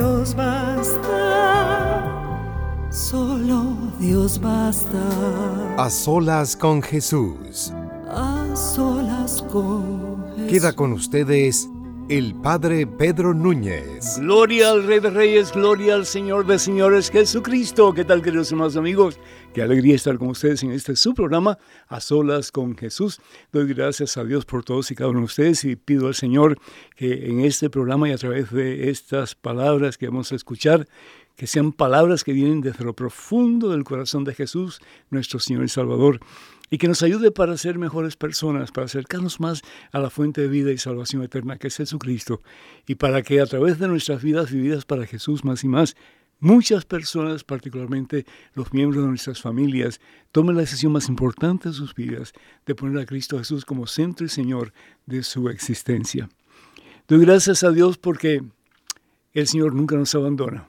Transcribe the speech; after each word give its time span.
Dios 0.00 0.34
basta, 0.34 1.10
solo 2.90 3.76
Dios 3.98 4.40
basta. 4.40 4.98
A 5.76 5.90
solas 5.90 6.56
con 6.56 6.80
Jesús. 6.80 7.70
A 8.08 8.46
solas 8.56 9.42
con 9.52 10.24
Jesús. 10.36 10.48
Queda 10.48 10.72
con 10.72 10.94
ustedes 10.94 11.68
el 12.10 12.34
Padre 12.34 12.88
Pedro 12.88 13.32
Núñez. 13.32 14.18
Gloria 14.18 14.70
al 14.70 14.84
Rey 14.84 14.98
de 14.98 15.10
Reyes, 15.10 15.52
gloria 15.52 15.94
al 15.94 16.04
Señor 16.04 16.44
de 16.44 16.58
Señores 16.58 17.08
Jesucristo. 17.08 17.94
¿Qué 17.94 18.04
tal, 18.04 18.20
queridos 18.20 18.50
hermanos 18.50 18.76
amigos? 18.76 19.20
Qué 19.54 19.62
alegría 19.62 19.94
estar 19.94 20.18
con 20.18 20.26
ustedes 20.26 20.64
en 20.64 20.72
este 20.72 20.96
su 20.96 21.14
programa, 21.14 21.56
A 21.86 22.00
Solas 22.00 22.50
con 22.50 22.76
Jesús. 22.76 23.20
Doy 23.52 23.72
gracias 23.72 24.16
a 24.16 24.24
Dios 24.24 24.44
por 24.44 24.64
todos 24.64 24.90
y 24.90 24.96
cada 24.96 25.10
uno 25.10 25.20
de 25.20 25.26
ustedes 25.26 25.62
y 25.62 25.76
pido 25.76 26.08
al 26.08 26.16
Señor 26.16 26.58
que 26.96 27.28
en 27.28 27.42
este 27.42 27.70
programa 27.70 28.08
y 28.08 28.12
a 28.12 28.18
través 28.18 28.50
de 28.50 28.90
estas 28.90 29.36
palabras 29.36 29.96
que 29.96 30.08
vamos 30.08 30.32
a 30.32 30.34
escuchar, 30.34 30.88
que 31.36 31.46
sean 31.46 31.70
palabras 31.70 32.24
que 32.24 32.32
vienen 32.32 32.60
desde 32.60 32.84
lo 32.84 32.92
profundo 32.92 33.70
del 33.70 33.84
corazón 33.84 34.24
de 34.24 34.34
Jesús, 34.34 34.80
nuestro 35.10 35.38
Señor 35.38 35.62
y 35.62 35.68
Salvador 35.68 36.18
y 36.70 36.78
que 36.78 36.88
nos 36.88 37.02
ayude 37.02 37.32
para 37.32 37.56
ser 37.56 37.78
mejores 37.78 38.16
personas, 38.16 38.70
para 38.70 38.86
acercarnos 38.86 39.40
más 39.40 39.62
a 39.92 39.98
la 39.98 40.08
fuente 40.08 40.40
de 40.40 40.48
vida 40.48 40.70
y 40.70 40.78
salvación 40.78 41.22
eterna 41.22 41.58
que 41.58 41.68
es 41.68 41.76
Jesucristo, 41.76 42.40
y 42.86 42.94
para 42.94 43.22
que 43.22 43.40
a 43.40 43.46
través 43.46 43.78
de 43.78 43.88
nuestras 43.88 44.22
vidas 44.22 44.52
vividas 44.52 44.84
para 44.84 45.06
Jesús 45.06 45.44
más 45.44 45.64
y 45.64 45.68
más, 45.68 45.96
muchas 46.38 46.84
personas, 46.84 47.44
particularmente 47.44 48.24
los 48.54 48.72
miembros 48.72 49.02
de 49.02 49.08
nuestras 49.08 49.40
familias, 49.42 50.00
tomen 50.32 50.54
la 50.54 50.62
decisión 50.62 50.92
más 50.92 51.08
importante 51.08 51.68
de 51.68 51.74
sus 51.74 51.94
vidas 51.94 52.32
de 52.64 52.74
poner 52.74 53.02
a 53.02 53.06
Cristo 53.06 53.38
Jesús 53.38 53.64
como 53.64 53.86
centro 53.86 54.24
y 54.24 54.28
Señor 54.28 54.72
de 55.06 55.22
su 55.22 55.48
existencia. 55.48 56.28
Doy 57.08 57.20
gracias 57.20 57.64
a 57.64 57.72
Dios 57.72 57.98
porque 57.98 58.42
el 59.32 59.46
Señor 59.46 59.74
nunca 59.74 59.96
nos 59.96 60.14
abandona. 60.14 60.68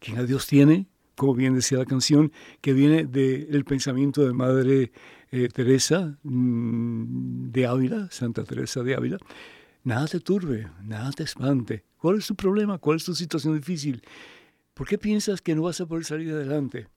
Quien 0.00 0.18
a 0.18 0.24
Dios 0.24 0.46
tiene, 0.46 0.86
como 1.14 1.34
bien 1.34 1.54
decía 1.54 1.78
la 1.78 1.86
canción, 1.86 2.32
que 2.60 2.72
viene 2.72 3.04
del 3.04 3.64
pensamiento 3.64 4.26
de 4.26 4.32
Madre 4.32 4.92
eh, 5.30 5.48
Teresa 5.48 6.18
mm, 6.22 7.50
de 7.50 7.66
Ávila, 7.66 8.08
Santa 8.10 8.44
Teresa 8.44 8.82
de 8.82 8.94
Ávila, 8.94 9.18
nada 9.84 10.06
te 10.06 10.20
turbe, 10.20 10.68
nada 10.82 11.12
te 11.12 11.22
espante. 11.22 11.84
¿Cuál 11.96 12.18
es 12.18 12.26
tu 12.26 12.34
problema? 12.34 12.78
¿Cuál 12.78 12.96
es 12.96 13.04
tu 13.04 13.14
situación 13.14 13.54
difícil? 13.54 14.02
¿Por 14.74 14.88
qué 14.88 14.98
piensas 14.98 15.40
que 15.40 15.54
no 15.54 15.62
vas 15.62 15.80
a 15.80 15.86
poder 15.86 16.04
salir 16.04 16.32
adelante? 16.32 16.88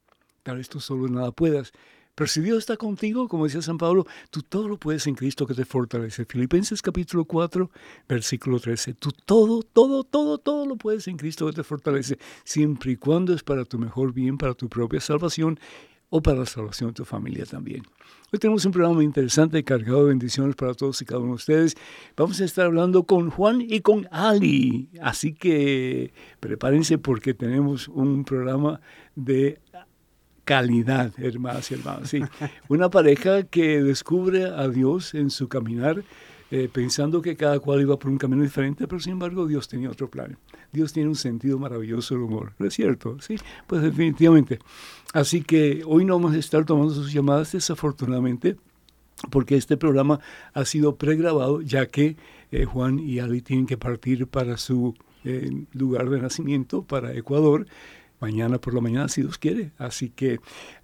Tal 0.43 0.57
vez 0.57 0.69
tú 0.69 0.79
solo 0.79 1.07
nada 1.07 1.31
puedas. 1.31 1.71
Pero 2.15 2.27
si 2.27 2.41
Dios 2.41 2.59
está 2.59 2.77
contigo, 2.77 3.27
como 3.27 3.45
decía 3.45 3.63
San 3.63 3.79
Pablo, 3.79 4.05
tú 4.29 4.43
todo 4.43 4.67
lo 4.67 4.77
puedes 4.77 5.07
en 5.07 5.15
Cristo 5.15 5.47
que 5.47 5.55
te 5.55 5.65
fortalece. 5.65 6.25
Filipenses 6.25 6.81
capítulo 6.81 7.25
4, 7.25 7.71
versículo 8.07 8.59
13. 8.59 8.93
Tú 8.93 9.11
todo, 9.25 9.63
todo, 9.63 10.03
todo, 10.03 10.37
todo 10.37 10.67
lo 10.67 10.75
puedes 10.75 11.07
en 11.07 11.17
Cristo 11.17 11.47
que 11.47 11.53
te 11.53 11.63
fortalece, 11.63 12.19
siempre 12.43 12.91
y 12.91 12.97
cuando 12.97 13.33
es 13.33 13.41
para 13.41 13.65
tu 13.65 13.79
mejor 13.79 14.13
bien, 14.13 14.37
para 14.37 14.53
tu 14.53 14.69
propia 14.69 15.01
salvación 15.01 15.59
o 16.15 16.21
para 16.21 16.41
la 16.41 16.45
salvación 16.45 16.91
de 16.91 16.93
tu 16.93 17.05
familia 17.05 17.43
también. 17.43 17.81
Hoy 18.31 18.37
tenemos 18.37 18.63
un 18.65 18.71
programa 18.71 18.97
muy 18.97 19.05
interesante 19.05 19.63
cargado 19.63 20.03
de 20.03 20.09
bendiciones 20.09 20.55
para 20.55 20.75
todos 20.75 21.01
y 21.01 21.05
cada 21.05 21.21
uno 21.21 21.29
de 21.29 21.35
ustedes. 21.37 21.75
Vamos 22.15 22.39
a 22.39 22.45
estar 22.45 22.67
hablando 22.67 23.01
con 23.05 23.31
Juan 23.31 23.61
y 23.67 23.79
con 23.79 24.07
Ali. 24.11 24.89
Así 25.01 25.33
que 25.33 26.13
prepárense 26.39 26.99
porque 26.99 27.33
tenemos 27.33 27.87
un 27.87 28.25
programa 28.25 28.79
de 29.15 29.59
calidad, 30.45 31.11
hermanas 31.17 31.71
y 31.71 31.73
hermanos. 31.73 32.09
Sí. 32.11 32.19
Una 32.69 32.91
pareja 32.91 33.41
que 33.41 33.81
descubre 33.81 34.45
a 34.45 34.67
Dios 34.67 35.15
en 35.15 35.31
su 35.31 35.47
caminar, 35.47 36.03
eh, 36.55 36.69
pensando 36.71 37.19
que 37.19 37.35
cada 37.35 37.57
cual 37.59 37.81
iba 37.81 37.97
por 37.97 38.11
un 38.11 38.19
camino 38.19 38.43
diferente, 38.43 38.85
pero 38.87 38.99
sin 38.99 39.13
embargo 39.13 39.47
Dios 39.47 39.67
tenía 39.67 39.89
otro 39.89 40.07
plan. 40.07 40.37
Dios 40.71 40.93
tiene 40.93 41.09
un 41.09 41.15
sentido 41.15 41.57
maravilloso 41.57 42.13
del 42.13 42.25
humor, 42.25 42.53
¿no 42.59 42.67
es 42.67 42.75
cierto? 42.75 43.19
Sí, 43.21 43.37
pues 43.65 43.81
definitivamente. 43.81 44.59
Así 45.13 45.41
que 45.41 45.81
hoy 45.83 46.05
no 46.05 46.13
vamos 46.13 46.35
a 46.35 46.37
estar 46.37 46.63
tomando 46.63 46.93
sus 46.93 47.11
llamadas, 47.11 47.53
desafortunadamente, 47.53 48.55
porque 49.31 49.55
este 49.55 49.77
programa 49.77 50.19
ha 50.53 50.63
sido 50.65 50.95
pregrabado, 50.95 51.59
ya 51.63 51.87
que 51.87 52.17
eh, 52.51 52.65
Juan 52.65 52.99
y 52.99 53.17
Ali 53.17 53.41
tienen 53.41 53.65
que 53.65 53.79
partir 53.79 54.27
para 54.27 54.57
su 54.57 54.93
eh, 55.23 55.49
lugar 55.71 56.11
de 56.11 56.21
nacimiento, 56.21 56.83
para 56.83 57.15
Ecuador, 57.15 57.65
mañana 58.23 58.57
por 58.57 58.73
la 58.73 58.81
mañana, 58.81 59.07
si 59.07 59.21
Dios 59.21 59.37
quiere. 59.37 59.71
Así 59.77 60.09
que 60.09 60.39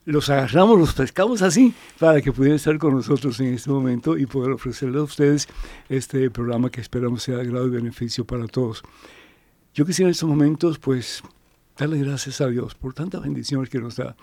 los 0.05 0.29
agarramos, 0.29 0.77
los 0.77 0.93
pescamos 0.93 1.41
así, 1.41 1.73
para 1.97 2.21
que 2.21 2.31
pudieran 2.31 2.57
estar 2.57 2.77
con 2.77 2.93
nosotros 2.93 3.39
en 3.39 3.53
este 3.53 3.69
momento 3.69 4.17
y 4.17 4.25
poder 4.25 4.51
ofrecerles 4.51 4.99
a 4.99 5.03
ustedes 5.03 5.47
este 5.87 6.29
programa 6.29 6.69
que 6.69 6.81
esperamos 6.81 7.23
sea 7.23 7.37
de 7.37 7.45
grado 7.45 7.67
y 7.67 7.71
beneficio 7.71 8.25
para 8.25 8.47
todos. 8.47 8.83
Yo 9.73 9.85
quisiera 9.85 10.09
en 10.09 10.11
estos 10.11 10.27
momentos, 10.27 10.79
pues, 10.79 11.23
darle 11.77 11.99
gracias 11.99 12.41
a 12.41 12.47
Dios 12.47 12.75
por 12.75 12.93
tantas 12.93 13.21
bendiciones 13.21 13.69
que 13.69 13.79
nos 13.79 13.95
da. 13.95 14.15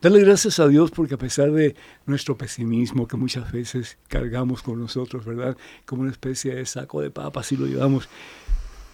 Darle 0.00 0.20
gracias 0.20 0.60
a 0.60 0.68
Dios 0.68 0.90
porque 0.92 1.14
a 1.14 1.18
pesar 1.18 1.50
de 1.50 1.74
nuestro 2.06 2.36
pesimismo 2.36 3.08
que 3.08 3.16
muchas 3.16 3.50
veces 3.50 3.98
cargamos 4.06 4.62
con 4.62 4.78
nosotros, 4.78 5.24
¿verdad? 5.24 5.56
Como 5.86 6.02
una 6.02 6.12
especie 6.12 6.54
de 6.54 6.66
saco 6.66 7.00
de 7.00 7.10
papas 7.10 7.50
y 7.50 7.56
lo 7.56 7.66
llevamos, 7.66 8.08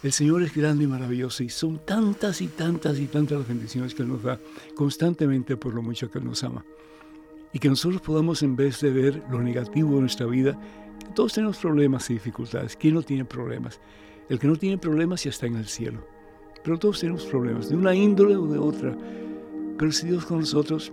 el 0.05 0.13
Señor 0.13 0.43
es 0.43 0.55
grande 0.55 0.85
y 0.85 0.87
maravilloso 0.87 1.43
y 1.43 1.49
son 1.49 1.79
tantas 1.79 2.43
y 2.43 2.49
tantas 2.49 2.99
y 2.99 3.07
tantas 3.07 3.39
las 3.39 3.49
bendiciones 3.49 3.95
que 3.95 4.03
Él 4.03 4.09
nos 4.09 4.23
da 4.23 4.39
constantemente 4.75 5.57
por 5.57 5.73
lo 5.73 5.81
mucho 5.81 6.11
que 6.11 6.19
Él 6.19 6.27
nos 6.27 6.45
ama. 6.45 6.63
Y 7.55 7.59
que 7.59 7.71
nosotros 7.71 8.03
podamos, 8.03 8.43
en 8.43 8.55
vez 8.55 8.83
de 8.83 8.91
ver 8.91 9.23
lo 9.31 9.41
negativo 9.41 9.95
de 9.95 10.01
nuestra 10.03 10.27
vida, 10.27 10.61
todos 11.15 11.33
tenemos 11.33 11.57
problemas 11.57 12.11
y 12.11 12.15
dificultades. 12.15 12.77
¿Quién 12.77 12.93
no 12.93 13.03
tiene 13.03 13.25
problemas? 13.25 13.81
El 14.29 14.39
que 14.39 14.47
no 14.47 14.57
tiene 14.57 14.77
problemas 14.77 15.25
ya 15.25 15.31
está 15.31 15.47
en 15.47 15.57
el 15.57 15.67
cielo. 15.67 16.07
Pero 16.63 16.79
todos 16.79 17.01
tenemos 17.01 17.25
problemas, 17.25 17.71
de 17.71 17.77
una 17.77 17.95
índole 17.95 18.37
o 18.37 18.47
de 18.47 18.59
otra. 18.59 18.95
Pero 19.79 19.91
si 19.91 20.09
Dios 20.09 20.27
con 20.27 20.41
nosotros, 20.41 20.93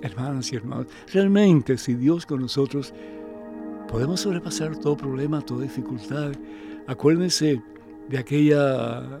hermanas 0.00 0.50
y 0.50 0.56
hermanos, 0.56 0.86
realmente 1.12 1.76
si 1.76 1.92
Dios 1.92 2.24
con 2.24 2.40
nosotros, 2.40 2.94
podemos 3.86 4.20
sobrepasar 4.20 4.78
todo 4.78 4.96
problema, 4.96 5.42
toda 5.42 5.64
dificultad. 5.64 6.32
Acuérdense 6.86 7.60
de 8.08 8.18
aquella 8.18 9.20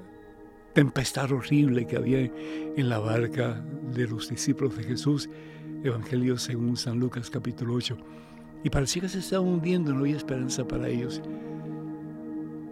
tempestad 0.72 1.32
horrible 1.32 1.86
que 1.86 1.96
había 1.96 2.20
en 2.20 2.88
la 2.88 2.98
barca 2.98 3.64
de 3.94 4.06
los 4.06 4.28
discípulos 4.28 4.76
de 4.76 4.84
Jesús, 4.84 5.28
Evangelio 5.82 6.38
según 6.38 6.76
San 6.76 6.98
Lucas 6.98 7.30
capítulo 7.30 7.74
8. 7.74 7.96
Y 8.64 8.70
parecía 8.70 9.02
que 9.02 9.08
se 9.08 9.20
estaban 9.20 9.46
hundiendo, 9.48 9.92
no 9.92 10.00
había 10.00 10.16
esperanza 10.16 10.66
para 10.66 10.88
ellos. 10.88 11.22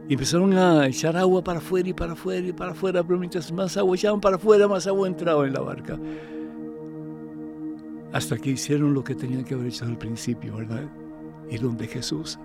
Y 0.09 0.15
empezaron 0.15 0.53
a 0.59 0.87
echar 0.87 1.17
agua 1.17 1.43
para 1.43 1.59
afuera 1.59 1.89
y 1.89 1.95
para 1.95 2.13
afuera 2.13 2.47
y 2.47 2.53
para 2.53 2.73
afuera, 2.73 3.03
pero 3.03 3.19
mientras 3.19 3.51
más 3.53 3.77
agua 3.77 3.97
echaban 3.97 4.21
para 4.21 4.37
afuera, 4.37 4.69
más 4.69 4.87
agua 4.87 5.09
entraba 5.09 5.47
en 5.47 5.55
la 5.55 5.61
barca. 5.61 5.99
Hasta 8.13 8.37
que 8.37 8.51
hicieron 8.51 8.93
lo 8.93 9.03
que 9.03 9.15
tenían 9.15 9.45
que 9.45 9.55
haber 9.55 9.69
hecho 9.69 9.87
al 9.87 9.99
principio, 9.99 10.57
¿verdad? 10.57 10.85
Ir 11.51 11.63
donde 11.63 11.87
Jesús. 11.87 12.39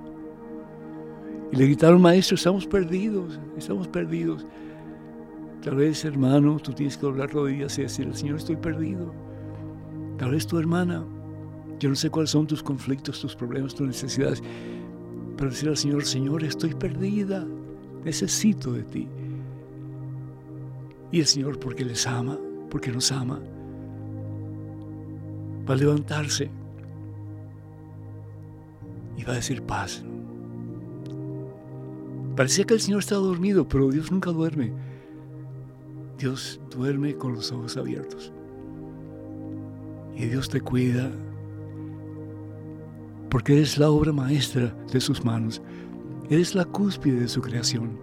Y 1.51 1.55
le 1.55 1.65
gritaron, 1.65 2.01
maestro, 2.01 2.35
estamos 2.35 2.67
perdidos, 2.67 3.39
estamos 3.57 3.87
perdidos. 3.87 4.45
Tal 5.63 5.75
vez, 5.75 6.05
hermano, 6.05 6.57
tú 6.59 6.71
tienes 6.71 6.97
que 6.97 7.05
doblar 7.05 7.31
rodillas 7.31 7.77
y 7.79 7.81
decirle, 7.81 8.13
Señor, 8.13 8.37
estoy 8.37 8.55
perdido. 8.55 9.11
Tal 10.17 10.31
vez 10.31 10.45
tu 10.45 10.57
hermana, 10.57 11.03
yo 11.79 11.89
no 11.89 11.95
sé 11.95 12.09
cuáles 12.09 12.29
son 12.29 12.45
tus 12.45 12.61
conflictos, 12.61 13.19
tus 13.19 13.35
problemas, 13.35 13.73
tus 13.73 13.87
necesidades, 13.87 14.43
para 15.37 15.49
decir 15.49 15.69
al 15.69 15.77
Señor, 15.77 16.05
Señor, 16.05 16.43
estoy 16.43 16.73
perdida, 16.73 17.45
necesito 18.03 18.73
de 18.73 18.83
ti. 18.83 19.07
Y 21.11 21.19
el 21.19 21.25
Señor, 21.25 21.59
porque 21.59 21.83
les 21.83 22.05
ama, 22.05 22.37
porque 22.69 22.91
nos 22.91 23.11
ama, 23.11 23.39
va 25.67 25.73
a 25.73 25.77
levantarse 25.77 26.49
y 29.17 29.23
va 29.23 29.33
a 29.33 29.35
decir 29.35 29.61
paz. 29.63 30.03
Parecía 32.39 32.63
que 32.63 32.73
el 32.73 32.79
Señor 32.79 32.99
estaba 32.99 33.19
dormido, 33.19 33.67
pero 33.67 33.91
Dios 33.91 34.13
nunca 34.13 34.31
duerme. 34.31 34.71
Dios 36.17 36.57
duerme 36.71 37.13
con 37.17 37.33
los 37.33 37.51
ojos 37.51 37.75
abiertos. 37.75 38.31
Y 40.15 40.23
Dios 40.27 40.47
te 40.47 40.61
cuida 40.61 41.11
porque 43.29 43.57
eres 43.57 43.77
la 43.77 43.89
obra 43.89 44.13
maestra 44.13 44.73
de 44.89 45.01
sus 45.01 45.25
manos. 45.25 45.61
Eres 46.29 46.55
la 46.55 46.63
cúspide 46.63 47.19
de 47.19 47.27
su 47.27 47.41
creación. 47.41 47.99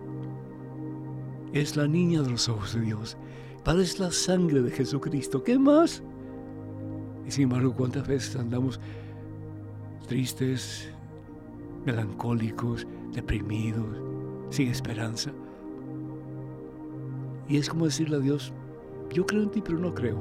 Es 1.54 1.74
la 1.74 1.88
niña 1.88 2.20
de 2.20 2.28
los 2.28 2.46
ojos 2.50 2.74
de 2.74 2.82
Dios. 2.82 3.16
Padre 3.64 3.84
es 3.84 3.98
la 3.98 4.10
sangre 4.10 4.60
de 4.60 4.70
Jesucristo. 4.70 5.42
¿Qué 5.42 5.58
más? 5.58 6.02
Y 7.26 7.30
sin 7.30 7.44
embargo, 7.44 7.72
¿cuántas 7.74 8.06
veces 8.06 8.36
andamos 8.36 8.80
tristes, 10.06 10.90
melancólicos, 11.86 12.86
deprimidos, 13.14 13.96
sin 14.50 14.68
esperanza? 14.68 15.32
Y 17.48 17.56
es 17.58 17.68
como 17.68 17.84
decirle 17.84 18.16
a 18.16 18.20
Dios, 18.20 18.52
yo 19.10 19.24
creo 19.26 19.42
en 19.42 19.50
ti, 19.50 19.62
pero 19.64 19.78
no 19.78 19.94
creo. 19.94 20.16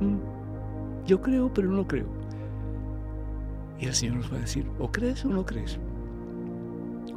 Mm, 0.00 1.06
yo 1.06 1.20
creo, 1.20 1.52
pero 1.52 1.70
no 1.70 1.86
creo. 1.86 2.06
Y 3.80 3.86
el 3.86 3.94
Señor 3.94 4.16
nos 4.16 4.32
va 4.32 4.36
a 4.36 4.40
decir, 4.40 4.64
o 4.78 4.90
crees 4.90 5.24
o 5.24 5.28
no 5.28 5.44
crees. 5.44 5.78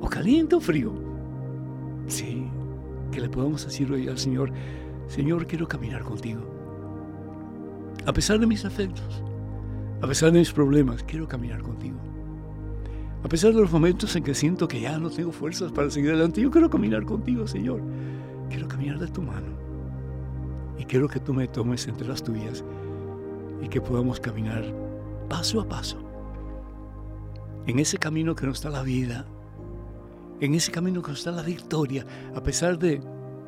O 0.02 0.10
caliente 0.10 0.56
o 0.56 0.60
frío. 0.60 0.92
Sí, 2.08 2.48
que 3.12 3.22
le 3.22 3.30
podamos 3.30 3.64
decir 3.64 3.92
hoy 3.92 4.08
al 4.08 4.18
Señor, 4.18 4.52
Señor, 5.08 5.46
quiero 5.46 5.68
caminar 5.68 6.04
contigo. 6.04 6.42
A 8.06 8.14
pesar 8.14 8.40
de 8.40 8.48
mis 8.48 8.66
afectos, 8.66 9.24
a 10.02 10.08
pesar 10.08 10.32
de 10.32 10.40
mis 10.40 10.52
problemas, 10.52 11.04
quiero 11.04 11.28
caminar 11.28 11.62
contigo. 11.62 11.98
A 13.26 13.28
pesar 13.28 13.56
de 13.56 13.60
los 13.60 13.72
momentos 13.72 14.16
en 14.16 14.24
que 14.24 14.36
siento 14.36 14.68
que 14.68 14.80
ya 14.80 15.00
no 15.00 15.10
tengo 15.10 15.32
fuerzas 15.32 15.72
para 15.72 15.90
seguir 15.90 16.12
adelante, 16.12 16.42
yo 16.42 16.52
quiero 16.52 16.70
caminar 16.70 17.06
contigo, 17.06 17.48
Señor. 17.48 17.82
Quiero 18.52 18.68
caminar 18.68 19.00
de 19.00 19.08
tu 19.08 19.24
mano. 19.24 19.48
Y 20.78 20.86
quiero 20.86 21.08
que 21.08 21.20
tú 21.20 21.34
me 21.34 21.48
tomes 21.48 21.88
entre 21.88 22.08
las 22.08 22.22
tuyas 22.22 22.64
y 23.64 23.68
que 23.68 23.82
podamos 23.82 24.20
caminar 24.20 24.64
paso 25.28 25.60
a 25.60 25.68
paso 25.68 25.98
en 27.66 27.80
ese 27.80 27.98
camino 27.98 28.36
que 28.36 28.46
nos 28.46 28.62
da 28.62 28.70
la 28.70 28.84
vida, 28.84 29.26
en 30.40 30.54
ese 30.54 30.72
camino 30.72 31.02
que 31.02 31.10
nos 31.10 31.24
da 31.24 31.32
la 31.32 31.42
victoria, 31.42 32.06
a 32.36 32.44
pesar 32.44 32.78
de 32.78 33.02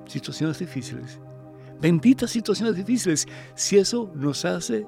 situaciones 0.07 0.57
difíciles. 0.57 1.19
Benditas 1.80 2.31
situaciones 2.31 2.75
difíciles, 2.75 3.27
si 3.53 3.77
eso 3.77 4.12
nos 4.15 4.44
hace 4.44 4.88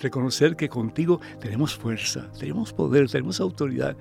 reconocer 0.00 0.56
que 0.56 0.68
contigo 0.68 1.20
tenemos 1.40 1.74
fuerza, 1.76 2.30
tenemos 2.38 2.72
poder, 2.72 3.10
tenemos 3.10 3.40
autoridad. 3.40 3.96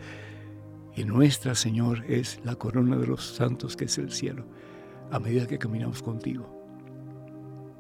Y 0.95 1.03
nuestra, 1.03 1.55
Señor, 1.55 2.03
es 2.07 2.39
la 2.43 2.55
corona 2.55 2.95
de 2.97 3.07
los 3.07 3.25
santos 3.25 3.75
que 3.75 3.85
es 3.85 3.97
el 3.97 4.11
cielo, 4.11 4.45
a 5.11 5.19
medida 5.19 5.47
que 5.47 5.57
caminamos 5.57 6.01
contigo. 6.01 6.49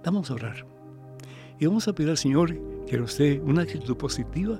Vamos 0.03 0.29
a 0.29 0.35
orar. 0.35 0.65
Y 1.59 1.65
vamos 1.65 1.87
a 1.87 1.93
pedir 1.93 2.09
al 2.09 2.17
Señor 2.17 2.57
que 2.85 2.97
nos 2.97 3.17
dé 3.17 3.39
una 3.39 3.61
actitud 3.61 3.95
positiva 3.95 4.59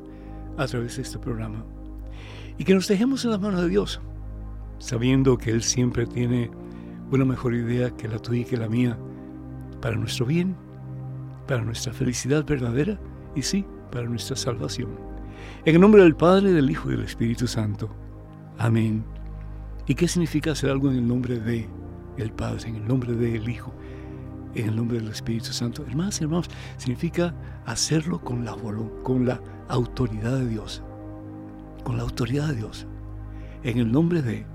a 0.57 0.65
través 0.67 0.95
de 0.95 1.01
este 1.01 1.19
programa 1.19 1.65
y 2.57 2.63
que 2.63 2.73
nos 2.73 2.87
dejemos 2.87 3.25
en 3.25 3.31
las 3.31 3.41
manos 3.41 3.61
de 3.61 3.69
Dios, 3.69 3.99
sabiendo 4.79 5.37
que 5.37 5.51
Él 5.51 5.61
siempre 5.61 6.05
tiene 6.05 6.49
una 7.11 7.25
mejor 7.25 7.53
idea 7.53 7.91
que 7.91 8.07
la 8.07 8.19
tuya 8.19 8.41
y 8.41 8.45
que 8.45 8.57
la 8.57 8.69
mía, 8.69 8.97
para 9.81 9.97
nuestro 9.97 10.25
bien, 10.25 10.55
para 11.47 11.63
nuestra 11.63 11.93
felicidad 11.93 12.45
verdadera 12.45 12.99
y 13.35 13.41
sí, 13.41 13.65
para 13.91 14.07
nuestra 14.07 14.35
salvación. 14.35 14.89
En 15.65 15.75
el 15.75 15.81
nombre 15.81 16.03
del 16.03 16.15
Padre, 16.15 16.51
del 16.51 16.69
Hijo 16.69 16.89
y 16.89 16.95
del 16.95 17.05
Espíritu 17.05 17.47
Santo. 17.47 17.89
Amén. 18.57 19.03
¿Y 19.87 19.95
qué 19.95 20.07
significa 20.07 20.51
hacer 20.51 20.69
algo 20.69 20.89
en 20.89 20.97
el 20.97 21.07
nombre 21.07 21.39
de 21.39 21.67
el 22.17 22.31
Padre, 22.31 22.69
en 22.69 22.75
el 22.75 22.87
nombre 22.87 23.13
del 23.13 23.47
Hijo, 23.49 23.73
en 24.55 24.69
el 24.69 24.75
nombre 24.75 24.99
del 24.99 25.09
Espíritu 25.09 25.51
Santo? 25.51 25.83
Hermanos 25.87 26.19
y 26.19 26.23
hermanos, 26.23 26.49
significa 26.77 27.35
hacerlo 27.65 28.19
con 28.19 28.45
la, 28.45 28.55
con 29.03 29.25
la 29.25 29.41
autoridad 29.67 30.39
de 30.39 30.47
Dios 30.47 30.81
con 31.85 31.97
la 31.97 32.03
autoridad 32.03 32.49
de 32.49 32.55
Dios, 32.55 32.85
en 33.63 33.77
el 33.77 33.89
nombre 33.89 34.21
de. 34.21 34.45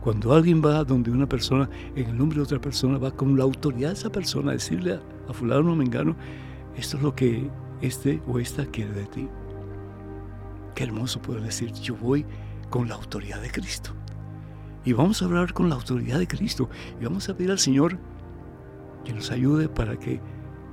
Cuando 0.00 0.32
alguien 0.32 0.62
va 0.64 0.82
donde 0.84 1.10
una 1.10 1.28
persona, 1.28 1.68
en 1.94 2.06
el 2.06 2.16
nombre 2.16 2.36
de 2.36 2.44
otra 2.44 2.60
persona, 2.60 2.96
va 2.96 3.10
con 3.10 3.36
la 3.36 3.44
autoridad 3.44 3.88
de 3.88 3.94
esa 3.94 4.10
persona 4.10 4.52
a 4.52 4.54
decirle 4.54 4.98
a, 5.28 5.32
fulano 5.34 5.72
o 5.72 5.76
mengano, 5.76 6.16
esto 6.76 6.96
es 6.96 7.02
lo 7.02 7.14
que 7.14 7.50
este 7.80 8.22
o 8.26 8.38
esta 8.38 8.66
quiere 8.66 8.92
de 8.92 9.06
ti. 9.06 9.28
Qué 10.74 10.84
hermoso 10.84 11.20
poder 11.20 11.42
decir, 11.42 11.72
yo 11.72 11.96
voy 11.96 12.24
con 12.70 12.88
la 12.88 12.94
autoridad 12.94 13.40
de 13.40 13.50
Cristo. 13.50 13.92
Y 14.84 14.92
vamos 14.92 15.20
a 15.20 15.26
hablar 15.26 15.52
con 15.52 15.68
la 15.68 15.74
autoridad 15.74 16.18
de 16.18 16.26
Cristo. 16.26 16.70
Y 17.00 17.04
vamos 17.04 17.28
a 17.28 17.36
pedir 17.36 17.50
al 17.50 17.58
Señor 17.58 17.98
que 19.04 19.12
nos 19.12 19.30
ayude 19.30 19.68
para 19.68 19.98
que 19.98 20.20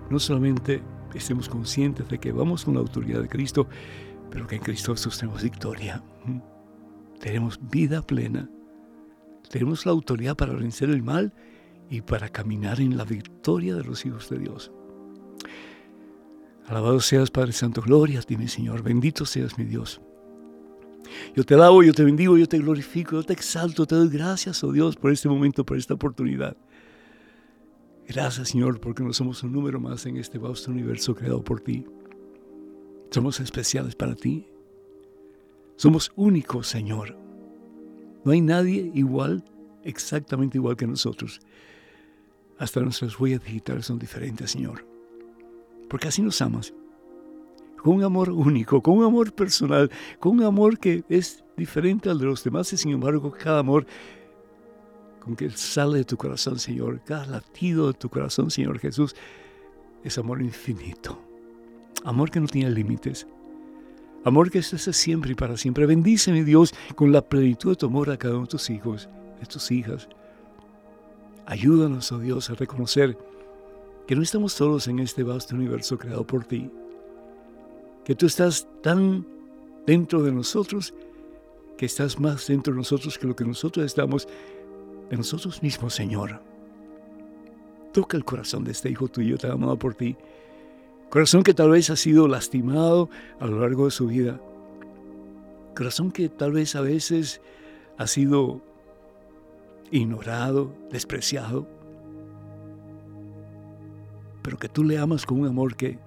no 0.09 0.19
solamente 0.19 0.81
estemos 1.13 1.49
conscientes 1.49 2.07
de 2.07 2.19
que 2.19 2.31
vamos 2.31 2.65
con 2.65 2.75
la 2.75 2.79
autoridad 2.79 3.21
de 3.21 3.27
Cristo, 3.27 3.67
pero 4.29 4.47
que 4.47 4.55
en 4.55 4.61
Cristo 4.61 4.93
tenemos 4.95 5.43
victoria. 5.43 6.03
Tenemos 7.19 7.59
vida 7.69 8.01
plena. 8.01 8.49
Tenemos 9.49 9.85
la 9.85 9.91
autoridad 9.91 10.35
para 10.35 10.53
vencer 10.53 10.89
el 10.89 11.03
mal 11.03 11.33
y 11.89 12.01
para 12.01 12.29
caminar 12.29 12.79
en 12.79 12.97
la 12.97 13.05
victoria 13.05 13.75
de 13.75 13.83
los 13.83 14.05
hijos 14.05 14.29
de 14.29 14.39
Dios. 14.39 14.71
Alabado 16.67 16.99
seas 16.99 17.31
Padre 17.31 17.53
Santo, 17.53 17.81
gloria 17.81 18.19
a 18.19 18.21
ti 18.21 18.35
mi 18.35 18.49
Señor, 18.49 18.83
bendito 18.83 19.25
seas 19.25 19.57
mi 19.57 19.63
Dios. 19.63 20.01
Yo 21.33 21.45
te 21.45 21.53
alabo, 21.53 21.81
yo 21.81 21.93
te 21.93 22.03
bendigo, 22.03 22.37
yo 22.37 22.45
te 22.45 22.57
glorifico, 22.57 23.13
yo 23.13 23.23
te 23.23 23.31
exalto, 23.31 23.85
te 23.85 23.95
doy 23.95 24.09
gracias, 24.09 24.61
oh 24.65 24.73
Dios, 24.73 24.97
por 24.97 25.13
este 25.13 25.29
momento, 25.29 25.65
por 25.65 25.77
esta 25.77 25.93
oportunidad. 25.93 26.57
Gracias 28.05 28.49
Señor, 28.49 28.81
porque 28.81 29.01
no 29.01 29.13
somos 29.13 29.43
un 29.43 29.53
número 29.53 29.79
más 29.79 30.05
en 30.05 30.17
este 30.17 30.37
vasto 30.39 30.69
universo 30.69 31.15
creado 31.15 31.41
por 31.41 31.61
ti. 31.61 31.85
Somos 33.11 33.39
especiales 33.39 33.95
para 33.95 34.15
ti. 34.15 34.47
Somos 35.77 36.11
únicos, 36.15 36.67
Señor. 36.67 37.17
No 38.25 38.31
hay 38.31 38.41
nadie 38.41 38.91
igual, 38.93 39.45
exactamente 39.83 40.57
igual 40.57 40.75
que 40.75 40.87
nosotros. 40.87 41.39
Hasta 42.57 42.81
nuestras 42.81 43.17
huellas 43.17 43.43
digitales 43.43 43.85
son 43.85 43.99
diferentes, 43.99 44.51
Señor. 44.51 44.86
Porque 45.89 46.07
así 46.07 46.21
nos 46.21 46.41
amas. 46.41 46.73
Con 47.81 47.95
un 47.95 48.03
amor 48.03 48.31
único, 48.31 48.81
con 48.81 48.97
un 48.97 49.05
amor 49.05 49.33
personal, 49.33 49.89
con 50.19 50.33
un 50.33 50.43
amor 50.43 50.77
que 50.79 51.03
es 51.09 51.43
diferente 51.55 52.09
al 52.09 52.19
de 52.19 52.25
los 52.25 52.43
demás 52.43 52.71
y 52.73 52.77
sin 52.77 52.91
embargo 52.91 53.31
cada 53.31 53.59
amor 53.59 53.85
con 55.27 55.35
que 55.35 55.49
sale 55.49 55.99
de 55.99 56.05
tu 56.05 56.15
corazón, 56.15 56.57
Señor, 56.57 57.01
cada 57.03 57.25
latido 57.25 57.87
de 57.87 57.93
tu 57.93 58.09
corazón, 58.09 58.49
Señor 58.49 58.79
Jesús, 58.79 59.15
es 60.03 60.17
amor 60.17 60.41
infinito. 60.41 61.19
Amor 62.05 62.31
que 62.31 62.39
no 62.39 62.47
tiene 62.47 62.71
límites. 62.71 63.27
Amor 64.23 64.49
que 64.49 64.59
esté 64.59 64.77
siempre 64.93 65.31
y 65.31 65.35
para 65.35 65.57
siempre. 65.57 65.85
Bendice, 65.85 66.31
mi 66.31 66.43
Dios, 66.43 66.73
con 66.95 67.11
la 67.11 67.21
plenitud 67.21 67.71
de 67.71 67.75
tu 67.75 67.87
amor 67.87 68.09
a 68.09 68.17
cada 68.17 68.35
uno 68.35 68.43
de 68.43 68.51
tus 68.51 68.69
hijos, 68.69 69.09
de 69.39 69.45
tus 69.45 69.69
hijas. 69.71 70.07
Ayúdanos, 71.45 72.11
oh 72.11 72.19
Dios, 72.19 72.49
a 72.49 72.55
reconocer 72.55 73.17
que 74.07 74.15
no 74.15 74.21
estamos 74.21 74.53
solos 74.53 74.87
en 74.87 74.99
este 74.99 75.21
vasto 75.23 75.55
universo 75.55 75.97
creado 75.97 76.25
por 76.25 76.45
ti. 76.45 76.71
Que 78.05 78.15
tú 78.15 78.25
estás 78.25 78.67
tan 78.81 79.27
dentro 79.85 80.23
de 80.23 80.31
nosotros 80.31 80.93
que 81.77 81.85
estás 81.85 82.19
más 82.19 82.47
dentro 82.47 82.73
de 82.73 82.77
nosotros 82.77 83.17
que 83.17 83.27
lo 83.27 83.35
que 83.35 83.45
nosotros 83.45 83.85
estamos 83.85 84.27
de 85.09 85.17
nosotros 85.17 85.61
mismos, 85.61 85.93
Señor. 85.93 86.41
Toca 87.93 88.17
el 88.17 88.25
corazón 88.25 88.63
de 88.63 88.71
este 88.71 88.89
hijo 88.89 89.07
tuyo, 89.07 89.37
te 89.37 89.47
amado 89.47 89.77
por 89.77 89.93
ti. 89.93 90.15
Corazón 91.09 91.43
que 91.43 91.53
tal 91.53 91.69
vez 91.69 91.89
ha 91.89 91.95
sido 91.95 92.27
lastimado 92.27 93.09
a 93.39 93.45
lo 93.45 93.59
largo 93.59 93.85
de 93.85 93.91
su 93.91 94.07
vida. 94.07 94.39
Corazón 95.75 96.11
que 96.11 96.29
tal 96.29 96.53
vez 96.53 96.75
a 96.75 96.81
veces 96.81 97.41
ha 97.97 98.07
sido 98.07 98.61
ignorado, 99.91 100.73
despreciado. 100.91 101.76
Pero 104.47 104.57
que 104.57 104.69
tú 104.69 104.85
le 104.85 104.97
amas 104.97 105.25
con 105.25 105.41
un 105.41 105.47
amor 105.47 105.75
que 105.75 105.99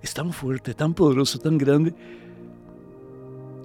es 0.00 0.14
tan 0.14 0.32
fuerte, 0.32 0.72
tan 0.72 0.94
poderoso, 0.94 1.38
tan 1.38 1.58
grande, 1.58 1.94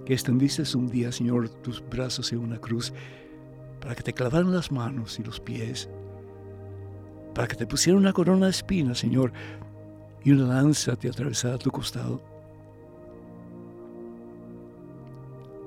que 0.06 0.12
extendiste 0.12 0.64
un 0.76 0.90
día, 0.90 1.14
Señor, 1.14 1.48
tus 1.48 1.82
brazos 1.90 2.34
en 2.34 2.40
una 2.40 2.58
cruz 2.58 2.92
para 3.80 3.96
que 3.96 4.04
te 4.04 4.12
clavaran 4.12 4.52
las 4.52 4.70
manos 4.70 5.18
y 5.18 5.24
los 5.24 5.40
pies, 5.40 5.90
para 7.34 7.48
que 7.48 7.56
te 7.56 7.66
pusieran 7.66 8.02
una 8.02 8.12
corona 8.12 8.48
de 8.48 8.52
espinas, 8.52 8.98
Señor, 8.98 9.32
y 10.26 10.34
una 10.34 10.56
lanza 10.56 10.98
te 10.98 11.08
atravesará 11.08 11.58
tu 11.58 11.72
costado. 11.72 12.22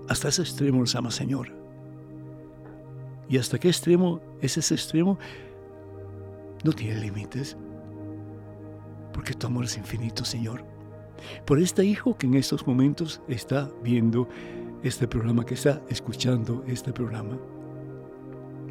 Hasta 0.07 0.29
ese 0.29 0.43
extremo 0.43 0.81
nos 0.81 0.95
ama, 0.95 1.11
Señor. 1.11 1.51
¿Y 3.27 3.39
hasta 3.39 3.59
qué 3.59 3.69
extremo 3.69 4.21
es 4.43 4.59
ese 4.59 4.75
extremo? 4.75 5.19
No 6.63 6.75
tiene 6.75 7.01
límites. 7.01 7.57
Porque 9.21 9.35
tu 9.35 9.49
amor 9.49 9.67
es 9.67 9.77
infinito, 9.77 10.25
Señor. 10.25 10.65
Por 11.45 11.59
este 11.59 11.85
hijo 11.85 12.17
que 12.17 12.27
en 12.27 12.37
estos 12.37 12.67
momentos 12.67 13.21
está 13.29 13.71
viendo 13.85 14.27
este 14.83 15.07
programa, 15.07 15.45
que 15.45 15.53
está 15.53 15.83
escuchando 15.91 16.65
este 16.67 16.91
programa. 16.91 17.37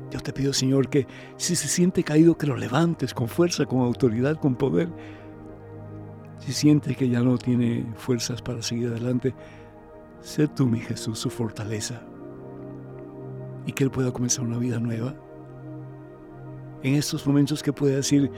Yo 0.10 0.20
te 0.22 0.34
pido, 0.34 0.52
Señor, 0.52 0.90
que 0.90 1.06
si 1.38 1.56
se 1.56 1.68
siente 1.68 2.04
caído, 2.04 2.36
que 2.36 2.48
lo 2.48 2.58
levantes 2.58 3.14
con 3.14 3.28
fuerza, 3.28 3.68
con 3.68 3.82
autoridad, 3.82 4.38
con 4.38 4.56
poder. 4.56 4.90
Si 6.40 6.52
siente 6.52 6.96
que 6.96 7.08
ya 7.08 7.20
no 7.20 7.38
tiene 7.38 7.86
fuerzas 7.96 8.42
para 8.42 8.64
seguir 8.64 8.88
adelante, 8.88 9.36
sé 10.20 10.48
tú, 10.48 10.66
mi 10.66 10.80
Jesús, 10.80 11.20
su 11.20 11.30
fortaleza. 11.30 12.02
Y 13.68 13.74
que 13.74 13.84
Él 13.84 13.92
pueda 13.92 14.12
comenzar 14.12 14.46
una 14.46 14.58
vida 14.58 14.80
nueva. 14.80 15.14
En 16.82 16.96
estos 16.96 17.28
momentos 17.28 17.62
que 17.62 17.72
pueda 17.72 17.98
decir, 17.98 18.32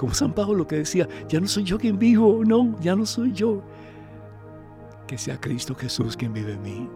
como 0.00 0.14
San 0.14 0.32
Pablo 0.32 0.54
lo 0.54 0.66
que 0.66 0.76
decía, 0.76 1.06
ya 1.28 1.42
no 1.42 1.46
soy 1.46 1.64
yo 1.64 1.78
quien 1.78 1.98
vivo, 1.98 2.42
no, 2.42 2.74
ya 2.80 2.96
no 2.96 3.04
soy 3.04 3.32
yo. 3.32 3.60
Que 5.06 5.18
sea 5.18 5.38
Cristo 5.38 5.74
Jesús 5.74 6.16
quien 6.16 6.32
vive 6.32 6.54
en 6.54 6.62
mí. 6.62 6.88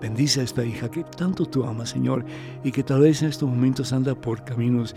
Bendice 0.00 0.40
a 0.40 0.44
esta 0.44 0.64
hija 0.64 0.88
que 0.88 1.02
tanto 1.02 1.44
tú 1.44 1.64
amas, 1.64 1.90
Señor, 1.90 2.24
y 2.62 2.70
que 2.70 2.84
tal 2.84 3.00
vez 3.00 3.22
en 3.22 3.28
estos 3.30 3.48
momentos 3.48 3.92
anda 3.92 4.14
por 4.14 4.44
caminos 4.44 4.94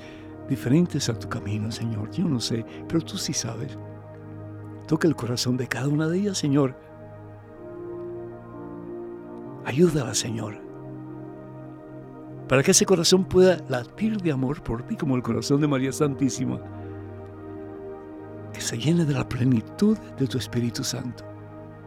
diferentes 0.47 1.09
a 1.09 1.17
tu 1.17 1.27
camino, 1.27 1.71
Señor. 1.71 2.11
Yo 2.11 2.25
no 2.25 2.39
sé, 2.39 2.63
pero 2.87 3.01
tú 3.01 3.17
sí 3.17 3.33
sabes. 3.33 3.75
Toca 4.87 5.07
el 5.07 5.15
corazón 5.15 5.57
de 5.57 5.67
cada 5.67 5.87
una 5.87 6.07
de 6.07 6.19
ellas, 6.19 6.37
Señor. 6.37 6.75
Ayúdala, 9.65 10.13
Señor. 10.13 10.68
Para 12.49 12.63
que 12.63 12.71
ese 12.71 12.85
corazón 12.85 13.23
pueda 13.23 13.63
latir 13.69 14.17
de 14.17 14.33
amor 14.33 14.61
por 14.61 14.83
ti 14.83 14.97
como 14.97 15.15
el 15.15 15.23
corazón 15.23 15.61
de 15.61 15.67
María 15.67 15.93
Santísima. 15.93 16.59
Que 18.51 18.59
se 18.59 18.77
llene 18.77 19.05
de 19.05 19.13
la 19.13 19.29
plenitud 19.29 19.97
de 20.17 20.27
tu 20.27 20.37
Espíritu 20.37 20.83
Santo, 20.83 21.23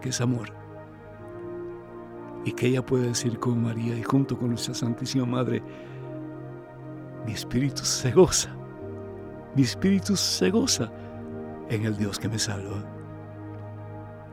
que 0.00 0.08
es 0.08 0.20
amor 0.22 0.62
y 2.44 2.52
que 2.52 2.66
ella 2.66 2.84
pueda 2.84 3.06
decir 3.06 3.38
con 3.38 3.62
María 3.62 3.96
y 3.96 4.02
junto 4.02 4.36
con 4.36 4.50
nuestra 4.50 4.74
Santísima 4.74 5.24
Madre, 5.24 5.62
mi 7.26 7.32
espíritu 7.32 7.84
se 7.84 8.10
goza, 8.10 8.50
mi 9.54 9.62
espíritu 9.62 10.16
se 10.16 10.50
goza 10.50 10.90
en 11.68 11.84
el 11.84 11.96
Dios 11.96 12.18
que 12.18 12.28
me 12.28 12.38
salva. 12.38 12.84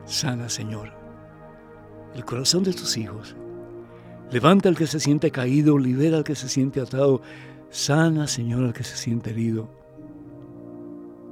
Sana, 0.04 0.48
Señor, 0.48 0.92
el 2.14 2.24
corazón 2.24 2.64
de 2.64 2.72
tus 2.72 2.96
hijos. 2.96 3.36
Levanta 4.32 4.68
al 4.68 4.76
que 4.76 4.86
se 4.86 5.00
siente 5.00 5.30
caído, 5.30 5.78
libera 5.78 6.18
al 6.18 6.24
que 6.24 6.34
se 6.34 6.48
siente 6.48 6.80
atado. 6.80 7.20
Sana, 7.70 8.26
Señor, 8.26 8.64
al 8.64 8.72
que 8.72 8.84
se 8.84 8.96
siente 8.96 9.30
herido. 9.30 9.68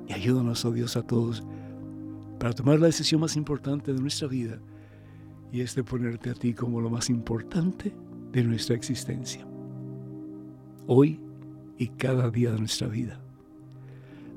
Y 0.09 0.13
ayúdanos, 0.13 0.65
oh 0.65 0.73
Dios, 0.73 0.97
a 0.97 1.03
todos 1.03 1.45
para 2.39 2.53
tomar 2.53 2.79
la 2.79 2.87
decisión 2.87 3.21
más 3.21 3.37
importante 3.37 3.93
de 3.93 4.01
nuestra 4.01 4.29
vida 4.29 4.59
y 5.53 5.61
es 5.61 5.75
de 5.75 5.83
ponerte 5.83 6.31
a 6.31 6.35
ti 6.35 6.55
como 6.55 6.81
lo 6.81 6.91
más 6.91 7.11
importante 7.11 7.93
de 8.33 8.45
nuestra 8.45 8.77
existencia, 8.77 9.47
hoy 10.87 11.21
y 11.79 11.89
cada 11.89 12.31
día 12.31 12.53
de 12.53 12.59
nuestra 12.59 12.87
vida. 12.87 13.21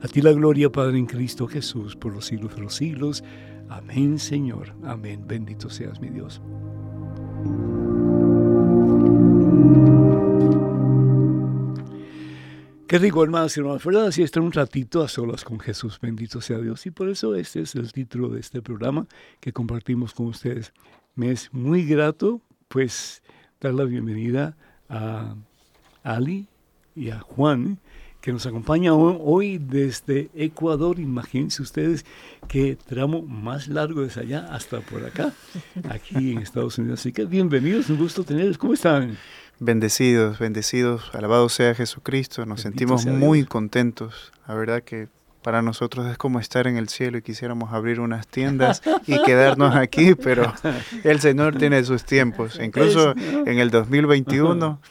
A 0.02 0.08
ti 0.08 0.22
la 0.22 0.32
gloria, 0.32 0.72
Padre, 0.72 0.98
en 0.98 1.06
Cristo 1.06 1.48
Jesús, 1.48 1.96
por 1.96 2.14
los 2.14 2.26
siglos 2.26 2.56
de 2.56 2.62
los 2.62 2.76
siglos. 2.76 3.24
Amén, 3.70 4.18
Señor. 4.18 4.74
Amén. 4.84 5.26
Bendito 5.28 5.70
seas, 5.70 6.02
mi 6.02 6.10
Dios. 6.10 6.42
Qué 12.92 13.00
rico, 13.00 13.24
hermanos 13.24 13.56
y 13.56 13.62
hermanas, 13.62 13.86
¿verdad? 13.86 14.08
Así 14.08 14.22
está 14.22 14.42
un 14.42 14.52
ratito 14.52 15.02
a 15.02 15.08
solas 15.08 15.46
con 15.46 15.62
Jesús, 15.62 15.98
bendito 16.02 16.42
sea 16.42 16.58
Dios. 16.58 16.86
Y 16.86 16.92
por 16.92 17.08
eso 17.08 17.36
este 17.36 17.62
es 17.62 17.74
el 17.76 17.94
título 17.94 18.28
de 18.28 18.42
este 18.42 18.62
programa 18.62 19.08
que 19.40 19.54
compartimos 19.54 20.14
con 20.14 20.26
ustedes. 20.26 20.74
Me 21.16 21.32
es 21.32 21.54
muy 21.54 21.86
grato, 21.86 22.42
pues, 22.68 23.24
dar 23.62 23.76
la 23.76 23.86
bienvenida 23.86 24.58
a 24.90 25.38
Ali 26.04 26.50
y 26.94 27.12
a 27.12 27.22
Juan, 27.22 27.80
que 28.20 28.34
nos 28.34 28.46
acompaña 28.46 28.94
hoy 28.94 29.58
desde 29.58 30.30
Ecuador. 30.36 31.00
Imagínense 31.00 31.62
ustedes 31.62 32.06
qué 32.50 32.76
tramo 32.76 33.22
más 33.22 33.70
largo 33.70 34.04
es 34.04 34.18
allá 34.18 34.54
hasta 34.54 34.82
por 34.82 35.06
acá, 35.06 35.32
aquí 35.88 36.34
en 36.34 36.40
Estados 36.40 36.78
Unidos. 36.78 37.00
Así 37.00 37.14
que 37.14 37.24
bienvenidos, 37.24 37.90
un 37.90 38.00
gusto 38.00 38.26
tenerlos. 38.26 38.58
¿Cómo 38.58 38.74
están? 38.74 39.18
Bendecidos, 39.64 40.40
bendecidos, 40.40 41.12
alabado 41.14 41.48
sea 41.48 41.76
Jesucristo. 41.76 42.48
Nos 42.48 42.62
sentimos 42.62 43.06
muy 43.06 43.46
contentos. 43.46 44.32
La 44.48 44.56
verdad 44.56 44.82
que 44.82 45.08
para 45.44 45.62
nosotros 45.62 46.08
es 46.08 46.18
como 46.18 46.40
estar 46.40 46.66
en 46.66 46.78
el 46.78 46.90
cielo 46.90 47.20
y 47.20 47.22
quisiéramos 47.22 47.72
abrir 47.72 48.00
unas 48.00 48.26
tiendas 48.26 48.82
y 49.06 49.22
quedarnos 49.22 49.76
aquí, 49.76 50.16
pero 50.24 50.52
el 51.04 51.20
Señor 51.20 51.60
tiene 51.60 51.84
sus 51.84 52.04
tiempos. 52.06 52.60
Incluso 52.60 53.14
en 53.16 53.60
el 53.60 53.70
2021, 53.70 54.82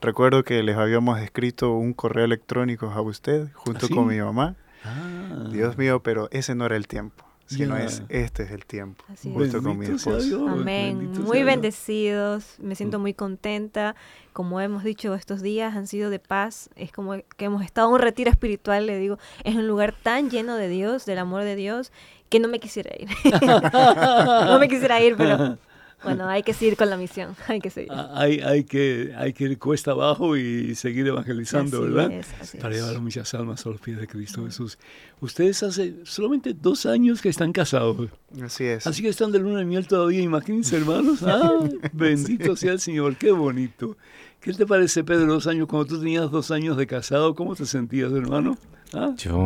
recuerdo 0.00 0.44
que 0.44 0.62
les 0.62 0.78
habíamos 0.78 1.20
escrito 1.20 1.74
un 1.74 1.92
correo 1.92 2.24
electrónico 2.24 2.86
a 2.86 3.02
usted 3.02 3.48
junto 3.52 3.84
¿Ah, 3.84 3.94
con 3.94 4.06
mi 4.06 4.18
mamá. 4.18 4.54
Ah. 4.82 5.50
Dios 5.52 5.76
mío, 5.76 6.00
pero 6.02 6.30
ese 6.30 6.54
no 6.54 6.64
era 6.64 6.76
el 6.76 6.88
tiempo 6.88 7.25
no 7.50 7.76
es 7.76 8.02
este 8.08 8.42
es 8.44 8.50
el 8.50 8.66
tiempo. 8.66 9.04
justo 9.32 9.62
con 9.62 9.78
mi 9.78 9.86
esposo. 9.86 10.48
Amén. 10.48 11.12
Muy 11.20 11.42
bendecidos, 11.42 12.56
me 12.58 12.74
siento 12.74 12.98
muy 12.98 13.14
contenta. 13.14 13.94
Como 14.32 14.60
hemos 14.60 14.84
dicho 14.84 15.14
estos 15.14 15.40
días 15.40 15.74
han 15.76 15.86
sido 15.86 16.10
de 16.10 16.18
paz, 16.18 16.68
es 16.76 16.92
como 16.92 17.14
que 17.36 17.44
hemos 17.46 17.64
estado 17.64 17.88
en 17.88 17.94
un 17.94 18.00
retiro 18.00 18.30
espiritual, 18.30 18.86
le 18.86 18.98
digo, 18.98 19.18
es 19.44 19.54
un 19.54 19.66
lugar 19.66 19.94
tan 20.02 20.28
lleno 20.28 20.56
de 20.56 20.68
Dios, 20.68 21.06
del 21.06 21.18
amor 21.18 21.44
de 21.44 21.56
Dios, 21.56 21.92
que 22.28 22.40
no 22.40 22.48
me 22.48 22.58
quisiera 22.58 22.90
ir. 22.98 23.08
no 24.46 24.58
me 24.58 24.68
quisiera 24.68 25.00
ir, 25.00 25.16
pero 25.16 25.58
bueno, 26.02 26.28
hay 26.28 26.42
que 26.42 26.52
seguir 26.52 26.76
con 26.76 26.90
la 26.90 26.96
misión, 26.96 27.34
hay 27.48 27.60
que 27.60 27.70
seguir. 27.70 27.90
Ah, 27.92 28.10
hay, 28.14 28.40
hay, 28.40 28.64
que, 28.64 29.14
hay 29.16 29.32
que 29.32 29.44
ir 29.44 29.58
cuesta 29.58 29.92
abajo 29.92 30.36
y 30.36 30.74
seguir 30.74 31.06
evangelizando, 31.06 31.82
¿verdad? 31.82 32.24
Para 32.60 32.74
llevar 32.74 33.00
muchas 33.00 33.32
almas 33.34 33.64
a 33.66 33.70
los 33.70 33.80
pies 33.80 33.98
de 33.98 34.06
Cristo 34.06 34.44
Jesús. 34.44 34.78
Ustedes 35.20 35.62
hace 35.62 35.94
solamente 36.04 36.54
dos 36.54 36.86
años 36.86 37.22
que 37.22 37.28
están 37.28 37.52
casados. 37.52 37.96
Así 38.42 38.64
es. 38.64 38.86
Así 38.86 39.02
que 39.02 39.08
están 39.08 39.32
de 39.32 39.38
luna 39.38 39.60
de 39.60 39.64
miel 39.64 39.86
todavía, 39.86 40.20
imagínense, 40.20 40.76
hermanos. 40.76 41.22
Ah, 41.26 41.58
bendito 41.92 42.56
sea 42.56 42.72
el 42.72 42.80
Señor, 42.80 43.16
qué 43.16 43.30
bonito. 43.30 43.96
¿Qué 44.40 44.52
te 44.52 44.64
parece, 44.64 45.02
Pedro, 45.02 45.26
dos 45.26 45.46
años, 45.48 45.66
cuando 45.66 45.86
tú 45.86 45.98
tenías 45.98 46.30
dos 46.30 46.50
años 46.50 46.76
de 46.76 46.86
casado, 46.86 47.34
cómo 47.34 47.56
te 47.56 47.66
sentías, 47.66 48.12
hermano? 48.12 48.56
¿Ah? 48.94 49.12
Yo 49.16 49.36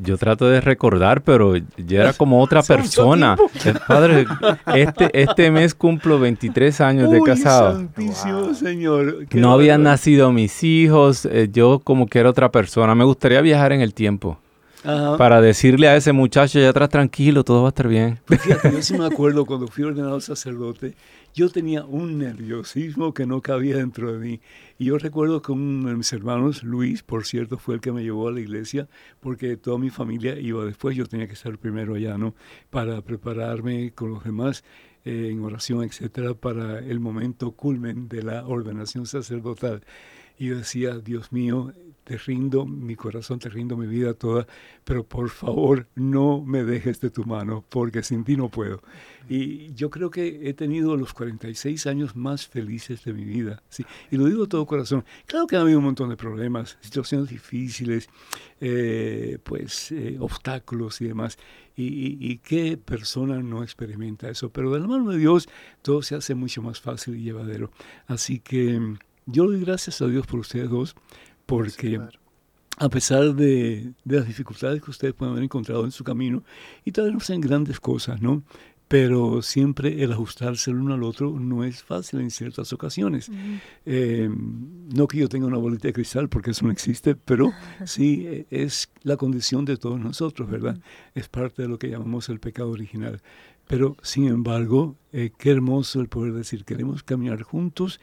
yo 0.00 0.16
trato 0.18 0.48
de 0.48 0.60
recordar, 0.60 1.22
pero 1.22 1.54
ya 1.76 2.00
era 2.00 2.12
como 2.12 2.40
otra 2.42 2.62
persona. 2.62 3.36
Eh, 3.64 3.74
padre, 3.86 4.26
este, 4.74 5.10
este 5.12 5.50
mes 5.50 5.74
cumplo 5.74 6.18
23 6.18 6.80
años 6.80 7.10
de 7.10 7.20
casado. 7.22 7.76
Santísimo 7.76 8.54
Señor. 8.54 9.26
No 9.32 9.52
habían 9.52 9.82
nacido 9.82 10.32
mis 10.32 10.62
hijos, 10.64 11.26
eh, 11.26 11.48
yo 11.52 11.80
como 11.80 12.06
que 12.06 12.18
era 12.18 12.30
otra 12.30 12.50
persona. 12.50 12.94
Me 12.94 13.04
gustaría 13.04 13.40
viajar 13.40 13.72
en 13.72 13.80
el 13.80 13.94
tiempo. 13.94 14.38
Para 14.82 15.40
decirle 15.40 15.88
a 15.88 15.96
ese 15.96 16.12
muchacho 16.12 16.58
allá 16.58 16.70
atrás, 16.70 16.88
tranquilo, 16.88 17.44
todo 17.44 17.62
va 17.62 17.68
a 17.68 17.70
estar 17.70 17.88
bien. 17.88 18.18
Fíjate, 18.26 18.72
yo 18.72 18.82
sí 18.82 18.98
me 18.98 19.06
acuerdo 19.12 19.46
cuando 19.46 19.68
fui 19.68 19.84
ordenado 19.84 20.20
sacerdote, 20.20 20.94
yo 21.34 21.48
tenía 21.50 21.84
un 21.84 22.18
nerviosismo 22.18 23.14
que 23.14 23.24
no 23.24 23.40
cabía 23.40 23.76
dentro 23.76 24.12
de 24.12 24.18
mí. 24.18 24.40
Y 24.78 24.86
yo 24.86 24.98
recuerdo 24.98 25.40
que 25.40 25.52
uno 25.52 25.88
de 25.88 25.96
mis 25.96 26.12
hermanos, 26.12 26.62
Luis, 26.64 27.02
por 27.02 27.24
cierto, 27.24 27.58
fue 27.58 27.76
el 27.76 27.80
que 27.80 27.92
me 27.92 28.02
llevó 28.02 28.28
a 28.28 28.32
la 28.32 28.40
iglesia, 28.40 28.88
porque 29.20 29.56
toda 29.56 29.78
mi 29.78 29.90
familia 29.90 30.38
iba 30.38 30.64
después, 30.64 30.96
yo 30.96 31.06
tenía 31.06 31.26
que 31.26 31.34
estar 31.34 31.56
primero 31.58 31.94
allá, 31.94 32.18
¿no? 32.18 32.34
Para 32.70 33.00
prepararme 33.02 33.92
con 33.92 34.10
los 34.10 34.24
demás 34.24 34.64
eh, 35.04 35.28
en 35.30 35.42
oración, 35.42 35.82
etcétera, 35.82 36.34
para 36.34 36.78
el 36.80 37.00
momento 37.00 37.52
culmen 37.52 38.08
de 38.08 38.22
la 38.22 38.46
ordenación 38.46 39.06
sacerdotal. 39.06 39.82
Y 40.38 40.46
yo 40.46 40.56
decía, 40.56 40.98
Dios 40.98 41.32
mío, 41.32 41.72
te 42.04 42.18
rindo 42.18 42.66
mi 42.66 42.96
corazón, 42.96 43.38
te 43.38 43.48
rindo 43.48 43.76
mi 43.76 43.86
vida 43.86 44.14
toda, 44.14 44.46
pero 44.84 45.04
por 45.04 45.30
favor 45.30 45.86
no 45.94 46.42
me 46.42 46.64
dejes 46.64 47.00
de 47.00 47.10
tu 47.10 47.24
mano, 47.24 47.64
porque 47.68 48.02
sin 48.02 48.24
ti 48.24 48.36
no 48.36 48.48
puedo. 48.48 48.82
Y 49.28 49.72
yo 49.74 49.90
creo 49.90 50.10
que 50.10 50.48
he 50.48 50.54
tenido 50.54 50.96
los 50.96 51.14
46 51.14 51.86
años 51.86 52.16
más 52.16 52.48
felices 52.48 53.04
de 53.04 53.12
mi 53.12 53.24
vida, 53.24 53.62
¿sí? 53.68 53.84
y 54.10 54.16
lo 54.16 54.26
digo 54.26 54.42
de 54.42 54.48
todo 54.48 54.66
corazón. 54.66 55.04
Claro 55.26 55.46
que 55.46 55.56
ha 55.56 55.60
habido 55.60 55.78
un 55.78 55.84
montón 55.84 56.08
de 56.10 56.16
problemas, 56.16 56.76
situaciones 56.80 57.28
difíciles, 57.28 58.08
eh, 58.60 59.38
pues 59.42 59.92
eh, 59.92 60.16
obstáculos 60.18 61.00
y 61.00 61.06
demás, 61.06 61.38
y, 61.74 62.18
y, 62.20 62.38
qué 62.38 62.76
persona 62.76 63.40
no 63.40 63.62
experimenta 63.62 64.28
eso, 64.28 64.50
pero 64.50 64.70
de 64.70 64.80
la 64.80 64.86
mano 64.86 65.10
de 65.10 65.16
Dios 65.16 65.48
todo 65.80 66.02
se 66.02 66.14
hace 66.14 66.34
mucho 66.34 66.60
más 66.60 66.80
fácil 66.80 67.16
y 67.16 67.22
llevadero. 67.22 67.70
Así 68.06 68.40
que 68.40 68.78
yo 69.24 69.46
doy 69.46 69.60
gracias 69.60 70.02
a 70.02 70.06
Dios 70.06 70.26
por 70.26 70.40
ustedes 70.40 70.68
dos 70.68 70.94
porque 71.52 72.00
a 72.78 72.88
pesar 72.88 73.34
de, 73.34 73.92
las 74.04 74.26
dificultades 74.26 74.80
que 74.80 74.90
ustedes 74.90 75.12
pueden 75.12 75.32
haber 75.32 75.44
encontrado 75.44 75.84
en 75.84 75.90
su 75.90 76.02
camino, 76.02 76.42
y 76.82 76.92
tal 76.92 77.04
vez 77.04 77.12
no 77.12 77.20
sean 77.20 77.42
grandes 77.42 77.78
cosas, 77.78 78.22
¿no? 78.22 78.42
pero 78.88 79.42
siempre 79.42 80.02
el 80.02 80.12
ajustarse 80.12 80.70
el 80.70 80.78
uno 80.78 80.94
al 80.94 81.02
otro 81.02 81.38
no 81.38 81.62
es 81.62 81.82
fácil 81.82 82.20
en 82.20 82.30
ciertas 82.30 82.74
ocasiones. 82.74 83.30
Eh, 83.86 84.30
no 84.94 85.08
que 85.08 85.16
yo 85.16 85.30
tenga 85.30 85.46
una 85.46 85.56
bolita 85.56 85.88
de 85.88 85.94
cristal, 85.94 86.28
porque 86.28 86.50
eso 86.50 86.66
no 86.66 86.72
existe, 86.72 87.14
pero 87.14 87.52
sí 87.86 88.26
eh, 88.26 88.46
es 88.50 88.90
la 89.02 89.16
condición 89.16 89.64
de 89.64 89.78
todos 89.78 89.98
nosotros, 89.98 90.50
¿verdad? 90.50 90.78
Es 91.14 91.28
parte 91.28 91.62
de 91.62 91.68
lo 91.68 91.78
que 91.78 91.88
llamamos 91.88 92.28
el 92.28 92.38
pecado 92.38 92.70
original. 92.70 93.22
Pero, 93.66 93.96
sin 94.02 94.28
embargo, 94.28 94.96
eh, 95.12 95.30
qué 95.38 95.50
hermoso 95.52 96.00
el 96.00 96.08
poder 96.08 96.34
decir, 96.34 96.66
queremos 96.66 97.02
caminar 97.02 97.42
juntos 97.42 97.98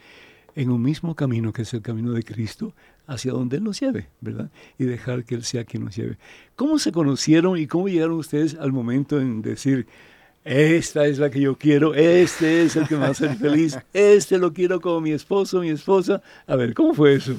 en 0.54 0.70
un 0.70 0.82
mismo 0.82 1.14
camino, 1.14 1.52
que 1.52 1.62
es 1.62 1.74
el 1.74 1.82
camino 1.82 2.12
de 2.12 2.22
Cristo, 2.22 2.74
hacia 3.10 3.32
donde 3.32 3.56
Él 3.56 3.64
nos 3.64 3.80
lleve, 3.80 4.08
¿verdad? 4.20 4.50
Y 4.78 4.84
dejar 4.84 5.24
que 5.24 5.34
Él 5.34 5.44
sea 5.44 5.64
quien 5.64 5.84
nos 5.84 5.96
lleve. 5.96 6.16
¿Cómo 6.54 6.78
se 6.78 6.92
conocieron 6.92 7.58
y 7.58 7.66
cómo 7.66 7.88
llegaron 7.88 8.16
ustedes 8.16 8.54
al 8.54 8.72
momento 8.72 9.20
en 9.20 9.42
decir, 9.42 9.88
esta 10.44 11.06
es 11.06 11.18
la 11.18 11.28
que 11.28 11.40
yo 11.40 11.58
quiero, 11.58 11.92
este 11.94 12.62
es 12.62 12.76
el 12.76 12.86
que 12.86 12.94
me 12.94 13.00
va 13.00 13.08
a 13.08 13.10
hacer 13.10 13.36
feliz, 13.36 13.76
este 13.92 14.38
lo 14.38 14.52
quiero 14.52 14.80
como 14.80 15.00
mi 15.00 15.10
esposo, 15.10 15.60
mi 15.60 15.70
esposa. 15.70 16.22
A 16.46 16.54
ver, 16.54 16.72
¿cómo 16.72 16.94
fue 16.94 17.14
eso? 17.14 17.34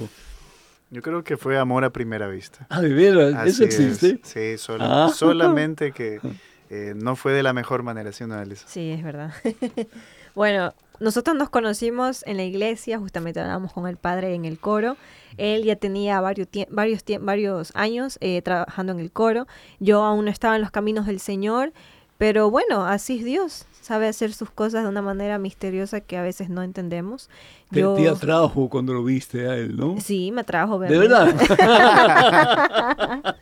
Yo 0.90 1.02
creo 1.02 1.24
que 1.24 1.38
fue 1.38 1.58
amor 1.58 1.86
a 1.86 1.90
primera 1.90 2.28
vista. 2.28 2.68
Ah, 2.70 2.82
de 2.82 2.94
veras, 2.94 3.48
¿eso 3.48 3.64
existe? 3.64 4.20
Sí, 4.24 4.62
ah. 4.78 5.10
solamente 5.16 5.94
que 5.94 6.20
eh, 6.70 6.94
no 6.98 7.16
fue 7.16 7.32
de 7.32 7.44
la 7.44 7.54
mejor 7.54 7.82
manera, 7.82 8.12
¿sí, 8.12 8.26
Elisa? 8.26 8.68
Sí, 8.68 8.92
es 8.92 9.02
verdad. 9.02 9.34
bueno, 10.36 10.74
nosotros 11.02 11.36
nos 11.36 11.50
conocimos 11.50 12.24
en 12.26 12.38
la 12.38 12.44
iglesia, 12.44 12.98
justamente 13.00 13.40
hablábamos 13.40 13.74
con 13.74 13.88
el 13.88 13.98
padre 13.98 14.34
en 14.34 14.46
el 14.46 14.60
coro. 14.60 14.96
Él 15.38 15.64
ya 15.64 15.76
tenía 15.76 16.22
varios, 16.22 16.48
varios, 16.70 17.04
varios 17.20 17.72
años 17.76 18.18
eh, 18.22 18.42
trabajando 18.42 18.94
en 18.94 19.00
el 19.00 19.12
coro. 19.12 19.48
Yo 19.80 20.04
aún 20.04 20.26
no 20.26 20.32
estaba 20.32 20.56
en 20.56 20.62
los 20.62 20.72
caminos 20.72 21.06
del 21.08 21.20
Señor 21.20 21.74
pero 22.22 22.52
bueno, 22.52 22.86
así 22.86 23.18
es 23.18 23.26
Dios. 23.26 23.66
Sabe 23.82 24.08
hacer 24.08 24.32
sus 24.32 24.52
cosas 24.52 24.84
de 24.84 24.90
una 24.90 25.02
manera 25.02 25.40
misteriosa 25.40 26.02
que 26.02 26.16
a 26.16 26.22
veces 26.22 26.50
no 26.50 26.62
entendemos. 26.62 27.30
Te, 27.72 27.82
te 27.82 28.10
atrajo 28.10 28.70
cuando 28.70 28.94
lo 28.94 29.04
viste 29.04 29.50
a 29.50 29.56
él, 29.56 29.76
¿no? 29.76 30.00
Sí, 30.00 30.32
me 30.32 30.42
atrajo. 30.42 30.80
¿De 30.80 30.98
verdad? 30.98 31.34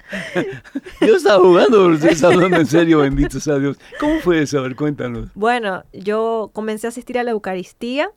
Yo 1.01 1.15
estaba 1.15 1.43
jugando, 1.43 1.93
está 1.93 2.27
hablando 2.27 2.58
en 2.58 2.65
serio, 2.65 3.00
bendito 3.00 3.39
sea 3.39 3.58
Dios. 3.58 3.77
¿Cómo 4.00 4.19
fue 4.22 4.41
eso? 4.41 4.60
A 4.60 4.62
ver, 4.62 4.75
cuéntanos. 4.75 5.29
Bueno, 5.36 5.84
yo 5.93 6.50
comencé 6.53 6.88
a 6.88 6.89
asistir 6.89 7.19
a 7.19 7.24
la 7.24 7.31
Eucaristía 7.31 8.10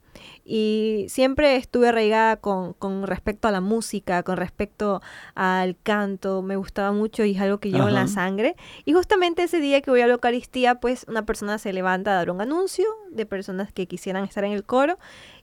y 0.45 1.07
siempre 1.09 1.57
estuve 1.57 1.89
arraigada 1.89 2.37
con, 2.37 2.73
con, 2.75 3.07
respecto 3.07 3.49
a 3.49 3.51
la 3.51 3.61
música, 3.61 4.23
con 4.23 4.37
respecto 4.37 5.01
al 5.35 5.77
canto, 5.83 6.43
me 6.43 6.57
gustaba 6.57 6.93
mucho 6.93 7.25
y 7.25 7.33
es 7.37 7.41
algo 7.41 7.59
que 7.59 7.71
llevo 7.71 7.89
en 7.89 7.95
la 7.95 8.09
sangre. 8.09 8.57
Y 8.85 8.93
justamente 8.93 9.45
ese 9.45 9.61
día 9.61 9.81
que 9.83 9.91
voy 9.91 10.01
a 10.01 10.07
la 10.07 10.15
Eucaristía, 10.15 10.77
pues 10.77 11.07
una 11.09 11.25
persona 11.25 11.59
se 11.59 11.73
levanta 11.73 12.13
a 12.13 12.15
dar 12.15 12.31
un 12.31 12.41
anuncio 12.41 12.87
de 13.11 13.27
personas 13.27 13.73
que 13.73 13.87
quisieran 13.87 14.25
estar 14.25 14.45
en 14.45 14.53
el 14.53 14.65
coro 14.65 14.99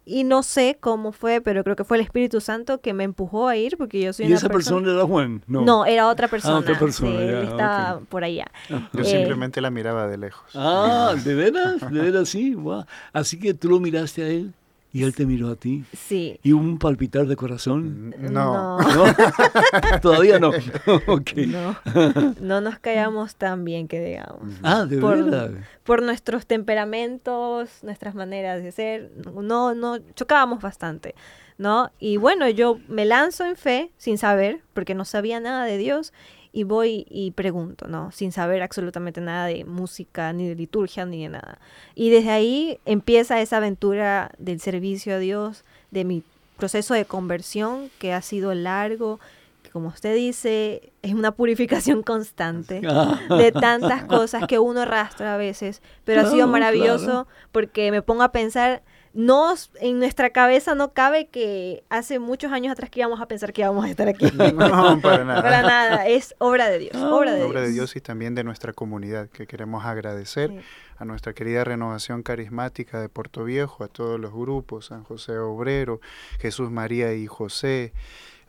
y 0.06 0.24
no 0.24 0.42
sé 0.42 0.78
cómo 0.80 1.12
fue, 1.12 1.40
pero 1.40 1.64
creo 1.64 1.76
que 1.76 1.84
fue 1.84 1.98
el 1.98 2.04
Espíritu 2.04 2.42
Santo 2.42 2.82
que 2.82 2.94
me 2.94 3.04
empujó 3.04 3.48
a 3.48 3.56
ir 3.58 3.78
porque 3.78 4.02
yo 4.02 4.12
soy 4.12 4.26
¿Y 4.26 4.34
esa 4.34 4.50
persona, 4.50 4.92
era 4.92 5.06
Juan? 5.06 5.44
No. 5.48 5.86
era 5.86 6.08
otra 6.08 6.26
ah, 6.26 6.30
persona. 6.30 6.58
otra 6.58 6.80
persona. 6.80 7.22
él 7.22 7.44
estaba 7.44 8.00
por 8.10 8.24
allá. 8.24 8.48
Yo 8.92 9.04
simplemente 9.04 9.62
la 9.62 9.70
miraba 9.70 10.08
de 10.08 10.18
lejos. 10.18 10.52
Ah, 10.56 11.14
¿de 11.24 11.36
veras? 11.36 11.92
¿De 11.92 12.02
veras 12.02 12.30
sí? 12.30 12.58
Así 13.14 13.40
que 13.40 13.54
tú 13.54 13.70
lo 13.70 13.80
miraste 13.80 14.24
a 14.24 14.28
él. 14.28 14.54
¿Y 14.92 15.04
él 15.04 15.14
te 15.14 15.26
miró 15.26 15.50
a 15.50 15.56
ti? 15.56 15.84
Sí. 15.96 16.40
¿Y 16.42 16.52
un 16.52 16.80
palpitar 16.80 17.28
de 17.28 17.36
corazón? 17.36 18.10
Mm, 18.10 18.34
no. 18.34 18.78
Todavía 20.02 20.40
no. 20.40 20.52
No. 21.48 21.76
No 22.42 22.62
nos 22.62 22.80
callamos 22.80 23.36
tan 23.36 23.64
bien 23.66 23.88
que 23.88 24.04
digamos. 24.04 24.54
Ah, 24.64 24.86
de 24.86 24.98
verdad. 25.00 25.52
Por 25.90 26.04
nuestros 26.04 26.46
temperamentos, 26.46 27.84
nuestras 27.84 28.14
maneras 28.14 28.62
de 28.62 28.72
ser, 28.72 29.12
no, 29.34 29.74
no, 29.74 29.98
chocábamos 30.14 30.62
bastante, 30.62 31.16
¿no? 31.58 31.90
Y 31.98 32.18
bueno, 32.18 32.48
yo 32.48 32.78
me 32.88 33.06
lanzo 33.06 33.44
en 33.44 33.56
fe 33.56 33.90
sin 33.98 34.20
saber, 34.20 34.62
porque 34.76 34.94
no 34.94 35.04
sabía 35.04 35.40
nada 35.40 35.66
de 35.66 35.80
Dios, 35.80 36.14
y 36.52 36.64
voy 36.64 37.08
y 37.10 37.32
pregunto, 37.32 37.88
¿no? 37.88 38.12
Sin 38.12 38.32
saber 38.32 38.62
absolutamente 38.62 39.20
nada 39.20 39.48
de 39.48 39.66
música, 39.66 40.32
ni 40.32 40.48
de 40.48 40.54
liturgia, 40.54 41.08
ni 41.08 41.24
de 41.24 41.30
nada. 41.30 41.58
Y 41.96 42.12
desde 42.12 42.30
ahí 42.30 42.80
empieza 42.86 43.42
esa 43.42 43.58
aventura 43.58 44.30
del 44.38 44.60
servicio 44.60 45.16
a 45.16 45.18
Dios, 45.18 45.66
de 45.90 46.06
mi 46.06 46.22
proceso 46.58 46.94
de 46.94 47.06
conversión 47.06 47.90
que 47.98 48.14
ha 48.14 48.22
sido 48.22 48.54
largo, 48.54 49.20
como 49.72 49.90
usted 49.90 50.16
dice, 50.16 50.92
es 51.02 51.14
una 51.14 51.32
purificación 51.32 52.04
constante 52.04 52.82
de 53.30 53.52
tantas 53.52 54.04
cosas 54.06 54.48
que 54.48 54.60
uno 54.60 54.82
arrastra 54.82 55.36
a 55.36 55.38
veces, 55.38 55.82
pero 56.04 56.22
ha 56.22 56.26
sido 56.26 56.48
maravilloso 56.48 57.28
porque 57.52 57.92
me 57.92 58.02
pongo 58.02 58.24
a 58.24 58.32
pensar 58.32 58.84
no 59.14 59.56
en 59.82 60.00
nuestra 60.00 60.30
cabeza 60.30 60.76
no 60.76 60.94
cabe 60.94 61.28
que 61.28 61.84
hace 61.90 62.20
muchos 62.20 62.52
años 62.52 62.72
atrás 62.72 62.90
que 62.90 63.00
íbamos 63.00 63.20
a 63.20 63.28
pensar 63.28 63.54
que 63.54 63.62
íbamos 63.62 63.86
a 63.86 63.90
estar 63.90 64.08
aquí. 64.08 64.26
No, 64.54 65.00
para 65.02 65.26
nada. 65.26 65.42
para 65.42 65.62
nada, 65.62 66.08
es 66.08 66.36
obra 66.38 66.70
de 66.70 66.80
Dios, 66.80 66.96
obra 66.96 67.34
de 67.34 67.44
obra 67.44 67.62
Dios. 67.62 67.70
de 67.70 67.74
Dios 67.74 67.96
y 67.96 68.02
también 68.02 68.36
de 68.36 68.44
nuestra 68.44 68.72
comunidad 68.74 69.28
que 69.30 69.48
queremos 69.48 69.86
agradecer 69.86 70.52
a 70.98 71.06
nuestra 71.06 71.34
querida 71.34 71.64
renovación 71.64 72.24
carismática 72.24 73.00
de 73.00 73.10
Puerto 73.10 73.44
Viejo, 73.46 73.84
a 73.84 73.88
todos 73.88 74.20
los 74.20 74.32
grupos, 74.32 74.88
San 74.88 75.04
José 75.04 75.38
Obrero, 75.40 76.02
Jesús 76.40 76.70
María 76.70 77.14
y 77.14 77.26
José, 77.26 77.94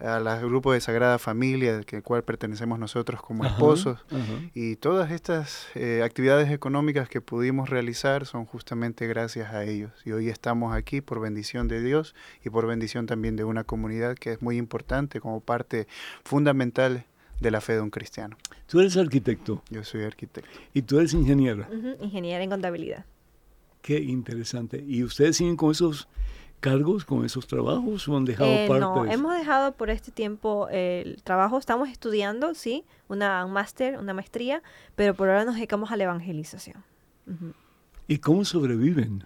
al 0.00 0.40
grupo 0.40 0.72
de 0.72 0.80
Sagrada 0.80 1.18
Familia, 1.18 1.76
al 1.76 2.02
cual 2.02 2.22
pertenecemos 2.24 2.78
nosotros 2.78 3.20
como 3.22 3.44
esposos. 3.44 3.98
Y 4.54 4.76
todas 4.76 5.10
estas 5.10 5.68
eh, 5.74 6.02
actividades 6.04 6.50
económicas 6.50 7.08
que 7.08 7.20
pudimos 7.20 7.70
realizar 7.70 8.26
son 8.26 8.46
justamente 8.46 9.06
gracias 9.06 9.52
a 9.52 9.64
ellos. 9.64 9.92
Y 10.04 10.12
hoy 10.12 10.28
estamos 10.28 10.74
aquí 10.74 11.00
por 11.00 11.20
bendición 11.20 11.68
de 11.68 11.82
Dios 11.82 12.14
y 12.44 12.50
por 12.50 12.66
bendición 12.66 13.06
también 13.06 13.36
de 13.36 13.44
una 13.44 13.64
comunidad 13.64 14.16
que 14.16 14.32
es 14.32 14.42
muy 14.42 14.56
importante 14.56 15.20
como 15.20 15.40
parte 15.40 15.86
fundamental 16.24 17.04
de 17.40 17.50
la 17.50 17.60
fe 17.60 17.74
de 17.74 17.80
un 17.80 17.90
cristiano. 17.90 18.36
Tú 18.66 18.80
eres 18.80 18.96
arquitecto. 18.96 19.62
Yo 19.70 19.82
soy 19.84 20.04
arquitecto. 20.04 20.50
Y 20.74 20.82
tú 20.82 20.98
eres 20.98 21.14
ingeniera. 21.14 21.68
ingeniera 22.00 22.42
en 22.42 22.50
contabilidad. 22.50 23.04
Qué 23.82 23.98
interesante. 23.98 24.84
¿Y 24.86 25.04
ustedes 25.04 25.36
siguen 25.36 25.56
con 25.56 25.70
esos 25.70 26.06
cargos 26.60 27.04
con 27.04 27.24
esos 27.24 27.46
trabajos 27.46 28.06
o 28.08 28.16
han 28.16 28.24
dejado 28.24 28.50
eh, 28.50 28.66
parte? 28.68 28.80
No, 28.80 29.04
hemos 29.06 29.36
dejado 29.36 29.72
por 29.72 29.90
este 29.90 30.12
tiempo 30.12 30.68
el 30.70 31.22
trabajo. 31.22 31.58
Estamos 31.58 31.88
estudiando, 31.88 32.54
sí, 32.54 32.84
una, 33.08 33.44
un 33.44 33.52
máster, 33.52 33.98
una 33.98 34.14
maestría, 34.14 34.62
pero 34.94 35.14
por 35.14 35.28
ahora 35.28 35.44
nos 35.44 35.56
dedicamos 35.56 35.90
a 35.90 35.96
la 35.96 36.04
evangelización. 36.04 36.84
¿Y 38.06 38.18
cómo 38.18 38.44
sobreviven? 38.44 39.24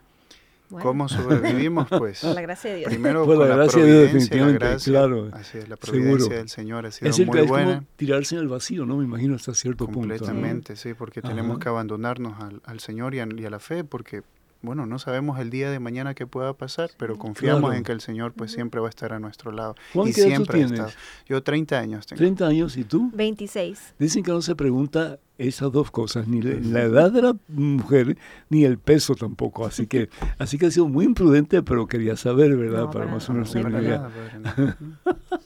¿Cómo 0.83 1.09
sobrevivimos? 1.09 1.89
Pues 1.99 2.21
por 2.21 2.35
la 2.35 2.41
gracia 2.41 2.71
de 2.71 2.79
Dios. 2.79 2.91
Primero 2.91 3.25
por 3.25 3.37
la, 3.37 3.47
gracia 3.47 3.83
de 3.83 4.09
Dios, 4.09 4.31
la 4.31 4.53
gracia, 4.53 4.93
claro. 4.93 5.29
Así 5.33 5.59
es, 5.59 5.69
la 5.69 5.77
providencia 5.77 6.37
del 6.37 6.49
Señor 6.49 6.87
ha 6.87 6.91
sido 6.91 7.11
es 7.11 7.27
muy 7.27 7.43
buena. 7.43 7.75
Como 7.77 7.87
tirarse 7.97 8.35
en 8.35 8.41
el 8.41 8.49
vacío, 8.49 8.85
¿no? 8.87 8.97
Me 8.97 9.05
imagino 9.05 9.37
hasta 9.37 9.55
cierto 9.55 9.87
punto. 9.87 10.01
Completamente, 10.01 10.77
sí, 10.77 10.95
porque 10.95 11.23
tenemos 11.23 11.59
que 11.59 11.69
abandonarnos 11.69 12.41
al, 12.41 12.61
al 12.65 12.81
Señor 12.81 13.15
y 13.15 13.21
a, 13.21 13.29
y 13.37 13.45
a, 13.45 13.51
la 13.51 13.61
fe, 13.61 13.85
porque 13.85 14.23
bueno, 14.65 14.87
no 14.87 14.99
sabemos 14.99 15.39
el 15.39 15.51
día 15.51 15.71
de 15.71 15.79
mañana 15.79 16.15
qué 16.15 16.27
pueda 16.27 16.55
pasar, 16.55 16.91
pero 16.97 17.19
confiamos 17.19 17.75
en 17.75 17.85
que 17.85 17.93
el 17.93 18.01
Señor 18.01 18.33
pues 18.33 18.51
siempre 18.51 18.81
va 18.81 18.87
a 18.87 18.91
estar 18.91 19.13
a 19.13 19.19
nuestro 19.19 19.53
lado. 19.53 19.75
y 20.05 20.13
siempre 20.13 20.63
ha 20.63 20.67
estado. 20.67 20.91
Yo 21.27 21.43
30 21.43 21.79
años 21.79 22.07
tengo. 22.07 22.19
30 22.19 22.47
años, 22.47 22.77
¿y 22.77 22.85
tú? 22.85 23.11
26. 23.15 23.95
Dicen 23.99 24.23
que 24.23 24.31
no 24.31 24.43
se 24.43 24.57
pregunta 24.57 25.19
esas 25.37 25.73
dos 25.73 25.91
cosas, 25.91 26.29
ni 26.29 26.41
la 26.41 26.83
edad 26.83 27.11
de 27.11 27.23
la 27.23 27.37
mujer, 27.49 28.17
ni 28.49 28.65
el 28.65 28.79
peso 28.79 29.15
tampoco. 29.15 29.67
Así 29.67 29.87
que, 29.87 30.09
así 30.39 30.59
que 30.59 30.67
ha 30.67 30.71
sido 30.71 30.89
muy 30.89 31.05
imprudente, 31.05 31.63
pero 31.63 31.87
quería 31.87 32.17
saber, 32.17 32.57
¿verdad? 32.57 32.91
para, 32.91 33.07
más 33.07 33.29
o 33.29 33.33
menos 33.33 33.53
tener 33.53 33.67
una 33.67 33.83
idea. 33.83 34.11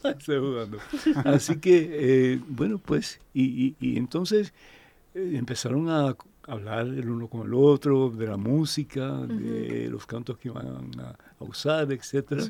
Estoy 0.04 0.38
jugando. 0.38 0.78
Así 1.24 1.59
que, 1.59 1.88
eh, 1.92 2.40
bueno, 2.48 2.78
pues, 2.78 3.20
y, 3.33 3.74
y, 3.81 3.96
entonces 3.96 4.52
eh, 5.14 5.33
empezaron 5.35 5.88
a 5.88 6.14
hablar 6.48 6.87
el 6.87 7.08
uno 7.08 7.28
con 7.28 7.46
el 7.46 7.54
otro, 7.54 8.11
de 8.11 8.26
la 8.26 8.37
música, 8.37 9.06
de 9.26 9.88
los 9.90 10.06
cantos 10.06 10.38
que 10.38 10.48
iban 10.48 10.66
a, 11.00 11.16
usar, 11.38 11.92
etcétera. 11.92 12.42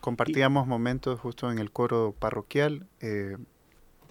Compartíamos 0.00 0.66
momentos 0.66 1.20
justo 1.20 1.50
en 1.50 1.58
el 1.58 1.70
coro 1.70 2.14
parroquial. 2.18 2.86
Eh, 3.00 3.36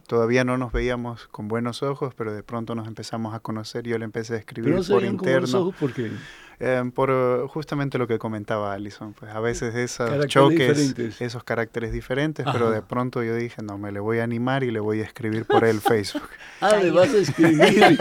todavía 0.07 0.43
no 0.43 0.57
nos 0.57 0.71
veíamos 0.71 1.27
con 1.27 1.47
buenos 1.47 1.83
ojos, 1.83 2.13
pero 2.15 2.33
de 2.33 2.43
pronto 2.43 2.75
nos 2.75 2.87
empezamos 2.87 3.33
a 3.33 3.39
conocer. 3.39 3.85
Yo 3.85 3.97
le 3.97 4.05
empecé 4.05 4.35
a 4.35 4.37
escribir 4.37 4.75
por 4.87 5.03
interno. 5.03 5.71
¿Por 5.71 5.93
qué? 5.93 6.11
Em, 6.59 6.91
por 6.91 7.11
uh, 7.11 7.47
justamente 7.47 7.99
lo 7.99 8.07
que 8.07 8.17
comentaba 8.17 8.73
Alison, 8.73 9.13
pues 9.13 9.31
a 9.31 9.39
veces 9.39 9.75
esos 9.75 10.25
choques, 10.25 10.95
esos 11.21 11.43
caracteres 11.43 11.91
diferentes, 11.91 12.47
pero 12.51 12.71
de 12.71 12.81
pronto 12.81 13.21
yo 13.21 13.35
dije, 13.35 13.61
no, 13.61 13.77
me 13.77 13.91
le 13.91 13.99
voy 13.99 14.19
a 14.19 14.23
animar 14.23 14.63
y 14.63 14.71
le 14.71 14.79
voy 14.79 15.01
a 15.01 15.03
escribir 15.03 15.45
por 15.45 15.63
el 15.65 15.81
Facebook. 15.81 16.27
ah, 16.61 16.77
le 16.77 16.89
vas 16.89 17.13
a 17.13 17.17
escribir. 17.17 17.99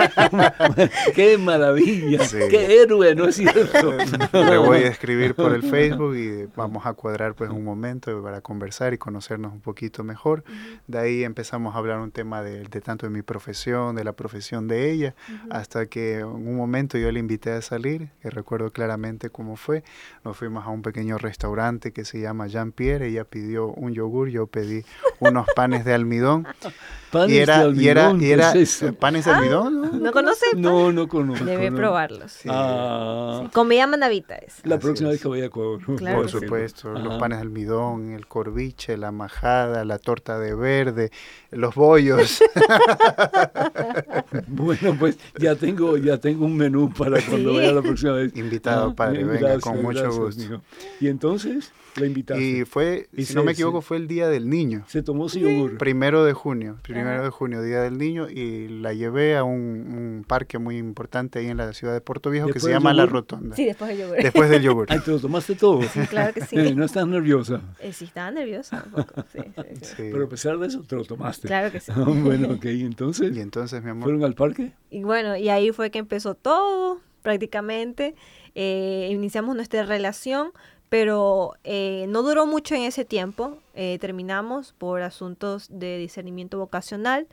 ¡Qué 1.15 1.37
maravilla! 1.37 2.21
¡Qué 2.49 2.81
héroe! 2.81 3.15
¿No 3.15 3.27
es 3.27 3.37
cierto? 3.37 3.93
le 4.33 4.57
voy 4.57 4.79
a 4.79 4.89
escribir 4.89 5.35
por 5.35 5.53
el 5.53 5.63
Facebook 5.63 6.17
y 6.17 6.47
vamos 6.57 6.87
a 6.87 6.95
cuadrar 6.95 7.35
pues 7.35 7.51
un 7.51 7.63
momento 7.63 8.23
para 8.23 8.41
conversar 8.41 8.95
y 8.95 8.99
conocernos 8.99 9.53
un 9.53 9.61
poquito 9.61 10.03
mejor. 10.03 10.45
De 10.87 10.99
ahí 10.99 11.25
empezamos 11.25 11.75
a 11.75 11.79
hablar 11.79 11.99
un 11.99 12.11
tema 12.11 12.43
de, 12.43 12.63
de 12.63 12.81
tanto 12.81 13.05
de 13.05 13.11
mi 13.11 13.21
profesión, 13.21 13.97
de 13.97 14.05
la 14.05 14.15
profesión 14.15 14.67
de 14.67 14.91
ella, 14.91 15.15
hasta 15.51 15.85
que 15.87 16.21
en 16.21 16.27
un 16.27 16.57
momento 16.57 16.97
yo 16.97 17.13
le 17.13 17.21
invité 17.21 17.51
a 17.51 17.61
salir, 17.61 18.09
que 18.23 18.31
recuerdo 18.47 18.71
claramente 18.71 19.29
cómo 19.29 19.57
fue. 19.57 19.83
Nos 20.25 20.37
fuimos 20.37 20.65
a 20.65 20.71
un 20.71 20.81
pequeño 20.81 21.19
restaurante 21.19 21.93
que 21.93 22.05
se 22.05 22.21
llama 22.21 22.47
Jean 22.47 22.71
Pierre. 22.71 23.09
Ella 23.09 23.25
pidió 23.25 23.67
un 23.67 23.93
yogur, 23.93 24.29
yo 24.29 24.47
pedí 24.47 24.85
unos 25.19 25.49
panes 25.57 25.85
de 25.85 25.93
almidón. 25.93 26.47
panes 27.21 27.35
y 27.35 27.39
era, 27.39 27.59
de 27.59 27.65
almidón, 27.65 28.23
y 28.23 28.31
era, 28.31 28.53
y 28.57 28.63
era 28.63 28.93
panes 28.93 29.25
de 29.25 29.31
almidón. 29.33 29.83
¿no? 29.83 29.93
¿No 29.93 30.13
conoce? 30.13 30.47
No, 30.57 30.93
no 30.93 31.09
conozco. 31.09 31.45
Debe 31.45 31.73
probarlos. 31.73 32.33
Sí. 32.33 32.49
Ah. 32.51 33.43
Sí. 33.43 33.51
Comida 33.53 33.87
mandavita 33.87 34.37
es. 34.37 34.55
La 34.65 34.79
próxima 34.79 35.11
vez 35.11 35.21
que 35.21 35.29
vaya 35.29 35.45
a 35.45 35.47
Ecuador. 35.47 35.81
Claro 35.97 36.19
Por 36.19 36.29
supuesto, 36.29 36.93
los 36.93 37.19
panes 37.19 37.39
de 37.39 37.43
almidón, 37.43 38.13
el 38.13 38.27
corviche, 38.27 38.97
la 38.97 39.13
majada, 39.13 39.85
la 39.85 39.99
torta 39.99 40.39
de 40.39 40.55
verde, 40.55 41.11
los 41.51 41.75
bollos. 41.75 42.43
bueno, 44.47 44.97
pues 44.99 45.19
ya 45.39 45.55
tengo, 45.55 45.97
ya 45.97 46.19
tengo 46.19 46.45
un 46.45 46.57
menú 46.57 46.93
para 46.93 47.21
cuando 47.23 47.55
vaya 47.55 47.73
la 47.73 47.83
próxima 47.83 48.13
vez. 48.13 48.37
Invitado, 48.37 48.95
padre, 48.95 49.25
venga, 49.25 49.59
con 49.61 49.83
mucho 49.83 50.11
gusto. 50.11 50.63
Y 51.01 51.09
entonces 51.09 51.73
la 52.01 52.07
invitaste. 52.07 52.43
Y 52.43 52.65
fue, 52.65 53.09
y 53.13 53.25
si 53.25 53.35
no 53.35 53.45
me 53.45 53.53
equivoco, 53.53 53.81
fue 53.81 53.97
el 53.97 54.09
Día 54.09 54.29
del 54.29 54.49
Niño. 54.49 54.85
Se 54.89 55.03
tomó 55.03 55.29
su 55.29 55.39
yogur. 55.39 55.79
Primero 55.79 56.25
de 56.25 56.33
junio, 56.33 56.79
primero 56.83 57.23
de 57.23 57.31
junio, 57.31 57.63
Día 57.63 57.83
del 57.83 57.99
Niño, 57.99 58.29
y 58.29 58.69
la 58.69 58.93
llevé 58.93 59.37
a 59.37 59.45
un, 59.45 59.57
un, 59.57 60.25
parque 60.27 60.59
muy 60.59 60.77
importante 60.77 61.39
ahí 61.39 61.47
en 61.47 61.57
la 61.57 61.73
ciudad 61.73 61.93
de 61.93 62.01
Puerto 62.01 62.31
Viejo 62.31 62.49
que 62.49 62.61
se 62.61 62.71
llama 62.71 62.93
La 62.93 63.07
Rotonda. 63.07 63.57
Sí, 63.57 63.65
después 63.65 63.91
del 63.91 63.99
yogur. 63.99 64.17
Después 64.17 64.51
del 64.51 64.63
yogur. 64.63 64.87
Ay, 64.91 65.01
¿te 65.01 65.11
lo 65.11 65.19
tomaste 65.19 65.55
todo? 65.55 65.83
Sí, 65.83 66.01
claro 66.09 66.33
que 66.33 66.43
sí. 66.43 66.57
¿No 66.75 66.85
estás 66.85 67.07
nerviosa? 67.07 67.61
Eh, 67.81 67.93
sí, 67.93 68.07
estaba 68.07 68.31
nerviosa 68.31 68.83
un 68.85 68.93
poco, 68.93 69.25
sí, 69.33 69.39
sí, 69.43 69.77
sí. 69.83 69.95
Pero 69.97 70.25
a 70.25 70.29
pesar 70.29 70.59
de 70.59 70.67
eso, 70.67 70.83
te 70.83 70.97
lo 70.97 71.05
tomaste. 71.05 71.49
Claro 71.49 71.71
que 71.71 71.81
sí. 71.81 71.93
bueno, 71.97 72.53
ok, 72.53 72.65
entonces. 72.67 73.37
Y 73.37 73.41
entonces, 73.41 73.83
mi 73.83 73.91
amor. 73.91 74.05
¿Fueron 74.05 74.25
al 74.25 74.35
parque? 74.35 74.73
Y 74.91 75.03
bueno, 75.03 75.37
y 75.37 75.49
ahí 75.49 75.73
fue 75.73 75.91
que 75.91 75.99
empezó 75.99 76.35
todo, 76.35 77.01
prácticamente. 77.23 78.15
Eh, 78.55 79.09
iniciamos 79.11 79.55
nuestra 79.55 79.85
relación, 79.85 80.53
pero 80.89 81.55
eh, 81.65 82.07
no 82.09 82.23
duró 82.23 82.47
mucho 82.47 82.75
en 82.75 82.83
ese 82.83 83.05
tiempo. 83.05 83.59
Eh, 83.75 83.99
terminamos 84.01 84.73
por 84.73 85.03
asuntos 85.03 85.69
de 85.71 85.99
discernimiento 85.99 86.59
vocacional. 86.59 87.27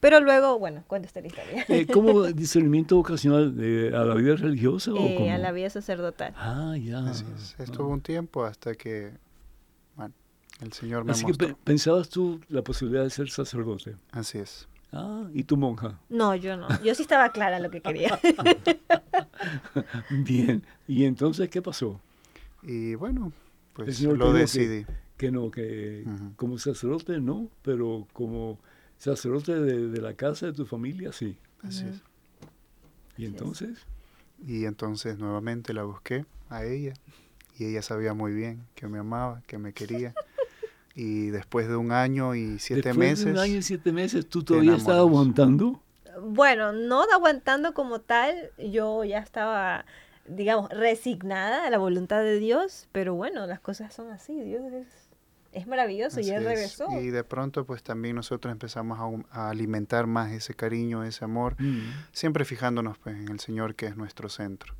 Pero 0.00 0.20
luego, 0.20 0.58
bueno, 0.58 0.84
cuenta 0.86 1.06
esta 1.06 1.20
historia. 1.20 1.64
Eh, 1.68 1.86
¿Cómo 1.86 2.22
discernimiento 2.24 2.96
vocacional? 2.96 3.54
¿A 3.94 4.04
la 4.04 4.14
vida 4.14 4.36
religiosa 4.36 4.92
o 4.92 4.96
eh, 4.98 5.14
cómo? 5.16 5.32
A 5.32 5.38
la 5.38 5.50
vida 5.52 5.70
sacerdotal. 5.70 6.34
Ah, 6.36 6.74
ya. 6.78 6.98
Así 7.06 7.24
es. 7.34 7.56
Estuvo 7.58 7.88
un 7.88 8.02
tiempo 8.02 8.44
hasta 8.44 8.74
que, 8.74 9.12
bueno, 9.96 10.12
el 10.60 10.72
Señor 10.74 11.04
me 11.04 11.12
Así 11.12 11.24
mostró. 11.24 11.48
que 11.48 11.54
pe 11.54 11.60
pensabas 11.64 12.10
tú 12.10 12.40
la 12.48 12.60
posibilidad 12.62 13.02
de 13.02 13.10
ser 13.10 13.30
sacerdote. 13.30 13.96
Así 14.12 14.38
es. 14.38 14.68
Ah, 14.92 15.24
¿y 15.32 15.44
tu 15.44 15.56
monja? 15.56 15.98
No, 16.08 16.34
yo 16.34 16.56
no. 16.56 16.68
Yo 16.82 16.94
sí 16.94 17.02
estaba 17.02 17.32
clara 17.32 17.58
lo 17.58 17.70
que 17.70 17.80
quería. 17.80 18.20
Bien. 20.10 20.64
¿Y 20.86 21.04
entonces 21.04 21.48
qué 21.48 21.62
pasó? 21.62 22.00
Y 22.64 22.94
bueno, 22.94 23.32
pues 23.72 23.88
El 23.88 23.94
Señor 23.94 24.18
lo 24.18 24.32
decidí. 24.32 24.84
Que, 24.84 24.94
que 25.16 25.30
no, 25.30 25.50
que 25.50 26.04
como 26.36 26.58
sacerdote 26.58 27.20
no, 27.20 27.48
pero 27.62 28.06
como 28.12 28.58
sacerdote 28.98 29.60
de, 29.60 29.88
de 29.88 30.00
la 30.00 30.14
casa 30.14 30.46
de 30.46 30.52
tu 30.52 30.66
familia 30.66 31.12
sí. 31.12 31.36
Así 31.62 31.86
es. 31.86 32.02
¿Y 33.16 33.26
entonces? 33.26 33.86
Y 34.46 34.64
entonces 34.64 35.18
nuevamente 35.18 35.72
la 35.72 35.84
busqué 35.84 36.26
a 36.48 36.64
ella 36.64 36.94
y 37.58 37.66
ella 37.66 37.82
sabía 37.82 38.14
muy 38.14 38.32
bien 38.32 38.66
que 38.74 38.86
me 38.86 38.98
amaba, 38.98 39.42
que 39.46 39.58
me 39.58 39.72
quería. 39.72 40.14
Y 40.96 41.30
después 41.30 41.66
de 41.66 41.74
un 41.74 41.90
año 41.90 42.36
y 42.36 42.60
siete 42.60 42.90
Después 42.90 42.96
meses, 42.96 43.24
de 43.24 43.32
un 43.32 43.38
año 43.38 43.56
y 43.56 43.62
siete 43.62 43.90
meses, 43.90 44.28
¿tú 44.28 44.44
todavía 44.44 44.76
estabas 44.76 45.00
aguantando? 45.00 45.82
Bueno, 46.22 46.72
no 46.72 47.02
aguantando 47.12 47.74
como 47.74 48.00
tal, 48.00 48.52
yo 48.58 49.02
ya 49.02 49.18
estaba, 49.18 49.86
digamos, 50.26 50.70
resignada 50.70 51.66
a 51.66 51.70
la 51.70 51.78
voluntad 51.78 52.22
de 52.22 52.38
Dios, 52.38 52.88
pero 52.92 53.14
bueno, 53.14 53.46
las 53.46 53.60
cosas 53.60 53.92
son 53.92 54.10
así, 54.10 54.38
Dios 54.40 54.62
es, 54.72 54.86
es 55.52 55.66
maravilloso 55.66 56.20
y 56.20 56.30
Él 56.30 56.42
es. 56.42 56.44
regresó. 56.44 56.86
Y 57.00 57.10
de 57.10 57.24
pronto 57.24 57.64
pues 57.64 57.82
también 57.82 58.16
nosotros 58.16 58.50
empezamos 58.52 59.22
a 59.30 59.50
alimentar 59.50 60.06
más 60.06 60.32
ese 60.32 60.54
cariño, 60.54 61.04
ese 61.04 61.24
amor, 61.24 61.54
Mm. 61.60 61.80
siempre 62.12 62.44
fijándonos 62.44 62.98
pues 62.98 63.16
en 63.16 63.28
el 63.28 63.40
Señor 63.40 63.74
que 63.74 63.86
es 63.86 63.96
nuestro 63.96 64.28
centro. 64.28 64.74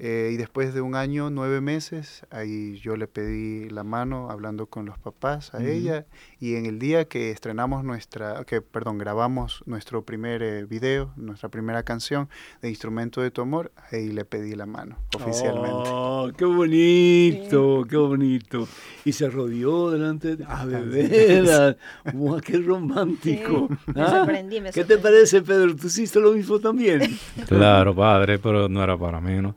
Eh, 0.00 0.30
y 0.32 0.36
después 0.36 0.74
de 0.74 0.80
un 0.80 0.96
año, 0.96 1.30
nueve 1.30 1.60
meses, 1.60 2.26
ahí 2.30 2.76
yo 2.80 2.96
le 2.96 3.06
pedí 3.06 3.70
la 3.70 3.84
mano 3.84 4.28
hablando 4.28 4.66
con 4.66 4.86
los 4.86 4.98
papás 4.98 5.54
a 5.54 5.58
Ujú. 5.58 5.66
ella 5.68 6.04
y 6.40 6.56
en 6.56 6.66
el 6.66 6.80
día 6.80 7.04
que 7.04 7.30
estrenamos 7.30 7.84
nuestra, 7.84 8.42
que 8.44 8.60
perdón, 8.60 8.98
grabamos 8.98 9.62
nuestro 9.66 10.02
primer 10.02 10.42
eh, 10.42 10.64
video, 10.64 11.12
nuestra 11.14 11.48
primera 11.48 11.84
canción 11.84 12.28
de 12.60 12.70
Instrumento 12.70 13.20
de 13.20 13.30
tu 13.30 13.40
Amor, 13.42 13.70
ahí 13.92 14.08
le 14.10 14.24
pedí 14.24 14.56
la 14.56 14.66
mano 14.66 14.98
oficialmente. 15.14 15.88
Oh, 15.92 16.28
qué 16.36 16.44
bonito, 16.44 17.84
qué 17.88 17.96
bonito. 17.96 18.66
Y 19.04 19.12
se 19.12 19.30
rodeó 19.30 19.92
delante 19.92 20.34
de... 20.34 20.44
¡Ah, 20.48 20.66
de 20.66 20.80
veras! 20.82 21.76
¡Guau, 22.12 22.40
qué 22.40 22.58
romántico! 22.58 23.68
Sí, 23.70 23.92
me 23.94 24.02
¿Ah? 24.02 24.10
sorprendí, 24.10 24.60
me 24.60 24.72
¿Qué 24.72 24.84
te 24.84 24.94
sorprendí. 24.94 25.02
parece, 25.02 25.42
Pedro? 25.42 25.76
¿Tú 25.76 25.86
hiciste 25.86 26.18
lo 26.18 26.32
mismo 26.32 26.58
también? 26.58 27.16
Claro, 27.46 27.94
padre, 27.94 28.40
pero 28.40 28.68
no 28.68 28.82
era 28.82 28.98
para 28.98 29.20
menos. 29.20 29.54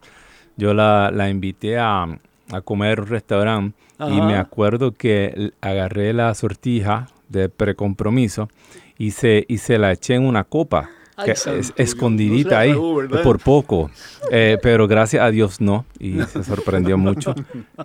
Yo 0.57 0.73
la, 0.73 1.11
la 1.13 1.29
invité 1.29 1.77
a, 1.77 2.03
a 2.51 2.61
comer 2.61 2.99
a 2.99 3.01
un 3.03 3.07
restaurante 3.07 3.77
y 3.99 4.21
me 4.21 4.35
acuerdo 4.35 4.91
que 4.91 5.51
agarré 5.61 6.13
la 6.13 6.33
sortija 6.35 7.07
de 7.29 7.49
precompromiso 7.49 8.49
y 8.97 9.11
se, 9.11 9.45
y 9.47 9.57
se 9.59 9.77
la 9.77 9.91
eché 9.91 10.15
en 10.15 10.25
una 10.25 10.43
copa. 10.43 10.89
Que 11.25 11.31
es, 11.31 11.47
no 11.47 11.53
escondidita 11.77 12.59
ahí, 12.59 12.73
¿verdad? 12.73 13.23
por 13.23 13.39
poco. 13.39 13.89
Eh, 14.31 14.59
pero 14.61 14.87
gracias 14.87 15.23
a 15.23 15.31
Dios 15.31 15.59
no, 15.59 15.83
y 15.97 16.21
se 16.21 16.43
sorprendió 16.43 16.95
mucho. 16.95 17.33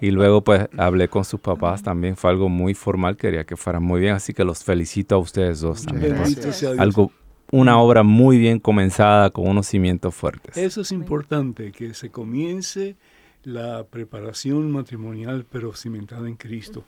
Y 0.02 0.11
luego 0.11 0.42
pues 0.42 0.68
hablé 0.76 1.08
con 1.08 1.24
sus 1.24 1.40
papás 1.40 1.82
también, 1.82 2.14
fue 2.14 2.28
algo 2.28 2.50
muy 2.50 2.74
formal, 2.74 3.16
quería 3.16 3.44
que 3.44 3.56
fuera 3.56 3.80
muy 3.80 4.00
bien, 4.02 4.16
así 4.16 4.35
que 4.35 4.44
los 4.44 4.62
felicito 4.62 5.14
a 5.14 5.18
ustedes 5.18 5.61
dos 5.61 5.87
también. 5.87 6.14
algo, 6.78 7.11
una 7.53 7.79
obra 7.79 8.03
muy 8.03 8.38
bien 8.38 8.59
comenzada 8.59 9.31
con 9.31 9.47
unos 9.47 9.67
cimientos 9.67 10.15
fuertes. 10.15 10.57
Eso 10.57 10.81
es 10.81 10.91
importante, 10.91 11.71
que 11.71 11.93
se 11.93 12.11
comience 12.11 12.97
la 13.45 13.85
preparación 13.85 14.73
matrimonial, 14.73 15.45
pero 15.49 15.75
cimentada 15.75 16.27
en 16.29 16.37
Cristo. 16.37 16.85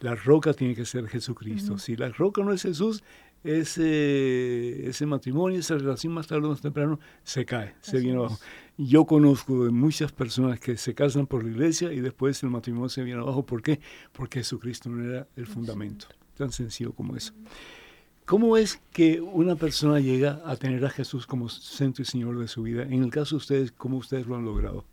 La 0.00 0.16
roca 0.16 0.52
tiene 0.54 0.74
que 0.74 0.84
ser 0.84 1.06
Jesucristo. 1.06 1.78
Si 1.78 1.96
la 1.96 2.08
roca 2.08 2.42
no 2.42 2.52
es 2.52 2.62
Jesús, 2.62 3.04
ese, 3.44 4.88
ese 4.88 5.06
matrimonio, 5.06 5.60
esa 5.60 5.76
relación 5.76 6.12
más 6.12 6.26
tarde 6.26 6.46
o 6.46 6.50
más 6.50 6.60
temprano, 6.60 6.98
se 7.22 7.44
cae, 7.44 7.76
se 7.80 7.98
Así 7.98 8.06
viene 8.06 8.18
es. 8.18 8.26
abajo. 8.26 8.38
Yo 8.76 9.04
conozco 9.04 9.64
de 9.64 9.70
muchas 9.70 10.10
personas 10.10 10.58
que 10.58 10.76
se 10.76 10.94
casan 10.94 11.28
por 11.28 11.44
la 11.44 11.50
iglesia 11.50 11.92
y 11.92 12.00
después 12.00 12.42
el 12.42 12.50
matrimonio 12.50 12.88
se 12.88 13.04
viene 13.04 13.20
abajo. 13.20 13.46
¿Por 13.46 13.62
qué? 13.62 13.78
Porque 14.12 14.40
Jesucristo 14.40 14.88
no 14.88 15.04
era 15.04 15.28
el 15.36 15.46
fundamento. 15.46 16.06
Tan 16.36 16.50
sencillo 16.50 16.92
como 16.92 17.16
eso. 17.16 17.32
¿Cómo 18.28 18.58
es 18.58 18.78
que 18.92 19.22
una 19.22 19.56
persona 19.56 20.00
llega 20.00 20.42
a 20.44 20.54
tener 20.56 20.84
a 20.84 20.90
Jesús 20.90 21.26
como 21.26 21.48
centro 21.48 22.02
y 22.02 22.04
Señor 22.04 22.38
de 22.38 22.46
su 22.46 22.60
vida? 22.60 22.82
En 22.82 23.02
el 23.02 23.10
caso 23.10 23.36
de 23.36 23.38
ustedes, 23.38 23.72
¿cómo 23.72 23.96
ustedes 23.96 24.26
lo 24.26 24.36
han 24.36 24.44
logrado? 24.44 24.84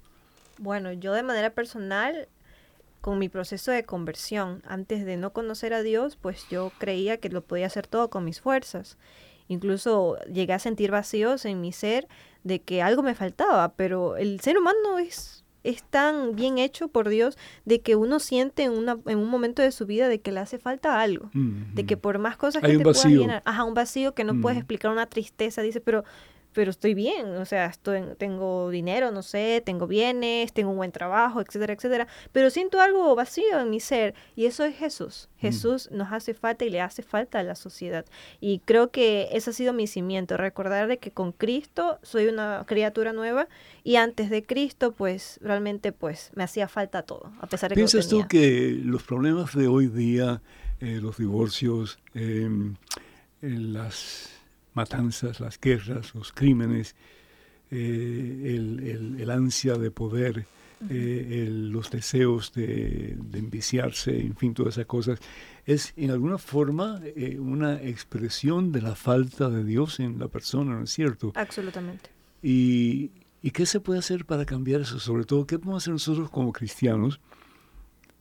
Bueno, 0.58 0.93
yo 0.93 1.12
de 1.12 1.21
manera 1.21 1.50
personal, 1.50 2.30
con 3.02 3.19
mi 3.19 3.28
proceso 3.28 3.71
de 3.71 3.84
conversión, 3.84 4.63
antes 4.65 5.06
de 5.06 5.17
no 5.17 5.34
conocer 5.34 5.74
a 5.74 5.82
Dios, 5.82 6.15
pues 6.15 6.48
yo 6.50 6.71
creía 6.78 7.17
que 7.17 7.28
lo 7.28 7.41
podía 7.41 7.65
hacer 7.65 7.88
todo 7.88 8.10
con 8.10 8.24
mis 8.24 8.39
fuerzas. 8.39 8.98
Incluso 9.50 10.17
llegué 10.32 10.54
a 10.54 10.60
sentir 10.60 10.91
vacíos 10.91 11.43
en 11.43 11.60
mi 11.60 11.74
ser 11.74 12.08
de 12.45 12.62
que 12.62 12.82
algo 12.82 13.04
me 13.04 13.15
faltaba, 13.15 13.74
pero 13.74 14.15
el 14.15 14.39
ser 14.39 14.58
humano 14.58 14.98
es, 14.98 15.43
es 15.65 15.84
tan 15.84 16.36
bien 16.36 16.58
hecho 16.58 16.88
por 16.88 17.10
Dios 17.10 17.38
de 17.65 17.82
que 17.82 17.95
uno 17.95 18.19
siente 18.19 18.63
en, 18.63 18.71
una, 18.71 18.97
en 19.06 19.17
un 19.17 19.30
momento 19.30 19.62
de 19.62 19.71
su 19.71 19.86
vida 19.86 20.08
de 20.08 20.19
que 20.19 20.32
le 20.32 20.39
hace 20.39 20.58
falta 20.60 21.01
algo. 21.01 21.30
De 21.34 21.86
que 21.86 21.97
por 21.97 22.19
más 22.19 22.38
cosas 22.38 22.63
Hay 22.63 22.71
que 22.71 22.78
te 22.78 22.84
puedas 22.84 23.04
llenar, 23.06 23.41
ajá, 23.45 23.63
un 23.63 23.73
vacío 23.73 24.13
que 24.13 24.23
no 24.23 24.39
puedes 24.41 24.56
Mm. 24.58 24.60
explicar, 24.62 24.91
una 24.91 25.06
tristeza, 25.08 25.62
dice, 25.62 25.82
pero 25.82 26.04
pero 26.56 26.72
estoy 26.72 26.94
bien, 26.94 27.36
o 27.36 27.46
sea, 27.46 27.65
estoy, 27.65 28.02
tengo 28.18 28.70
dinero, 28.70 29.12
no 29.12 29.22
sé, 29.22 29.62
tengo 29.63 29.88
bienes, 29.88 30.54
tengo 30.54 30.72
un 30.72 30.78
buen 30.78 30.94
trabajo, 30.94 31.41
etcétera, 31.41 31.74
etcétera, 31.74 32.08
pero 32.32 32.50
siento 32.50 32.80
algo 32.80 33.13
vacío 33.13 33.60
en 33.60 33.70
mi 33.70 33.82
ser 33.82 34.15
y 34.38 34.46
eso 34.46 34.63
es 34.63 34.76
Jesús. 34.76 35.28
Mm. 35.36 35.41
Jesús 35.41 35.91
nos 35.91 36.13
hace 36.13 36.34
falta 36.34 36.63
y 36.63 36.70
le 36.70 36.80
hace 36.80 37.04
falta 37.04 37.39
a 37.39 37.44
la 37.44 37.56
sociedad. 37.56 38.06
Y 38.39 38.60
creo 38.60 38.89
que 38.89 39.28
ese 39.34 39.50
ha 39.50 39.54
sido 39.54 39.74
mi 39.74 39.86
cimiento, 39.86 40.38
recordar 40.38 40.88
de 40.88 40.98
que 40.98 41.12
con 41.12 41.34
Cristo 41.34 42.00
soy 42.04 42.28
una 42.28 42.63
criatura 42.65 43.12
nueva 43.12 43.50
y 43.84 43.98
antes 43.98 44.30
de 44.30 44.44
Cristo, 44.44 44.94
pues 44.94 45.39
realmente 45.41 45.91
pues 45.91 46.32
me 46.36 46.44
hacía 46.44 46.70
falta 46.70 47.04
todo, 47.04 47.34
a 47.41 47.48
pesar 47.48 47.70
de 47.70 47.76
que 47.76 47.80
¿Piensas 47.82 48.08
tú 48.08 48.26
que 48.30 48.80
los 48.82 49.04
problemas 49.04 49.54
de 49.54 49.68
hoy 49.68 49.88
día, 49.88 50.41
eh, 50.80 51.00
los 51.02 51.18
divorcios, 51.18 52.00
em, 52.13 52.76
eh, 53.41 53.50
las 53.50 54.30
matanzas, 54.76 55.40
las 55.40 55.60
guerras, 55.60 56.14
los 56.16 56.32
crímenes, 56.32 56.96
eh, 57.72 58.56
el, 59.20 59.30
ansia 59.30 59.76
de 59.76 59.92
poder, 59.92 60.46
eh, 60.90 61.48
los 61.50 61.90
deseos 61.90 62.54
de, 62.54 63.18
enviciarse, 63.34 64.20
en 64.20 64.36
fin, 64.36 64.54
todas 64.54 64.76
esas 64.76 64.86
cosas, 64.86 65.20
es 65.66 65.94
en 65.98 66.12
alguna 66.12 66.38
forma 66.38 67.02
eh, 67.04 67.40
una 67.40 67.82
expresión 67.82 68.72
de 68.72 68.82
la 68.82 68.96
falta 68.96 69.50
de 69.50 69.64
Dios 69.64 70.00
en 70.00 70.20
la 70.20 70.28
persona, 70.28 70.76
¿no 70.76 70.84
es 70.84 70.92
cierto? 70.92 71.32
Absolutamente. 71.36 72.10
Y, 72.44 73.12
¿Y 73.42 73.52
qué 73.52 73.66
se 73.66 73.80
puede 73.80 74.00
hacer 74.00 74.26
para 74.26 74.46
cambiar 74.46 74.82
eso? 74.82 75.00
Sobre 75.00 75.24
todo, 75.24 75.46
¿qué 75.46 75.60
podemos 75.60 75.84
hacer 75.84 75.94
nosotros 75.94 76.30
como 76.30 76.52
cristianos 76.52 77.20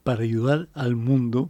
para 0.03 0.21
ayudar 0.21 0.69
al 0.73 0.95
mundo 0.95 1.49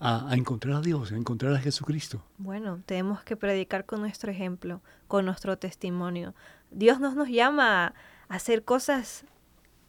a, 0.00 0.34
encontrar 0.34 0.76
a 0.76 0.80
Dios, 0.80 1.12
a 1.12 1.16
encontrar 1.16 1.52
a 1.52 1.58
Jesucristo. 1.58 2.22
Bueno, 2.38 2.80
tenemos 2.86 3.22
que 3.22 3.36
predicar 3.36 3.84
con 3.84 4.00
nuestro 4.00 4.32
ejemplo, 4.32 4.80
con 5.06 5.26
nuestro 5.26 5.58
testimonio. 5.58 6.34
Dios 6.70 7.00
no 7.00 7.14
nos 7.14 7.28
llama 7.28 7.86
a 7.86 7.94
hacer 8.28 8.64
cosas 8.64 9.24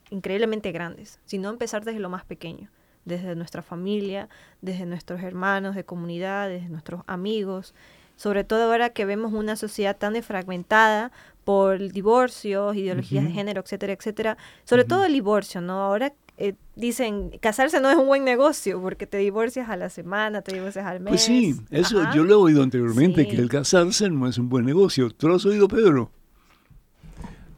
increíblemente 0.10 0.71
grandes, 0.74 1.19
sino 1.26 1.50
empezar 1.50 1.86
desde 1.86 2.02
lo 2.02 2.10
más 2.10 2.26
pequeño, 2.26 2.69
desde 3.06 3.36
nuestra 3.36 3.62
familia, 3.62 4.28
desde 4.62 4.86
nuestros 4.86 5.21
hermanos 5.24 5.76
de 5.76 5.86
comunidad, 5.86 6.50
desde 6.50 6.67
nuestros 6.67 7.04
amigos. 7.08 7.74
Sobre 8.17 8.43
todo 8.43 8.65
ahora 8.65 8.89
que 8.89 9.06
vemos 9.06 9.32
una 9.32 9.56
sociedad 9.56 9.97
tan 9.97 10.21
fragmentada 10.21 11.12
por 11.45 11.80
divorcios, 11.91 12.76
ideologías 12.76 13.24
de 13.24 13.32
género, 13.32 13.62
etcétera, 13.62 13.93
etcétera. 13.93 14.38
Sobre 14.65 14.84
todo 14.84 15.06
el 15.06 15.13
divorcio, 15.13 15.62
¿no? 15.62 15.82
Ahora 15.82 16.13
eh, 16.41 16.56
dicen, 16.75 17.30
casarse 17.39 17.80
no 17.80 17.91
es 17.91 17.97
un 17.97 18.08
buen 18.08 18.23
negocio 18.23 18.82
porque 18.82 19.06
te 19.06 19.17
divorcias 19.17 19.69
a 19.69 19.75
la 19.77 19.89
semana, 19.89 20.41
te 20.41 20.54
divorcias 20.54 20.86
al 20.88 20.99
mes. 20.99 21.12
Pues 21.12 21.21
sí, 21.21 21.56
eso 21.69 22.01
yo 22.15 22.23
lo 22.23 22.32
he 22.32 22.36
oído 22.36 22.63
anteriormente, 22.63 23.27
que 23.27 23.36
el 23.36 23.47
casarse 23.47 24.10
no 24.10 24.27
es 24.27 24.39
un 24.39 24.49
buen 24.49 24.65
negocio. 24.65 25.12
¿Tú 25.12 25.27
lo 25.27 25.36
has 25.36 25.45
oído, 25.45 25.67
Pedro? 25.67 26.12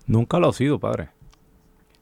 Nunca 0.06 0.38
lo 0.38 0.50
has 0.50 0.60
oído, 0.60 0.80
padre. 0.80 1.10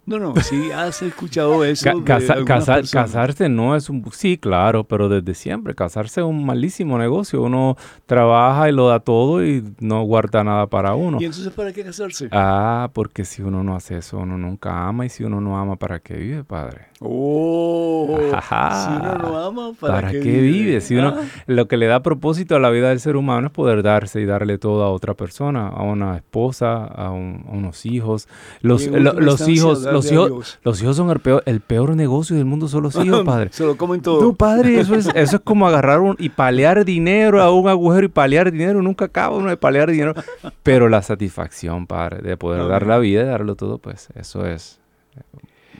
No, 0.03 0.17
no, 0.17 0.35
sí 0.41 0.71
has 0.71 1.03
escuchado 1.03 1.63
eso. 1.63 2.03
casarse 2.03 3.49
no 3.49 3.75
es 3.75 3.87
un... 3.87 4.03
Sí, 4.11 4.37
claro, 4.37 4.83
pero 4.83 5.09
desde 5.09 5.35
siempre. 5.35 5.75
Casarse 5.75 6.21
es 6.21 6.25
un 6.25 6.43
malísimo 6.43 6.97
negocio. 6.97 7.43
Uno 7.43 7.77
trabaja 8.07 8.67
y 8.67 8.71
lo 8.71 8.87
da 8.87 8.99
todo 8.99 9.45
y 9.45 9.63
no 9.79 10.01
guarda 10.03 10.43
nada 10.43 10.65
para 10.67 10.95
uno. 10.95 11.19
¿Y 11.21 11.25
entonces 11.25 11.53
para 11.53 11.71
qué 11.71 11.83
casarse? 11.83 12.29
Ah, 12.31 12.89
porque 12.93 13.25
si 13.25 13.43
uno 13.43 13.63
no 13.63 13.75
hace 13.75 13.97
eso, 13.97 14.17
uno 14.17 14.39
nunca 14.39 14.87
ama. 14.87 15.05
Y 15.05 15.09
si 15.09 15.23
uno 15.23 15.39
no 15.39 15.59
ama, 15.59 15.75
¿para 15.75 15.99
qué 15.99 16.15
vive, 16.15 16.43
padre? 16.43 16.87
Oh, 16.99 18.17
si 18.19 18.95
uno 18.95 19.17
no 19.17 19.37
ama, 19.37 19.73
¿para, 19.79 20.11
qué, 20.11 20.19
vive? 20.19 20.81
Si 20.81 20.95
uno, 20.95 21.15
ah. 21.17 21.21
Lo 21.45 21.67
que 21.67 21.77
le 21.77 21.85
da 21.85 22.01
propósito 22.01 22.55
a 22.55 22.59
la 22.59 22.69
vida 22.71 22.89
del 22.89 22.99
ser 22.99 23.15
humano 23.15 23.47
es 23.47 23.53
poder 23.53 23.83
darse 23.83 24.19
y 24.19 24.25
darle 24.25 24.57
todo 24.57 24.83
a 24.83 24.89
otra 24.89 25.13
persona, 25.13 25.67
a 25.67 25.83
una 25.83 26.15
esposa, 26.15 26.85
a, 26.85 27.11
unos 27.11 27.85
hijos. 27.85 28.27
Los, 28.61 28.87
los 28.87 29.47
hijos 29.47 29.90
los 29.91 30.11
hijos, 30.11 30.59
los 30.63 30.81
hijos 30.81 30.95
son 30.95 31.09
el 31.09 31.19
peor, 31.19 31.43
el 31.45 31.61
peor 31.61 31.95
negocio 31.95 32.35
del 32.35 32.45
mundo, 32.45 32.67
son 32.67 32.83
los 32.83 32.95
hijos, 32.95 33.23
padre. 33.25 33.49
Se 33.51 33.65
lo 33.65 33.77
comen 33.77 34.01
todo. 34.01 34.21
No, 34.21 34.33
padre, 34.33 34.79
eso 34.79 34.95
es, 34.95 35.07
eso 35.13 35.35
es 35.35 35.41
como 35.43 35.67
agarrar 35.67 35.99
un, 35.99 36.15
y 36.19 36.29
palear 36.29 36.85
dinero 36.85 37.41
a 37.41 37.51
un 37.51 37.67
agujero 37.69 38.05
y 38.05 38.09
palear 38.09 38.51
dinero. 38.51 38.81
Nunca 38.81 39.05
acaba 39.05 39.37
uno 39.37 39.49
de 39.49 39.57
palear 39.57 39.91
dinero. 39.91 40.13
Pero 40.63 40.89
la 40.89 41.01
satisfacción, 41.01 41.87
padre, 41.87 42.21
de 42.21 42.37
poder 42.37 42.67
dar 42.67 42.85
la 42.85 42.97
vida 42.97 43.23
y 43.23 43.25
darlo 43.25 43.55
todo, 43.55 43.77
pues 43.77 44.09
eso 44.15 44.45
es 44.45 44.79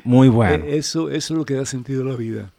muy 0.04 0.30
bueno. 0.30 0.66
Eh, 0.66 0.78
eso, 0.78 1.10
eso 1.10 1.34
es 1.34 1.38
lo 1.38 1.46
que 1.46 1.56
da 1.56 1.66
sentido 1.66 2.04
a 2.04 2.06
la 2.06 2.16
vida. 2.16 2.52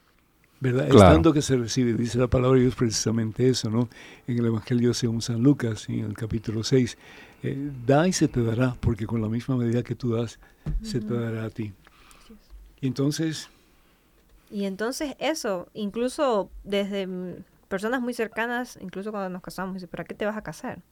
¿verdad? 0.62 0.86
Es 0.88 0.96
tanto 0.96 1.32
que 1.32 1.42
se 1.42 1.56
recibe, 1.56 1.94
dice 1.94 2.18
la 2.18 2.28
palabra 2.28 2.56
de 2.56 2.62
Dios 2.62 2.76
precisamente 2.76 3.48
eso, 3.48 3.68
¿no? 3.68 3.88
En 4.28 4.38
el 4.38 4.46
Evangelio 4.46 4.94
según 4.94 5.20
San 5.20 5.42
Lucas, 5.42 5.88
en 5.88 6.04
el 6.04 6.14
capítulo 6.14 6.62
6, 6.62 6.96
eh, 7.42 7.70
da 7.86 8.06
y 8.06 8.12
se 8.12 8.28
te 8.28 8.42
dará, 8.42 8.76
porque 8.80 9.06
con 9.06 9.20
la 9.20 9.28
misma 9.28 9.56
medida 9.56 9.82
que 9.82 9.94
tú 9.94 10.14
das, 10.14 10.38
se 10.82 11.00
te 11.00 11.14
dará 11.14 11.44
a 11.44 11.50
ti. 11.50 11.72
Y 12.80 12.86
entonces... 12.86 13.48
Y 14.50 14.64
entonces 14.64 15.16
eso, 15.18 15.68
incluso 15.72 16.50
desde 16.62 17.08
personas 17.68 18.02
muy 18.02 18.12
cercanas, 18.12 18.78
incluso 18.82 19.10
cuando 19.10 19.30
nos 19.30 19.40
casamos, 19.40 19.74
dice, 19.74 19.88
¿para 19.88 20.04
qué 20.04 20.14
te 20.14 20.26
vas 20.26 20.36
a 20.36 20.42
casar? 20.42 20.82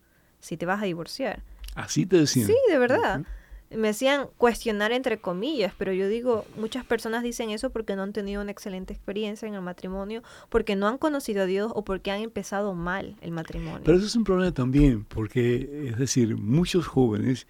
Si 0.41 0.57
te 0.57 0.65
vas 0.65 0.81
a 0.83 0.87
divorciar. 0.87 1.43
Así 1.75 2.07
te 2.07 2.17
decían. 2.17 2.47
Sí, 2.47 2.57
de 2.69 2.79
verdad 2.79 3.23
me 3.71 3.89
decían 3.89 4.27
cuestionar 4.37 4.91
entre 4.93 5.19
comillas, 5.19 5.73
pero 5.79 5.93
yo 5.93 6.09
digo, 6.09 6.45
muchas 6.57 6.85
personas 6.85 7.23
dicen 7.23 7.51
eso 7.51 7.71
porque 7.71 7.95
no 7.95 8.03
han 8.03 8.13
tenido 8.13 8.43
una 8.43 8.51
excelente 8.51 8.93
experiencia 8.93 9.47
en 9.47 9.55
el 9.55 9.63
matrimonio, 9.63 10.23
porque 10.49 10.75
no 10.75 10.89
han 10.89 10.99
conocido 10.99 11.43
a 11.43 11.47
Dios 11.47 11.71
o 11.75 11.85
porque 11.85 12.11
han 12.11 12.21
empezado 12.21 12.75
mal 12.75 13.17
el 13.21 13.31
matrimonio. 13.31 13.83
Pero 13.85 13.97
eso 13.99 14.07
es 14.07 14.17
un 14.17 14.25
problema 14.25 14.53
también, 14.53 15.05
porque 15.05 15.89
es 15.89 15.99
decir, 15.99 16.37
muchos 16.37 16.89
jóvenes 16.89 17.47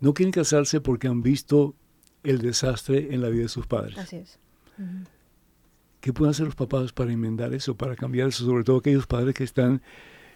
no 0.00 0.12
quieren 0.12 0.32
casarse 0.32 0.80
porque 0.80 1.08
han 1.08 1.22
visto 1.22 1.74
el 2.22 2.38
desastre 2.38 3.14
en 3.14 3.22
la 3.22 3.30
vida 3.30 3.44
de 3.44 3.48
sus 3.48 3.66
padres. 3.66 3.96
Así 3.96 4.16
es. 4.16 4.38
¿Qué 6.00 6.12
pueden 6.12 6.32
hacer 6.32 6.44
los 6.44 6.54
papás 6.54 6.92
para 6.92 7.12
enmendar 7.12 7.54
eso, 7.54 7.76
para 7.76 7.96
cambiar 7.96 8.28
eso? 8.28 8.44
Sobre 8.44 8.62
todo 8.62 8.76
aquellos 8.76 9.06
padres 9.06 9.34
que 9.34 9.44
están 9.44 9.80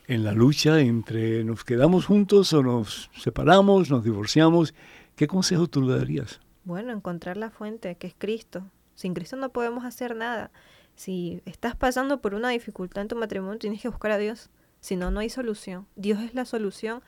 en 0.06 0.24
la 0.24 0.33
lucha 0.33 0.80
entre 0.80 1.44
nos 1.44 1.62
quedamos 1.62 2.06
juntos 2.06 2.52
o 2.52 2.62
nos 2.62 3.11
separamos, 3.16 3.90
nos 3.90 4.02
divorciamos 4.02 4.74
¿Qué 5.20 5.26
consejo 5.26 5.66
tú 5.66 5.83
le 5.83 5.98
darías? 5.98 6.40
Bueno, 6.64 6.94
encontrar 6.94 7.37
la 7.37 7.50
fuente, 7.50 7.94
que 7.96 8.06
es 8.06 8.14
Cristo. 8.16 8.64
Sin 8.94 9.12
Cristo 9.12 9.37
no 9.37 9.50
podemos 9.50 9.85
hacer 9.85 10.16
nada. 10.16 10.50
Si 10.94 11.42
estás 11.44 11.76
pasando 11.76 12.22
por 12.22 12.33
una 12.33 12.48
dificultad 12.48 13.02
en 13.02 13.09
tu 13.09 13.16
matrimonio, 13.16 13.59
tienes 13.59 13.83
que 13.83 13.88
buscar 13.88 14.12
a 14.12 14.16
Dios. 14.16 14.48
Si 14.80 14.96
no, 14.96 15.11
no 15.11 15.20
hay 15.20 15.28
solución. 15.28 15.87
Dios 15.94 16.20
es 16.20 16.33
la 16.33 16.46
solución. 16.46 17.02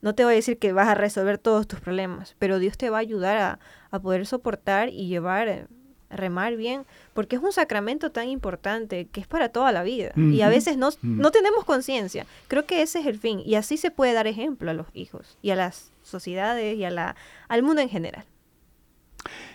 No 0.00 0.14
te 0.14 0.24
voy 0.24 0.32
a 0.32 0.36
decir 0.36 0.58
que 0.58 0.72
vas 0.72 0.88
a 0.88 0.94
resolver 0.94 1.36
todos 1.36 1.68
tus 1.68 1.80
problemas, 1.80 2.34
pero 2.38 2.58
Dios 2.58 2.78
te 2.78 2.88
va 2.88 2.96
a 2.96 3.00
ayudar 3.00 3.60
a, 3.90 3.98
poder 4.00 4.24
soportar 4.24 4.88
y 4.88 5.08
llevar, 5.08 5.48
a 5.48 5.52
eh, 5.52 5.66
remar 6.10 6.56
bien, 6.56 6.82
porque 7.14 7.36
es 7.36 7.42
un 7.42 7.52
sacramento 7.52 8.10
tan 8.10 8.28
importante 8.28 9.06
que 9.06 9.20
es 9.20 9.26
para 9.26 9.50
toda 9.50 9.72
la 9.72 9.82
vida. 9.82 10.12
Y 10.16 10.42
a 10.42 10.48
veces 10.48 10.76
no, 10.76 10.90
no 11.02 11.30
tenemos 11.30 11.64
conciencia. 11.64 12.26
Creo 12.48 12.66
que 12.66 12.82
ese 12.82 13.00
es 13.00 13.06
el 13.06 13.18
fin. 13.18 13.40
Y 13.44 13.54
así 13.54 13.76
se 13.76 13.90
puede 13.90 14.12
dar 14.12 14.26
ejemplo 14.26 14.70
a 14.70 14.74
los 14.74 14.86
hijos 14.94 15.38
y 15.42 15.50
a 15.50 15.56
las 15.56 15.92
sociedades 16.02 16.76
y 16.76 16.84
a 16.84 16.90
la, 16.90 17.16
al 17.48 17.62
mundo 17.62 17.80
en 17.80 17.88
general. 17.88 18.24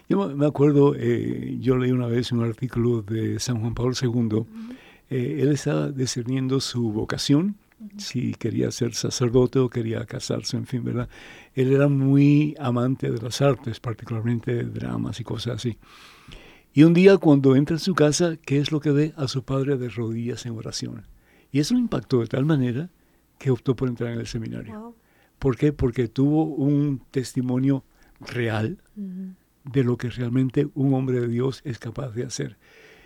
Yo 0.08 0.30
me 0.30 0.46
acuerdo, 0.46 0.94
eh, 0.96 1.58
yo 1.60 1.78
leí 1.78 1.91
una 1.91 2.08
vez 2.08 2.32
un 2.32 2.44
artículo 2.44 3.02
de 3.02 3.39
San 3.39 3.60
Juan 3.60 3.74
Pablo 3.74 3.94
II. 4.00 4.46
Eh, 5.10 5.39
él 5.41 5.52
estaba 5.52 5.89
discerniendo 5.89 6.60
su 6.60 6.91
vocación, 6.91 7.56
si 7.98 8.34
quería 8.34 8.72
ser 8.72 8.94
sacerdote 8.94 9.60
o 9.60 9.70
quería 9.70 10.06
casarse, 10.06 10.58
en 10.58 10.65
fin, 10.65 10.84
¿verdad? 10.84 11.10
Él 11.54 11.74
era 11.74 11.88
muy 11.88 12.56
amante 12.60 13.12
de 13.12 13.22
las 13.22 13.41
artes, 13.41 13.80
particularmente 13.80 14.54
de 14.54 14.63
dramas 14.63 15.20
y 15.20 15.24
cosas 15.24 15.56
así. 15.56 15.78
Y 16.78 16.84
un 16.84 16.94
día 16.94 17.18
cuando 17.18 17.56
entra 17.56 17.78
en 17.78 17.80
su 17.80 17.96
casa, 17.96 18.36
¿qué 18.36 18.58
es 18.58 18.74
lo 18.74 18.82
que 18.82 18.92
ve? 18.92 19.14
A 19.16 19.30
su 19.30 19.46
padre 19.46 19.78
de 19.78 19.88
rodillas 19.88 20.46
en 20.46 20.58
oración. 20.58 21.08
Y 21.50 21.60
eso 21.60 21.74
lo 21.74 21.80
impactó 21.80 22.20
de 22.20 22.28
tal 22.28 22.44
manera 22.44 22.90
que 23.40 23.50
optó 23.50 23.78
por 23.78 23.88
entrar 23.88 24.12
en 24.12 24.20
el 24.20 24.28
seminario. 24.28 24.94
¿Por 25.40 25.56
qué? 25.56 25.72
Porque 25.72 26.10
tuvo 26.10 26.44
un 26.44 27.02
testimonio 27.12 27.86
real 28.20 28.78
de 28.94 29.84
lo 29.86 29.96
que 29.96 30.10
realmente 30.10 30.68
un 30.74 30.94
hombre 30.94 31.22
de 31.22 31.30
Dios 31.30 31.62
es 31.64 31.80
capaz 31.80 32.10
de 32.10 32.26
hacer. 32.26 32.58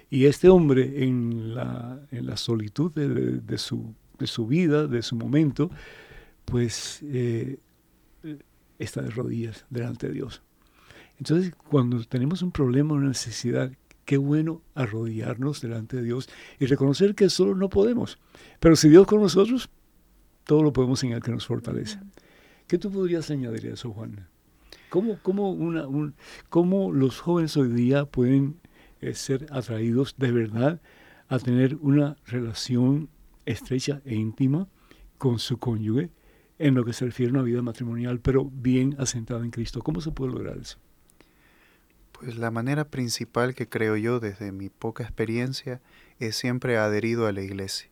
Y 0.10 0.26
este 0.26 0.50
hombre 0.50 1.04
en 1.04 1.54
la, 1.54 2.02
en 2.10 2.26
la 2.26 2.38
solitud 2.38 2.92
de, 2.92 3.58
su, 3.60 3.94
de, 4.18 4.26
su, 4.26 4.48
vida, 4.48 4.88
de 4.88 5.04
su 5.04 5.16
momento, 5.16 5.70
pues 6.46 7.02
eh, 7.04 7.60
está 8.80 9.04
de 9.04 9.12
rodillas 9.12 9.68
delante 9.70 10.08
de 10.08 10.14
Dios. 10.14 10.42
Entonces, 11.20 11.54
cuando 11.70 12.02
tenemos 12.06 12.42
un 12.42 12.52
problema, 12.52 12.94
una 12.94 13.10
necesidad, 13.10 13.72
qué 14.06 14.18
bueno 14.18 14.62
arrodillarnos 14.74 15.62
delante 15.62 15.98
de 15.98 16.04
Dios 16.04 16.30
y 16.60 16.66
reconocer 16.66 17.14
que 17.14 17.30
solo 17.30 17.56
no 17.56 17.70
podemos. 17.70 18.18
Pero 18.60 18.76
si 18.78 18.90
Dios 18.90 19.06
con 19.06 19.22
nosotros, 19.22 19.70
todo 20.46 20.64
lo 20.64 20.74
podemos 20.74 21.04
en 21.04 21.12
el 21.12 21.22
que 21.22 21.32
nos 21.32 21.46
fortalece. 21.46 22.00
¿Qué 22.68 22.78
tú 22.78 22.90
podrías 22.90 23.30
añadir 23.30 23.68
a 23.68 23.74
eso, 23.74 23.92
Juan? 23.92 24.28
¿Cómo, 24.90 25.20
cómo, 25.22 25.52
una, 25.52 25.88
un, 25.88 26.16
cómo 26.50 26.92
los 26.92 27.20
jóvenes 27.20 27.56
hoy 27.58 27.68
día 27.68 28.06
pueden 28.06 28.56
eh, 29.02 29.14
ser 29.14 29.46
atraídos 29.52 30.16
de 30.18 30.32
verdad 30.32 30.82
a 31.28 31.38
tener 31.38 31.76
una 31.82 32.16
relación 32.26 33.10
estrecha 33.46 34.02
e 34.06 34.16
íntima 34.16 34.68
con 35.18 35.38
su 35.38 35.58
cónyuge 35.58 36.12
en 36.58 36.76
lo 36.76 36.86
que 36.86 36.94
se 36.94 37.06
refiere 37.06 37.32
a 37.32 37.34
una 37.34 37.44
vida 37.44 37.62
matrimonial, 37.62 38.20
pero 38.22 38.46
bien 38.46 38.96
asentada 38.98 39.44
en 39.44 39.52
Cristo. 39.52 39.82
¿Cómo 39.82 40.02
se 40.02 40.12
puede 40.12 40.32
lograr 40.32 40.58
eso? 40.58 40.80
Pues 42.20 42.38
la 42.38 42.52
manera 42.52 42.84
principal 42.84 43.56
que 43.56 43.70
creo 43.70 43.96
yo 43.96 44.20
desde 44.20 44.52
mi 44.52 44.70
poca 44.70 45.04
experiencia 45.04 45.80
es 46.20 46.36
siempre 46.36 46.78
adherido 46.78 47.28
a 47.28 47.32
la 47.32 47.42
iglesia, 47.42 47.90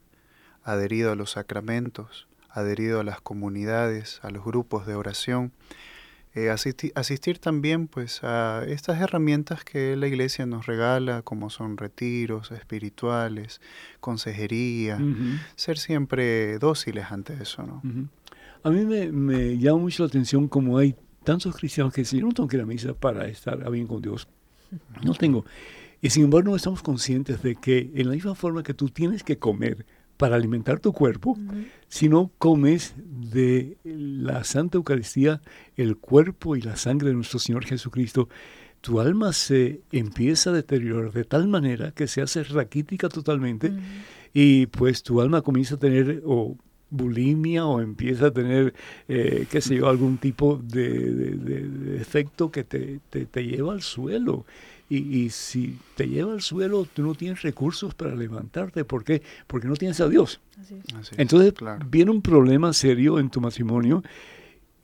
adherido 0.64 1.14
a 1.14 1.16
los 1.16 1.32
sacramentos, 1.32 2.28
adherido 2.50 3.00
a 3.00 3.04
las 3.06 3.22
comunidades, 3.22 4.20
a 4.24 4.30
los 4.30 4.44
grupos 4.44 4.86
de 4.86 4.96
oración, 4.96 5.54
eh, 6.36 6.50
asistir 6.50 7.40
también 7.40 7.88
pues 7.88 8.22
a 8.24 8.64
estas 8.68 9.00
herramientas 9.00 9.64
que 9.64 9.96
la 9.96 10.08
iglesia 10.08 10.46
nos 10.46 10.66
regala, 10.66 11.22
como 11.22 11.50
son 11.50 11.78
retiros 11.78 12.52
espirituales, 12.52 13.62
consejería, 14.02 15.00
ser 15.56 15.78
siempre 15.78 16.60
dóciles 16.60 17.12
ante 17.12 17.42
eso, 17.42 17.64
¿no? 17.64 17.82
A 18.64 18.70
mí 18.70 18.84
me, 18.84 19.12
me, 19.12 19.58
llama 19.58 19.80
mucho 19.80 20.04
la 20.04 20.08
atención 20.08 20.50
como 20.50 20.78
hay 20.78 20.96
tantos 21.28 21.58
cristianos 21.58 21.94
que 21.94 22.02
dicen, 22.02 22.22
yo 22.22 22.26
no 22.26 22.32
tengo 22.32 22.48
que 22.48 22.56
ir 22.56 22.64
a 22.64 22.66
misa 22.66 22.94
para 22.94 23.28
estar 23.28 23.70
bien 23.70 23.86
con 23.86 24.02
Dios. 24.02 24.30
No 25.04 25.14
tengo. 25.14 25.44
Y 26.02 26.10
sin 26.10 26.24
embargo 26.24 26.52
no 26.52 26.56
estamos 26.56 26.82
conscientes 26.82 27.44
de 27.44 27.56
que 27.56 27.92
en 27.96 28.08
la 28.08 28.14
misma 28.14 28.34
forma 28.34 28.64
que 28.64 28.74
tú 28.74 28.88
tienes 28.88 29.24
que 29.24 29.38
comer 29.38 29.86
para 30.16 30.38
alimentar 30.38 30.80
tu 30.80 30.94
cuerpo, 30.94 31.38
si 31.90 32.08
no 32.08 32.32
comes 32.38 32.96
de 33.04 33.78
la 33.84 34.46
Santa 34.46 34.78
Eucaristía 34.78 35.42
el 35.76 35.98
cuerpo 35.98 36.56
y 36.56 36.62
la 36.62 36.78
sangre 36.78 37.10
de 37.10 37.16
nuestro 37.16 37.40
Señor 37.40 37.66
Jesucristo, 37.66 38.30
tu 38.80 39.02
alma 39.02 39.34
se 39.34 39.82
empieza 39.92 40.52
a 40.52 40.54
deteriorar 40.54 41.12
de 41.12 41.26
tal 41.26 41.50
manera 41.50 41.92
que 41.92 42.08
se 42.08 42.22
hace 42.22 42.42
raquítica 42.44 43.10
totalmente 43.10 43.74
y 44.34 44.68
pues 44.68 45.04
tu 45.04 45.20
alma 45.20 45.42
comienza 45.42 45.76
a 45.76 45.80
tener 45.80 46.22
o 46.26 46.56
bulimia 46.90 47.66
o 47.66 47.82
empieza 47.82 48.28
a 48.28 48.32
tener, 48.32 48.74
eh, 49.08 49.46
qué 49.50 49.62
sé 49.62 49.76
yo, 49.76 49.90
algún 49.90 50.18
tipo 50.18 50.60
de, 50.64 51.98
efecto 52.00 52.52
que 52.52 52.64
te, 52.64 53.00
te, 53.10 53.46
lleva 53.46 53.74
al 53.74 53.82
suelo. 53.82 54.46
Y, 54.90 55.30
si 55.32 55.78
te 55.96 56.08
lleva 56.08 56.32
al 56.32 56.42
suelo, 56.42 56.88
tú 56.94 57.04
no 57.04 57.14
tienes 57.14 57.42
recursos 57.42 57.94
para 57.94 58.16
levantarte. 58.16 58.86
¿Por 58.86 59.04
qué? 59.04 59.22
Porque 59.46 59.68
no 59.68 59.76
tienes 59.76 60.00
a 60.00 60.08
Dios. 60.08 60.40
Entonces 61.18 61.54
viene 61.90 62.12
un 62.12 62.22
problema 62.22 62.72
serio 62.72 63.20
en 63.20 63.30
tu 63.30 63.42
matrimonio 63.42 64.02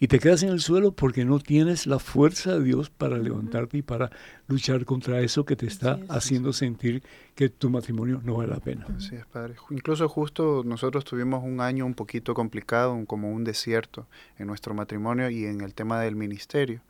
y 0.03 0.09
te 0.09 0.19
quedas 0.19 0.43
en 0.43 0.49
el 0.49 0.59
suelo 0.59 0.91
porque 0.91 1.23
no 1.23 1.39
tienes 1.39 1.87
la 1.87 1.97
fuerza 1.97 2.55
de 2.59 2.63
Dios 2.65 2.89
para 2.89 3.17
levantarte 3.19 3.77
y 3.77 3.81
para 3.83 4.11
luchar 4.49 4.83
contra 4.83 5.21
eso 5.21 5.45
que 5.45 5.55
te 5.55 5.65
está 5.65 5.97
haciendo 6.09 6.51
sentir 6.51 7.03
que 7.35 7.47
tu 7.47 7.69
matrimonio 7.69 8.19
no 8.21 8.35
vale 8.35 8.49
la 8.49 8.59
pena. 8.59 8.85
Así 8.97 9.15
es, 9.15 9.25
padre. 9.25 9.55
Incluso 9.69 10.09
justo 10.09 10.61
nosotros 10.65 11.05
tuvimos 11.05 11.41
un 11.45 11.61
año 11.61 11.85
un 11.85 11.93
poquito 11.93 12.33
complicado, 12.33 13.01
como 13.07 13.31
un 13.31 13.45
desierto 13.45 14.05
en 14.37 14.47
nuestro 14.47 14.73
matrimonio 14.73 15.29
y 15.29 15.45
en 15.45 15.61
el 15.61 15.73
tema 15.73 16.01
del 16.01 16.17
ministerio 16.17 16.81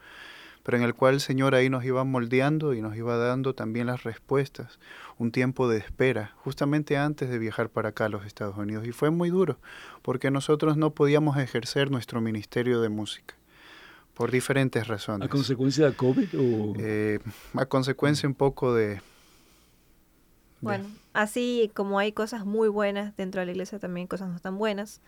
pero 0.63 0.77
en 0.77 0.83
el 0.83 0.95
cual 0.95 1.15
el 1.15 1.19
Señor 1.19 1.55
ahí 1.55 1.69
nos 1.69 1.83
iba 1.83 2.03
moldeando 2.05 2.73
y 2.73 2.81
nos 2.81 2.95
iba 2.95 3.17
dando 3.17 3.53
también 3.53 3.87
las 3.87 4.03
respuestas, 4.03 4.79
un 5.17 5.31
tiempo 5.31 5.67
de 5.67 5.77
espera, 5.77 6.33
justamente 6.37 6.97
antes 6.97 7.29
de 7.29 7.37
viajar 7.37 7.69
para 7.69 7.89
acá 7.89 8.05
a 8.05 8.09
los 8.09 8.25
Estados 8.25 8.57
Unidos. 8.57 8.87
Y 8.87 8.93
fue 8.93 9.09
muy 9.09 9.29
duro, 9.29 9.57
porque 10.01 10.31
nosotros 10.31 10.77
no 10.77 10.91
podíamos 10.91 11.37
ejercer 11.37 11.91
nuestro 11.91 12.21
ministerio 12.21 12.79
de 12.79 12.87
música, 12.87 13.35
por 14.13 14.31
diferentes 14.31 14.87
razones. 14.87 15.27
¿A 15.27 15.29
consecuencia 15.29 15.89
de 15.89 15.95
COVID? 15.95 16.39
O? 16.39 16.73
Eh, 16.79 17.19
a 17.55 17.65
consecuencia 17.65 18.27
un 18.27 18.35
poco 18.35 18.73
de... 18.73 19.01
Bueno, 20.61 20.85
así 21.11 21.69
como 21.73 21.99
hay 21.99 22.13
cosas 22.13 22.45
muy 22.45 22.69
buenas 22.69 23.17
dentro 23.17 23.41
de 23.41 23.47
la 23.47 23.51
iglesia, 23.51 23.79
también 23.79 24.07
cosas 24.07 24.29
no 24.29 24.39
tan 24.39 24.57
buenas. 24.57 25.01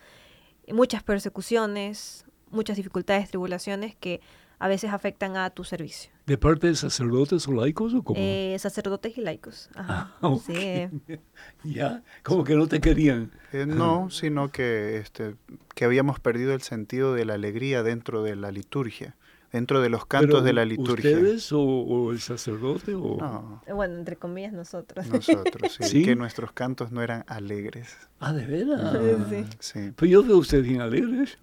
Muchas 0.68 1.02
persecuciones, 1.02 2.26
muchas 2.50 2.76
dificultades, 2.76 3.30
tribulaciones 3.30 3.94
que 3.94 4.20
a 4.58 4.68
veces 4.68 4.92
afectan 4.92 5.36
a 5.36 5.50
tu 5.50 5.64
servicio. 5.64 6.10
¿De 6.26 6.38
parte 6.38 6.66
de 6.66 6.74
sacerdotes 6.74 7.46
o 7.46 7.52
laicos 7.52 7.94
o 7.94 8.02
cómo? 8.02 8.18
Eh, 8.18 8.56
sacerdotes 8.58 9.16
y 9.16 9.20
laicos. 9.20 9.70
Ajá. 9.74 10.12
Ah, 10.20 10.36
sí. 10.44 10.88
ya, 11.64 12.02
como 12.22 12.42
que 12.42 12.56
no 12.56 12.66
te 12.66 12.80
querían. 12.80 13.30
Eh, 13.52 13.66
no, 13.66 14.10
sino 14.10 14.50
que, 14.50 14.96
este, 14.98 15.36
que 15.74 15.84
habíamos 15.84 16.18
perdido 16.18 16.54
el 16.54 16.62
sentido 16.62 17.14
de 17.14 17.24
la 17.24 17.34
alegría 17.34 17.82
dentro 17.82 18.22
de 18.22 18.34
la 18.34 18.50
liturgia, 18.50 19.14
dentro 19.52 19.80
de 19.80 19.88
los 19.88 20.06
cantos 20.06 20.42
de 20.42 20.52
la 20.52 20.64
liturgia. 20.64 21.16
¿Ustedes 21.16 21.52
o, 21.52 22.10
el 22.10 22.20
sacerdote? 22.20 22.94
O... 22.94 23.18
No. 23.18 23.62
Bueno, 23.72 23.96
entre 23.96 24.16
comillas 24.16 24.52
nosotros. 24.52 25.06
Nosotros, 25.06 25.78
sí, 25.80 26.02
Que 26.02 26.16
nuestros 26.16 26.50
cantos 26.52 26.90
no 26.90 27.02
eran 27.02 27.24
alegres. 27.28 27.96
Ah, 28.18 28.32
¿de 28.32 28.46
verdad? 28.46 29.26
sí. 29.28 29.44
sí. 29.60 29.92
Pero 29.94 30.10
yo 30.10 30.22
veo 30.24 30.36
a 30.36 30.40
ustedes 30.40 30.64
bien 30.64 30.80
alegres. 30.80 31.38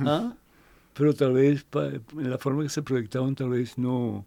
¿Ah? 0.00 0.34
Pero 0.94 1.14
tal 1.14 1.32
vez 1.34 1.66
en 1.72 2.30
la 2.30 2.38
forma 2.38 2.62
que 2.62 2.68
se 2.68 2.82
proyectaban 2.82 3.34
tal 3.34 3.50
vez 3.50 3.78
no, 3.78 4.24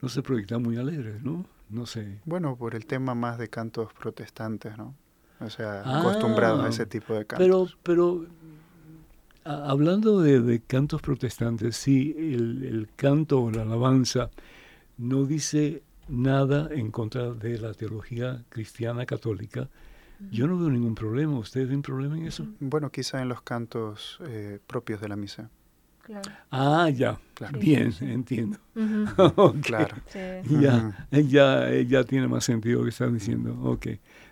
no 0.00 0.08
se 0.08 0.22
proyectaban 0.22 0.62
muy 0.62 0.76
alegres, 0.76 1.22
¿no? 1.22 1.44
No 1.68 1.86
sé. 1.86 2.20
Bueno, 2.24 2.56
por 2.56 2.74
el 2.74 2.86
tema 2.86 3.14
más 3.14 3.38
de 3.38 3.48
cantos 3.48 3.92
protestantes, 3.92 4.76
¿no? 4.76 4.94
O 5.40 5.50
sea, 5.50 6.00
acostumbrados 6.00 6.64
a 6.64 6.68
ese 6.68 6.86
tipo 6.86 7.14
de 7.14 7.24
cantos. 7.24 7.76
Pero, 7.82 8.26
pero 8.26 8.26
hablando 9.44 10.20
de, 10.20 10.60
cantos 10.66 11.00
protestantes, 11.00 11.76
sí, 11.76 12.14
el, 12.18 12.64
el 12.64 12.88
canto 12.94 13.42
o 13.42 13.50
la 13.50 13.62
alabanza 13.62 14.30
no 14.98 15.24
dice 15.24 15.82
nada 16.08 16.68
en 16.72 16.90
contra 16.90 17.32
de 17.32 17.58
la 17.58 17.72
teología 17.72 18.44
cristiana 18.48 19.06
católica, 19.06 19.68
yo 20.30 20.46
no 20.46 20.58
veo 20.58 20.68
ningún 20.68 20.94
problema. 20.94 21.38
¿Ustedes 21.38 21.68
ven 21.68 21.80
problema 21.80 22.18
en 22.18 22.26
eso? 22.26 22.46
Bueno, 22.60 22.90
quizá 22.90 23.22
en 23.22 23.28
los 23.28 23.40
cantos 23.40 24.18
eh, 24.26 24.58
propios 24.66 25.00
de 25.00 25.08
la 25.08 25.16
misa. 25.16 25.48
Ah, 26.50 26.88
ya. 26.90 27.18
Bien, 27.58 27.92
entiendo. 28.00 28.58
Claro. 29.62 29.96
Ya, 30.48 31.06
ya, 31.10 31.70
ya 31.80 32.04
tiene 32.04 32.28
más 32.28 32.44
sentido 32.44 32.78
lo 32.78 32.84
que 32.84 32.90
están 32.90 33.14
diciendo. 33.14 33.58
Ok, 33.62 33.86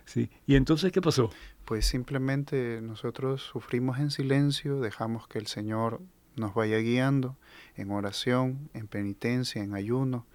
sí. 0.05 0.29
¿Y 0.45 0.55
entonces 0.55 0.91
qué 0.91 1.01
pasó? 1.01 1.31
Pues 1.65 1.85
simplemente 1.85 2.81
nosotros 2.81 3.41
sufrimos 3.41 3.99
en 3.99 4.11
silencio, 4.11 4.79
dejamos 4.79 5.27
que 5.27 5.37
el 5.39 5.47
Señor 5.47 6.01
nos 6.35 6.53
vaya 6.53 6.77
guiando 6.77 7.37
en 7.75 7.91
oración, 7.91 8.69
en 8.73 8.87
penitencia, 8.87 9.61
en 9.61 9.75
ayuno, 9.75 10.25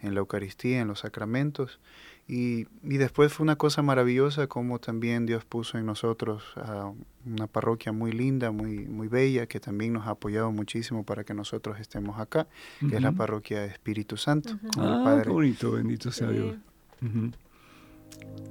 en 0.00 0.14
la 0.14 0.20
Eucaristía, 0.20 0.80
en 0.80 0.88
los 0.88 1.00
sacramentos. 1.00 1.80
Y, 2.28 2.66
y, 2.82 2.96
después 2.96 3.32
fue 3.32 3.44
una 3.44 3.54
cosa 3.54 3.82
maravillosa 3.82 4.48
como 4.48 4.80
también 4.80 5.26
Dios 5.26 5.44
puso 5.44 5.78
en 5.78 5.86
nosotros 5.86 6.42
a 6.56 6.92
una 7.24 7.46
parroquia 7.46 7.92
muy 7.92 8.10
linda, 8.10 8.50
muy, 8.50 8.86
muy 8.88 9.06
bella, 9.06 9.46
que 9.46 9.60
también 9.60 9.92
nos 9.92 10.08
ha 10.08 10.10
apoyado 10.10 10.50
muchísimo 10.50 11.04
para 11.04 11.22
que 11.22 11.34
nosotros 11.34 11.78
estemos 11.78 12.18
acá, 12.18 12.48
que 12.80 12.96
es 12.96 13.02
la 13.02 13.12
parroquia 13.12 13.64
Espíritu 13.64 14.16
Santo. 14.16 14.58
Ah, 14.76 15.20
qué 15.22 15.30
bonito, 15.30 15.70
bendito 15.70 16.10
sea 16.10 16.30
Dios. 16.30 16.56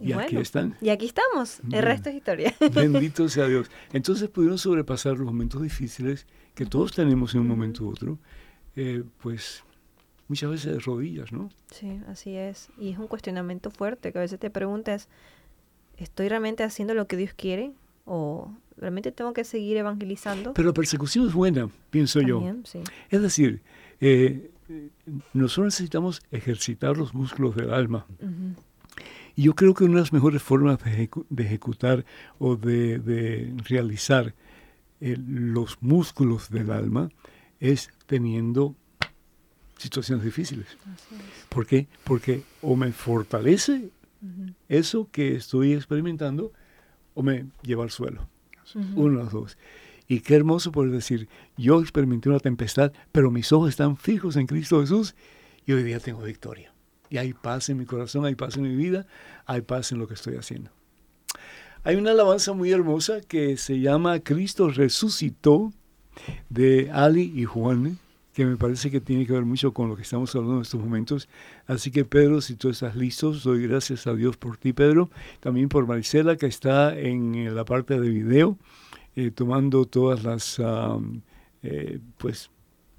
Y, 0.01 0.13
aquí 0.13 0.38
están. 0.38 0.75
Y 0.81 0.89
aquí 0.89 1.05
estamos, 1.07 1.59
el 1.71 1.81
resto 1.83 2.09
es 2.09 2.15
historia. 2.15 2.53
Bendito 2.73 3.27
sea 3.27 3.47
Dios. 3.47 3.69
Entonces 3.91 4.29
pudieron 4.29 4.57
sobrepasar 4.57 5.17
los 5.17 5.25
momentos 5.25 5.61
difíciles 5.61 6.27
que 6.53 6.65
todos 6.65 6.93
tenemos 6.93 7.33
en 7.33 7.41
un 7.41 7.47
momento 7.47 7.83
u 7.83 7.89
otro, 7.89 8.19
eh, 8.75 9.03
pues 9.21 9.63
muchas 10.27 10.49
veces 10.49 10.73
de 10.73 10.79
rodillas, 10.79 11.31
¿no? 11.31 11.49
Sí, 11.71 11.99
así 12.07 12.35
es. 12.35 12.69
Y 12.77 12.91
es 12.91 12.97
un 12.97 13.07
cuestionamiento 13.07 13.71
fuerte, 13.71 14.11
que 14.11 14.17
a 14.17 14.21
veces 14.21 14.39
te 14.39 14.49
preguntas, 14.49 15.07
¿estoy 15.97 16.29
realmente 16.29 16.63
haciendo 16.63 16.93
lo 16.93 17.07
que 17.07 17.17
Dios 17.17 17.33
quiere? 17.33 17.73
¿O 18.05 18.51
realmente 18.77 19.11
tengo 19.11 19.33
que 19.33 19.43
seguir 19.43 19.77
evangelizando? 19.77 20.53
Pero 20.53 20.69
la 20.69 20.73
persecución 20.73 21.27
es 21.27 21.33
buena, 21.33 21.69
pienso 21.89 22.21
yo. 22.21 22.41
Sí. 22.63 22.79
Es 23.09 23.21
decir, 23.21 23.61
eh, 23.99 24.51
nosotros 25.33 25.65
necesitamos 25.65 26.21
ejercitar 26.31 26.97
los 26.97 27.13
músculos 27.13 27.55
del 27.55 27.73
alma. 27.73 28.05
Y 29.35 29.43
yo 29.43 29.53
creo 29.53 29.73
que 29.73 29.83
una 29.83 29.95
de 29.95 30.01
las 30.01 30.13
mejores 30.13 30.41
formas 30.41 30.79
de, 30.83 31.09
ejecutar 31.43 32.05
o 32.39 32.55
de, 32.55 33.53
realizar 33.67 34.33
eh, 35.01 35.17
los 35.17 35.77
músculos 35.81 36.49
del 36.49 36.71
alma 36.71 37.09
es 37.59 37.89
teniendo 38.07 38.75
situaciones 39.77 40.23
difíciles. 40.23 40.67
¿Por 41.49 41.65
qué? 41.65 41.88
Porque 42.03 42.43
o 42.61 42.75
me 42.75 42.91
fortalece 42.91 43.89
eso 44.69 45.07
que 45.11 45.35
estoy 45.35 45.73
experimentando 45.73 46.51
o 47.13 47.23
me 47.23 47.45
lleva 47.61 47.83
al 47.83 47.91
suelo. 47.91 48.27
Uno 48.95 49.17
de 49.17 49.23
los 49.23 49.31
dos. 49.31 49.57
Y 50.07 50.19
qué 50.19 50.35
hermoso 50.35 50.71
poder 50.71 50.91
decir, 50.91 51.27
yo 51.57 51.81
experimenté 51.81 52.29
una 52.29 52.39
tempestad, 52.39 52.93
pero 53.11 53.31
mis 53.31 53.51
ojos 53.51 53.69
están 53.69 53.97
fijos 53.97 54.35
en 54.35 54.47
Cristo 54.47 54.81
Jesús 54.81 55.15
y 55.65 55.71
hoy 55.71 55.83
día 55.83 55.99
tengo 55.99 56.21
victoria. 56.21 56.73
Y 57.09 57.17
hay 57.17 57.33
paz 57.33 57.69
en 57.69 57.77
mi 57.77 57.85
corazón, 57.85 58.25
hay 58.25 58.35
paz 58.35 58.57
en 58.57 58.63
mi 58.63 58.75
vida, 58.75 59.05
hay 59.45 59.61
paz 59.61 59.91
en 59.91 59.99
lo 59.99 60.07
que 60.07 60.13
estoy 60.13 60.35
haciendo. 60.35 60.71
Hay 61.83 61.95
una 61.95 62.11
alabanza 62.11 62.53
muy 62.53 62.71
hermosa 62.71 63.21
que 63.21 63.57
se 63.57 63.79
llama 63.79 64.19
Cristo 64.19 64.69
resucitó 64.69 65.71
de 66.49 66.89
Ali 66.91 67.31
y 67.35 67.45
Juan 67.45 68.00
que 68.36 68.46
me 68.46 68.58
parece 68.58 68.92
que 68.92 69.00
tiene 69.00 69.25
que 69.25 69.31
ver 69.31 69.46
mucho 69.46 69.73
con 69.73 69.88
lo 69.88 69.96
que 69.96 70.02
estamos 70.02 70.36
hablando 70.36 70.58
en 70.58 70.63
estos 70.63 70.81
momentos. 70.81 71.29
Así 71.67 71.90
que 71.90 72.04
Pedro, 72.04 72.42
si 72.42 72.56
tú 72.56 72.69
estás 72.69 72.94
listo, 72.98 73.31
doy 73.31 73.65
gracias 73.65 74.08
a 74.08 74.13
Dios 74.13 74.36
por 74.36 74.58
ti, 74.58 74.73
Pedro, 74.73 75.10
también 75.40 75.69
por 75.69 75.88
Maricela, 75.88 76.36
que 76.36 76.46
está 76.46 77.00
en 77.00 77.56
la 77.56 77.63
parte 77.63 77.98
de 77.98 78.10
video. 78.10 78.58
eh, 79.15 79.31
tomando 79.31 79.86
todas 79.86 80.25
las 80.25 80.62
eh, 81.63 82.00
pues 82.17 82.52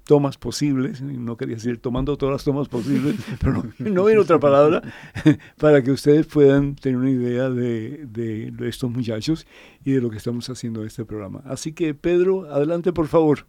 tomas 0.05 0.37
posibles, 0.37 1.01
no 1.01 1.37
quería 1.37 1.55
decir 1.55 1.77
tomando 1.79 2.17
todas 2.17 2.33
las 2.33 2.43
tomas 2.43 2.67
posibles, 2.67 3.17
pero 3.39 3.63
no, 3.77 4.05
viene 4.05 4.19
otra 4.19 4.39
palabra, 4.39 4.81
para 5.59 5.83
que 5.83 5.91
ustedes 5.91 6.25
puedan 6.25 6.75
tener 6.75 6.97
una 6.97 7.11
idea 7.11 7.51
de, 7.51 8.07
de, 8.07 8.67
estos 8.67 8.89
muchachos 8.89 9.45
y 9.85 9.91
de 9.91 10.01
lo 10.01 10.09
que 10.09 10.17
estamos 10.17 10.49
haciendo 10.49 10.81
en 10.81 10.87
este 10.87 11.05
programa. 11.05 11.43
Así 11.45 11.73
que 11.73 11.93
Pedro, 11.93 12.51
adelante 12.51 12.91
por 12.91 13.07
favor. 13.07 13.45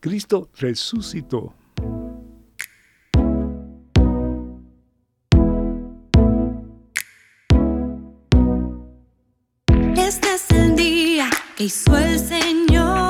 Cristo 0.00 0.48
resucitó. 0.58 1.54
Este 9.96 10.34
es 10.34 10.50
el 10.52 10.76
día 10.76 11.28
que 11.56 11.64
hizo 11.64 11.96
el 11.96 12.18
Señor 12.18 13.07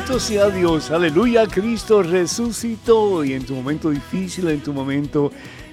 Bendito 0.00 0.18
sea 0.18 0.48
Dios, 0.48 0.90
aleluya, 0.90 1.46
Cristo 1.46 2.02
resucitó 2.02 3.22
y 3.22 3.34
en 3.34 3.44
tu 3.44 3.54
momento 3.54 3.90
difícil, 3.90 4.48
en 4.48 4.60
tu 4.60 4.72
momento 4.72 5.30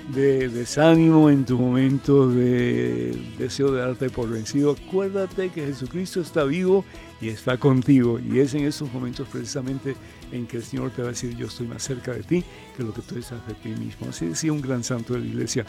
de 0.09 0.49
desánimo, 0.49 1.29
en 1.29 1.45
tu 1.45 1.57
momento 1.57 2.27
de 2.27 3.17
deseo 3.37 3.71
de 3.71 3.79
darte 3.79 4.09
por 4.09 4.29
vencido, 4.29 4.71
acuérdate 4.71 5.47
que 5.49 5.65
Jesucristo 5.65 6.19
está 6.19 6.43
vivo 6.43 6.83
y 7.21 7.29
está 7.29 7.57
contigo. 7.57 8.19
Y 8.19 8.39
es 8.39 8.53
en 8.53 8.65
esos 8.65 8.91
momentos 8.91 9.29
precisamente 9.31 9.95
en 10.33 10.45
que 10.45 10.57
el 10.57 10.63
Señor 10.63 10.91
te 10.91 11.03
va 11.03 11.07
a 11.07 11.11
decir, 11.11 11.33
yo 11.37 11.47
estoy 11.47 11.67
más 11.67 11.83
cerca 11.83 12.11
de 12.11 12.23
ti 12.23 12.43
que 12.75 12.83
lo 12.83 12.93
que 12.93 13.03
tú 13.03 13.17
estás 13.17 13.47
de 13.47 13.53
ti 13.53 13.69
mismo. 13.69 14.07
Así 14.09 14.25
decía 14.25 14.51
un 14.51 14.61
gran 14.61 14.83
santo 14.83 15.13
de 15.13 15.21
la 15.21 15.25
iglesia. 15.25 15.65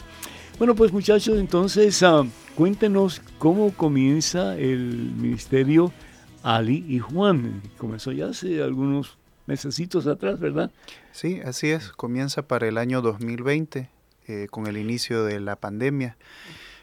Bueno, 0.57 0.75
pues 0.75 0.91
muchachos, 0.91 1.39
entonces 1.39 2.03
ah, 2.03 2.25
cuéntenos 2.55 3.21
cómo 3.37 3.71
comienza 3.71 4.57
el 4.57 5.13
ministerio 5.15 5.93
Ali 6.43 6.85
y 6.87 6.99
Juan. 6.99 7.61
Comenzó 7.77 8.11
ya 8.11 8.27
hace 8.27 8.61
algunos 8.61 9.17
mesecitos 9.45 10.07
atrás, 10.07 10.39
¿verdad? 10.39 10.71
Sí, 11.11 11.41
así 11.43 11.69
es. 11.69 11.91
Comienza 11.91 12.43
para 12.43 12.67
el 12.67 12.77
año 12.77 13.01
2020 13.01 13.89
eh, 14.27 14.47
con 14.49 14.67
el 14.67 14.77
inicio 14.77 15.23
de 15.23 15.39
la 15.39 15.55
pandemia. 15.55 16.17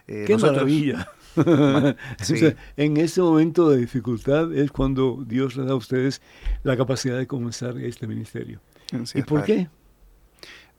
Eh, 0.08 0.24
¡Qué 0.26 0.36
maravilla! 0.36 1.08
en 2.76 2.96
ese 2.96 3.20
momento 3.20 3.70
de 3.70 3.78
dificultad 3.78 4.54
es 4.54 4.70
cuando 4.70 5.22
Dios 5.26 5.56
le 5.56 5.64
da 5.64 5.72
a 5.72 5.76
ustedes 5.76 6.22
la 6.62 6.76
capacidad 6.76 7.18
de 7.18 7.26
comenzar 7.26 7.78
este 7.78 8.06
ministerio. 8.06 8.60
¿Y 9.14 9.22
por 9.22 9.44
qué? 9.44 9.68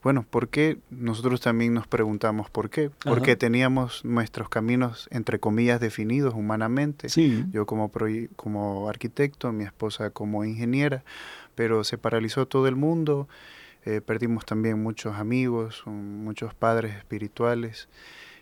Bueno, 0.02 0.24
porque 0.28 0.78
nosotros 0.90 1.40
también 1.40 1.74
nos 1.74 1.86
preguntamos 1.86 2.50
por 2.50 2.70
qué. 2.70 2.90
Porque 3.04 3.34
teníamos 3.36 4.04
nuestros 4.04 4.48
caminos, 4.48 5.08
entre 5.10 5.40
comillas, 5.40 5.80
definidos 5.80 6.34
humanamente. 6.34 7.08
Yo 7.50 7.66
como, 7.66 7.90
como 8.36 8.88
arquitecto, 8.88 9.52
mi 9.52 9.64
esposa 9.64 10.10
como 10.10 10.44
ingeniera, 10.44 11.02
pero 11.54 11.82
se 11.82 11.98
paralizó 11.98 12.46
todo 12.46 12.68
el 12.68 12.76
mundo. 12.76 13.28
Eh, 13.84 14.00
perdimos 14.00 14.44
también 14.44 14.80
muchos 14.82 15.16
amigos, 15.16 15.82
muchos 15.86 16.54
padres 16.54 16.94
espirituales. 16.96 17.88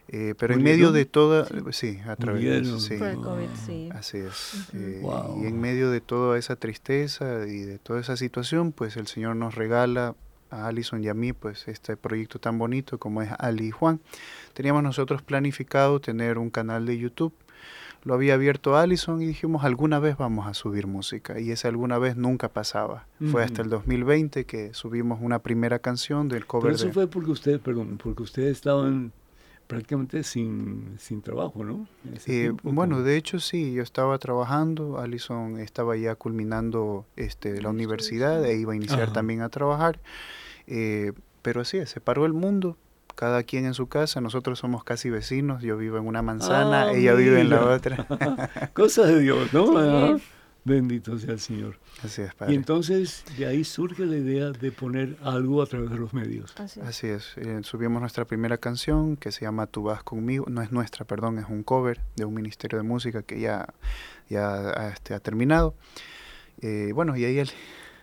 Eh, 0.08 0.34
pero 0.38 0.54
en 0.54 0.62
medio 0.62 0.92
de 0.92 1.04
toda, 1.04 1.48
sí, 1.72 1.98
a 2.06 2.14
través 2.14 2.44
de 2.44 2.78
sí, 2.78 2.96
COVID, 2.98 3.48
sí. 3.66 3.88
Así 3.92 4.18
es. 4.18 4.68
Eh, 4.72 5.02
y 5.42 5.46
en 5.46 5.60
medio 5.60 5.90
de 5.90 6.00
toda 6.00 6.38
esa 6.38 6.54
tristeza 6.54 7.46
y 7.46 7.60
de 7.60 7.78
toda 7.78 8.00
esa 8.00 8.16
situación, 8.16 8.72
pues 8.72 8.96
el 8.96 9.08
Señor 9.08 9.34
nos 9.34 9.56
regala 9.56 10.14
a 10.50 10.66
Alison 10.66 11.02
y 11.02 11.08
a 11.08 11.14
mí, 11.14 11.32
pues 11.32 11.68
este 11.68 11.96
proyecto 11.96 12.38
tan 12.38 12.58
bonito 12.58 12.98
como 12.98 13.22
es 13.22 13.30
Ali 13.38 13.68
y 13.68 13.70
Juan. 13.70 14.00
Teníamos 14.54 14.82
nosotros 14.82 15.22
planificado 15.22 16.00
tener 16.00 16.38
un 16.38 16.50
canal 16.50 16.86
de 16.86 16.98
YouTube. 16.98 17.32
Lo 18.04 18.14
había 18.14 18.34
abierto 18.34 18.76
Alison 18.76 19.20
y 19.20 19.26
dijimos 19.26 19.64
alguna 19.64 19.98
vez 19.98 20.16
vamos 20.16 20.46
a 20.46 20.54
subir 20.54 20.86
música 20.86 21.40
y 21.40 21.50
esa 21.50 21.66
alguna 21.66 21.98
vez 21.98 22.16
nunca 22.16 22.48
pasaba. 22.48 23.06
Fue 23.32 23.42
hasta 23.42 23.62
el 23.62 23.68
2020 23.68 24.44
que 24.44 24.72
subimos 24.74 25.18
una 25.20 25.40
primera 25.40 25.80
canción 25.80 26.28
del 26.28 26.46
cover. 26.46 26.72
Pero 26.72 26.76
eso 26.76 26.92
fue 26.92 27.08
porque 27.08 27.32
usted, 27.32 27.60
perdón, 27.60 27.98
porque 28.00 28.22
ustedes 28.22 28.52
estaban 28.52 29.12
prácticamente 29.66 30.22
sin, 30.22 30.96
sin 30.98 31.22
trabajo, 31.22 31.64
¿no? 31.64 31.86
Eh, 32.26 32.52
bueno, 32.62 33.02
de 33.02 33.16
hecho 33.16 33.40
sí, 33.40 33.72
yo 33.72 33.82
estaba 33.82 34.18
trabajando, 34.18 34.98
Alison 34.98 35.58
estaba 35.58 35.96
ya 35.96 36.14
culminando 36.14 37.04
este, 37.16 37.60
la 37.60 37.70
universidad 37.70 38.44
e 38.44 38.56
iba 38.56 38.72
a 38.72 38.76
iniciar 38.76 39.12
también 39.12 39.42
a 39.42 39.48
trabajar, 39.48 40.00
eh, 40.66 41.12
pero 41.42 41.64
sí, 41.64 41.84
se 41.86 42.00
paró 42.00 42.26
el 42.26 42.32
mundo, 42.32 42.76
cada 43.14 43.42
quien 43.42 43.64
en 43.64 43.74
su 43.74 43.88
casa, 43.88 44.20
nosotros 44.20 44.58
somos 44.58 44.84
casi 44.84 45.10
vecinos, 45.10 45.62
yo 45.62 45.76
vivo 45.76 45.96
en 45.96 46.06
una 46.06 46.22
manzana, 46.22 46.82
ah, 46.82 46.92
ella 46.92 47.14
vive 47.14 47.40
en 47.40 47.50
la 47.50 47.64
otra. 47.64 48.06
Cosas 48.74 49.08
de 49.08 49.20
Dios, 49.20 49.52
¿no? 49.52 50.18
Bendito 50.66 51.16
sea 51.16 51.30
el 51.30 51.38
Señor. 51.38 51.78
Así 52.02 52.22
es, 52.22 52.32
Y 52.48 52.56
entonces 52.56 53.24
de 53.38 53.46
ahí 53.46 53.62
surge 53.62 54.04
la 54.04 54.16
idea 54.16 54.50
de 54.50 54.72
poner 54.72 55.16
algo 55.22 55.62
a 55.62 55.66
través 55.66 55.90
de 55.90 55.96
los 55.96 56.12
medios. 56.12 56.52
Así 56.58 57.06
es. 57.06 57.36
Eh, 57.36 57.60
subimos 57.62 58.00
nuestra 58.00 58.24
primera 58.24 58.58
canción 58.58 59.16
que 59.16 59.30
se 59.30 59.42
llama 59.42 59.68
Tú 59.68 59.84
vas 59.84 60.02
conmigo. 60.02 60.46
No 60.48 60.62
es 60.62 60.72
nuestra, 60.72 61.04
perdón, 61.04 61.38
es 61.38 61.44
un 61.48 61.62
cover 61.62 62.00
de 62.16 62.24
un 62.24 62.34
ministerio 62.34 62.78
de 62.78 62.82
música 62.82 63.22
que 63.22 63.38
ya, 63.38 63.74
ya 64.28 64.72
este, 64.92 65.14
ha 65.14 65.20
terminado. 65.20 65.76
Eh, 66.60 66.90
bueno, 66.92 67.16
y 67.16 67.24
ahí 67.24 67.38
él... 67.38 67.50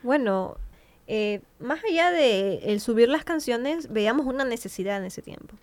Bueno, 0.01 0.55
eh, 1.07 1.41
más 1.59 1.83
allá 1.83 2.11
de 2.11 2.59
el 2.71 2.79
subir 2.79 3.09
las 3.09 3.25
canciones, 3.25 3.91
veíamos 3.91 4.25
una 4.25 4.45
necesidad 4.45 4.99
en 4.99 5.03
ese 5.03 5.21
tiempo. 5.21 5.57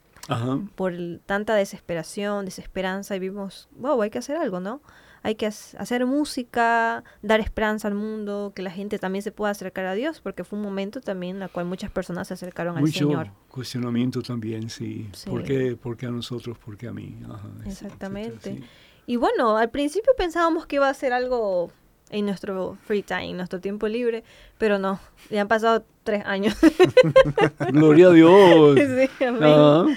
Por 0.75 0.93
tanta 1.25 1.55
desesperación, 1.55 2.45
desesperanza, 2.45 3.17
y 3.17 3.19
vimos, 3.19 3.69
wow, 3.79 4.03
hay 4.03 4.11
que 4.11 4.19
hacer 4.19 4.37
algo, 4.37 4.61
¿no? 4.61 4.83
Hay 5.23 5.35
que 5.35 5.47
hacer 5.47 6.07
música, 6.07 7.05
dar 7.23 7.41
esperanza 7.41 7.89
al 7.89 7.95
mundo, 7.95 8.53
que 8.55 8.63
la 8.63 8.71
gente 8.71 8.99
también 8.99 9.23
se 9.23 9.33
pueda 9.33 9.51
acercar 9.51 9.85
a 9.87 9.95
Dios, 9.95 10.21
porque 10.21 10.45
fue 10.45 10.59
un 10.59 10.65
momento 10.65 11.01
también 11.01 11.37
en 11.37 11.43
el 11.43 11.51
cual 11.51 11.67
muchas 11.67 11.91
personas 11.91 12.29
se 12.29 12.35
acercaron 12.35 12.79
al 12.79 12.91
Señor. 12.91 13.27
Mucho 13.27 13.41
cuestionamiento 13.49 14.23
también, 14.23 14.71
sí. 14.71 15.11
¿Por, 15.27 15.43
qué, 15.43 15.77
¿Por, 15.77 15.97
qué, 15.97 16.07
a 16.07 16.11
nosotros? 16.11 16.57
¿Por 16.59 16.77
qué 16.77 16.89
a 16.89 16.93
mí? 16.93 17.19
Exactamente. 17.67 18.63
Y 19.07 19.17
bueno, 19.17 19.57
al 19.57 19.71
principio 19.71 20.13
pensábamos 20.17 20.67
que 20.67 20.77
iba 20.77 20.89
a 20.89 20.95
ser 20.95 21.13
algo 21.13 21.71
en 22.11 22.27
nuestro 22.27 22.77
free 22.85 23.03
time, 23.03 23.35
nuestro 23.35 23.61
tiempo 23.61 23.89
libre, 23.89 24.25
pero 24.59 24.79
no, 24.79 25.01
ya 25.31 25.43
han 25.43 25.49
pasado 25.49 25.85
tres 26.03 26.25
años. 26.27 26.55
Gloria 27.73 28.09
a 28.09 28.13
Dios. 28.13 28.79
Sí, 29.19 29.25
amén. 29.25 29.97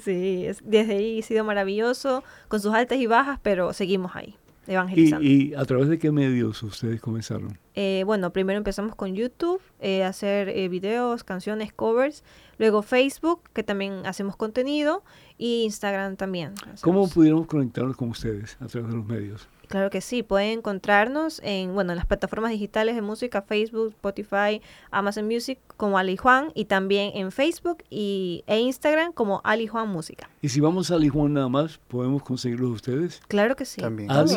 sí, 0.00 0.46
desde 0.62 0.94
ahí 0.94 1.20
ha 1.20 1.22
sido 1.22 1.44
maravilloso, 1.44 2.22
con 2.48 2.60
sus 2.60 2.72
altas 2.72 2.98
y 2.98 3.06
bajas, 3.06 3.40
pero 3.42 3.72
seguimos 3.72 4.14
ahí. 4.14 4.36
Evangelizando. 4.70 5.26
¿Y, 5.26 5.52
a 5.54 5.64
través 5.64 5.88
de 5.88 5.98
qué 5.98 6.12
medios 6.12 6.62
ustedes 6.62 7.00
comenzaron? 7.00 7.58
Eh, 7.74 8.04
bueno, 8.06 8.32
primero 8.32 8.56
empezamos 8.56 8.94
con 8.94 9.16
YouTube, 9.16 9.60
eh, 9.80 10.04
hacer 10.04 10.48
eh, 10.48 10.68
videos, 10.68 11.24
canciones, 11.24 11.72
covers, 11.72 12.22
luego 12.56 12.82
Facebook, 12.82 13.40
que 13.52 13.64
también 13.64 14.06
hacemos 14.06 14.36
contenido, 14.36 15.02
y 15.36 15.64
Instagram 15.64 16.14
también. 16.14 16.54
¿Cómo 16.82 17.08
pudieron 17.08 17.42
conectarnos 17.44 17.96
con 17.96 18.10
ustedes 18.10 18.56
a 18.60 18.66
través 18.66 18.90
de 18.90 18.96
los 18.96 19.06
medios? 19.06 19.48
Claro 19.70 19.88
que 19.88 20.00
sí, 20.00 20.24
pueden 20.24 20.58
encontrarnos 20.58 21.40
en, 21.44 21.74
bueno, 21.74 21.92
en 21.92 21.96
las 21.96 22.04
plataformas 22.04 22.50
digitales 22.50 22.96
de 22.96 23.02
música, 23.02 23.40
Facebook, 23.40 23.90
Spotify, 23.90 24.60
Amazon 24.90 25.26
Music 25.28 25.60
como 25.76 25.96
Ali 25.96 26.16
Juan 26.16 26.50
y 26.56 26.64
también 26.64 27.12
en 27.14 27.30
Facebook 27.30 27.84
y, 27.88 28.42
e 28.48 28.58
Instagram 28.58 29.12
como 29.12 29.40
Ali 29.44 29.68
Juan 29.68 29.88
Música. 29.88 30.28
Y 30.42 30.48
si 30.48 30.58
vamos 30.58 30.90
a 30.90 30.96
Ali 30.96 31.08
Juan 31.08 31.34
nada 31.34 31.48
más, 31.48 31.78
¿podemos 31.86 32.24
conseguirlos 32.24 32.70
ustedes? 32.70 33.22
Claro 33.28 33.54
que 33.54 33.64
sí. 33.64 33.80
También. 33.80 34.10
Ali 34.10 34.34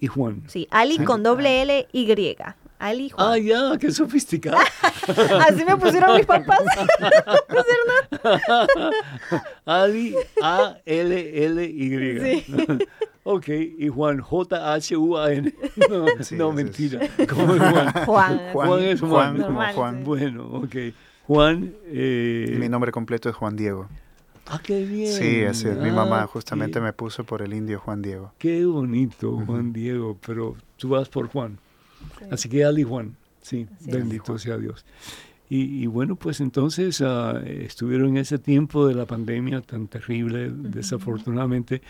y 0.00 0.06
Juan. 0.06 0.44
Sí, 0.46 0.66
Ali 0.70 0.96
con 1.04 1.22
doble 1.22 1.60
L 1.60 1.86
Y. 1.92 2.36
Ali 2.78 3.10
Juan. 3.10 3.32
Ah, 3.32 3.36
ya, 3.36 3.76
qué 3.78 3.92
sofisticado. 3.92 4.56
Así 5.46 5.62
me 5.62 5.76
pusieron 5.76 6.16
mis 6.16 6.24
papás. 6.24 6.58
Ali 9.66 10.16
A 10.42 10.78
L 10.86 11.44
L 11.44 11.64
Y. 11.66 12.42
Sí. 12.42 12.54
Ok, 13.22 13.48
y 13.48 13.88
Juan, 13.88 14.20
J-H-U-A-N. 14.20 15.54
No, 15.90 16.06
no 16.36 16.52
mentira. 16.52 17.00
¿Cómo 17.28 17.54
es 17.54 17.60
Juan? 17.60 17.92
Juan. 18.06 18.40
Juan 18.52 18.82
es 18.82 19.00
Juan. 19.00 19.42
Juan, 19.42 19.74
Juan. 19.74 20.04
Bueno, 20.04 20.46
ok. 20.46 20.76
Juan. 21.26 21.74
Eh... 21.86 22.56
Mi 22.58 22.68
nombre 22.68 22.92
completo 22.92 23.28
es 23.28 23.36
Juan 23.36 23.56
Diego. 23.56 23.88
Ah, 24.46 24.60
qué 24.62 24.84
bien. 24.84 25.12
Sí, 25.12 25.44
así 25.44 25.68
es. 25.68 25.76
Mi 25.76 25.92
mamá 25.92 26.26
justamente 26.26 26.80
me 26.80 26.92
puso 26.92 27.22
por 27.24 27.40
el 27.42 27.54
indio 27.54 27.78
Juan 27.78 28.02
Diego. 28.02 28.32
Qué 28.38 28.64
bonito, 28.64 29.40
Juan 29.46 29.72
Diego, 29.72 30.18
pero 30.26 30.56
tú 30.76 30.88
vas 30.88 31.08
por 31.08 31.28
Juan. 31.28 31.58
Así 32.32 32.48
que 32.48 32.64
Ali 32.64 32.82
Juan, 32.82 33.14
sí, 33.42 33.68
bendito 33.80 34.38
sea 34.38 34.56
Dios. 34.56 34.84
Y, 35.52 35.86
bueno, 35.86 36.14
pues 36.14 36.40
entonces 36.40 37.00
uh, 37.00 37.36
estuvieron 37.44 38.10
en 38.10 38.18
ese 38.18 38.38
tiempo 38.38 38.86
de 38.86 38.94
la 38.94 39.04
pandemia 39.04 39.60
tan 39.60 39.88
terrible, 39.88 40.48
desafortunadamente. 40.48 41.82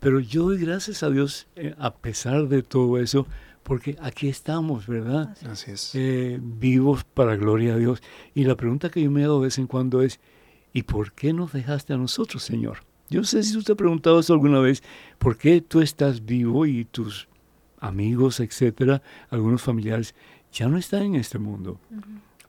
Pero 0.00 0.20
yo 0.20 0.44
doy 0.44 0.58
gracias 0.58 1.02
a 1.02 1.10
Dios 1.10 1.46
eh, 1.56 1.74
a 1.78 1.94
pesar 1.94 2.48
de 2.48 2.62
todo 2.62 2.98
eso, 2.98 3.26
porque 3.62 3.96
aquí 4.00 4.28
estamos, 4.28 4.86
¿verdad? 4.86 5.36
Así 5.50 5.72
es. 5.72 5.94
Eh, 5.94 6.38
vivos 6.40 7.04
para 7.04 7.36
gloria 7.36 7.74
a 7.74 7.76
Dios. 7.76 8.02
Y 8.34 8.44
la 8.44 8.56
pregunta 8.56 8.90
que 8.90 9.02
yo 9.02 9.10
me 9.10 9.24
hago 9.24 9.40
de 9.40 9.46
vez 9.46 9.58
en 9.58 9.66
cuando 9.66 10.02
es, 10.02 10.20
¿y 10.72 10.82
por 10.82 11.12
qué 11.12 11.32
nos 11.32 11.52
dejaste 11.52 11.92
a 11.92 11.96
nosotros, 11.96 12.42
Señor? 12.42 12.78
Yo 13.08 13.20
no 13.20 13.26
sé 13.26 13.42
si 13.42 13.56
usted 13.56 13.74
ha 13.74 13.76
preguntado 13.76 14.18
eso 14.18 14.32
alguna 14.32 14.60
vez, 14.60 14.82
¿por 15.18 15.36
qué 15.36 15.60
tú 15.60 15.80
estás 15.80 16.24
vivo 16.24 16.66
y 16.66 16.84
tus 16.84 17.28
amigos, 17.78 18.40
etcétera, 18.40 19.02
algunos 19.30 19.62
familiares, 19.62 20.14
ya 20.52 20.68
no 20.68 20.76
están 20.76 21.02
en 21.02 21.14
este 21.16 21.38
mundo? 21.38 21.78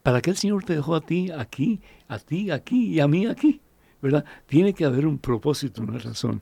¿Para 0.02 0.22
qué 0.22 0.32
el 0.32 0.38
Señor 0.38 0.64
te 0.64 0.74
dejó 0.74 0.96
a 0.96 1.02
ti 1.02 1.30
aquí, 1.32 1.80
a 2.08 2.18
ti 2.18 2.50
aquí 2.50 2.94
y 2.94 3.00
a 3.00 3.08
mí 3.08 3.26
aquí? 3.26 3.62
¿Verdad? 4.02 4.26
Tiene 4.46 4.74
que 4.74 4.86
haber 4.86 5.06
un 5.06 5.18
propósito, 5.18 5.82
una 5.82 5.98
razón. 5.98 6.42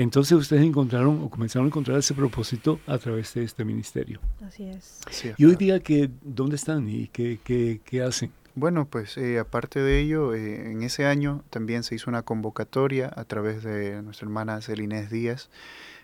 Entonces 0.00 0.32
ustedes 0.32 0.64
encontraron 0.64 1.22
o 1.22 1.28
comenzaron 1.28 1.66
a 1.66 1.68
encontrar 1.68 1.98
ese 1.98 2.14
propósito 2.14 2.80
a 2.86 2.96
través 2.96 3.34
de 3.34 3.44
este 3.44 3.66
ministerio. 3.66 4.18
Así 4.42 4.64
es. 4.64 5.02
y 5.36 5.44
hoy 5.44 5.56
día, 5.56 5.78
que, 5.80 6.08
¿dónde 6.22 6.56
están 6.56 6.88
y 6.88 7.08
qué, 7.08 7.38
qué, 7.44 7.82
qué 7.84 8.02
hacen? 8.02 8.32
Bueno, 8.54 8.86
pues 8.88 9.18
eh, 9.18 9.38
aparte 9.38 9.78
de 9.78 10.00
ello, 10.00 10.32
eh, 10.32 10.70
en 10.70 10.82
ese 10.84 11.04
año 11.04 11.44
también 11.50 11.82
se 11.82 11.96
hizo 11.96 12.08
una 12.08 12.22
convocatoria 12.22 13.12
a 13.14 13.24
través 13.24 13.62
de 13.62 14.00
nuestra 14.00 14.24
hermana 14.24 14.62
Celinés 14.62 15.10
Díaz. 15.10 15.50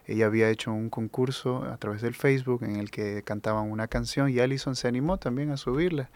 Ella 0.04 0.26
había 0.26 0.50
hecho 0.50 0.74
un 0.74 0.90
concurso 0.90 1.64
a 1.64 1.78
través 1.78 2.02
del 2.02 2.14
Facebook 2.14 2.64
en 2.64 2.76
el 2.76 2.90
que 2.90 3.22
cantaban 3.22 3.70
una 3.70 3.88
canción 3.88 4.28
y 4.28 4.40
Allison 4.40 4.76
se 4.76 4.88
animó 4.88 5.16
también 5.16 5.50
a 5.50 5.56
subirla. 5.56 6.10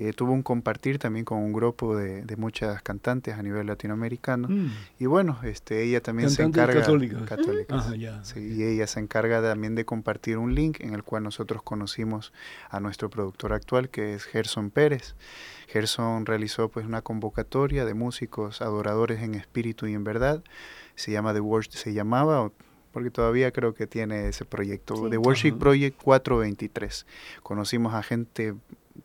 Eh, 0.00 0.12
tuvo 0.12 0.32
un 0.32 0.44
compartir 0.44 1.00
también 1.00 1.24
con 1.24 1.38
un 1.38 1.52
grupo 1.52 1.96
de, 1.96 2.24
muchas 2.36 2.80
cantantes 2.82 3.34
a 3.34 3.42
nivel 3.42 3.66
latinoamericano. 3.66 4.46
Mm. 4.48 4.70
Y 5.00 5.06
bueno, 5.06 5.40
este, 5.42 5.82
ella 5.82 6.00
también 6.00 6.30
se 6.30 6.44
encarga... 6.44 6.80
Católicas. 6.80 7.22
católicas 7.22 7.92
sí, 8.22 8.54
y 8.54 8.62
ella 8.62 8.86
se 8.86 9.00
encarga 9.00 9.42
también 9.42 9.74
de 9.74 9.84
compartir 9.84 10.38
un 10.38 10.54
link 10.54 10.78
en 10.80 10.94
el 10.94 11.02
cual 11.02 11.24
nosotros 11.24 11.64
conocimos 11.64 12.32
a 12.70 12.78
nuestro 12.78 13.10
productor 13.10 13.52
actual, 13.52 13.88
que 13.88 14.14
es 14.14 14.22
Gerson 14.22 14.70
Pérez. 14.70 15.16
Gerson 15.66 16.26
realizó 16.26 16.68
pues 16.68 16.86
una 16.86 17.02
convocatoria 17.02 17.84
de 17.84 17.94
músicos 17.94 18.62
adoradores 18.62 19.20
en 19.20 19.34
espíritu 19.34 19.88
y 19.88 19.94
en 19.94 20.04
verdad. 20.04 20.44
Se 20.94 21.10
llama 21.10 21.34
The 21.34 21.40
Worship, 21.40 21.72
se 21.72 21.92
llamaba 21.92 22.52
porque 22.92 23.10
todavía 23.10 23.50
creo 23.50 23.74
que 23.74 23.88
tiene 23.88 24.28
ese 24.28 24.44
proyecto, 24.44 25.10
The 25.10 25.18
Worship 25.18 25.58
Project 25.58 26.00
423. 26.00 27.04
Conocimos 27.42 27.94
a 27.94 28.02
gente 28.04 28.54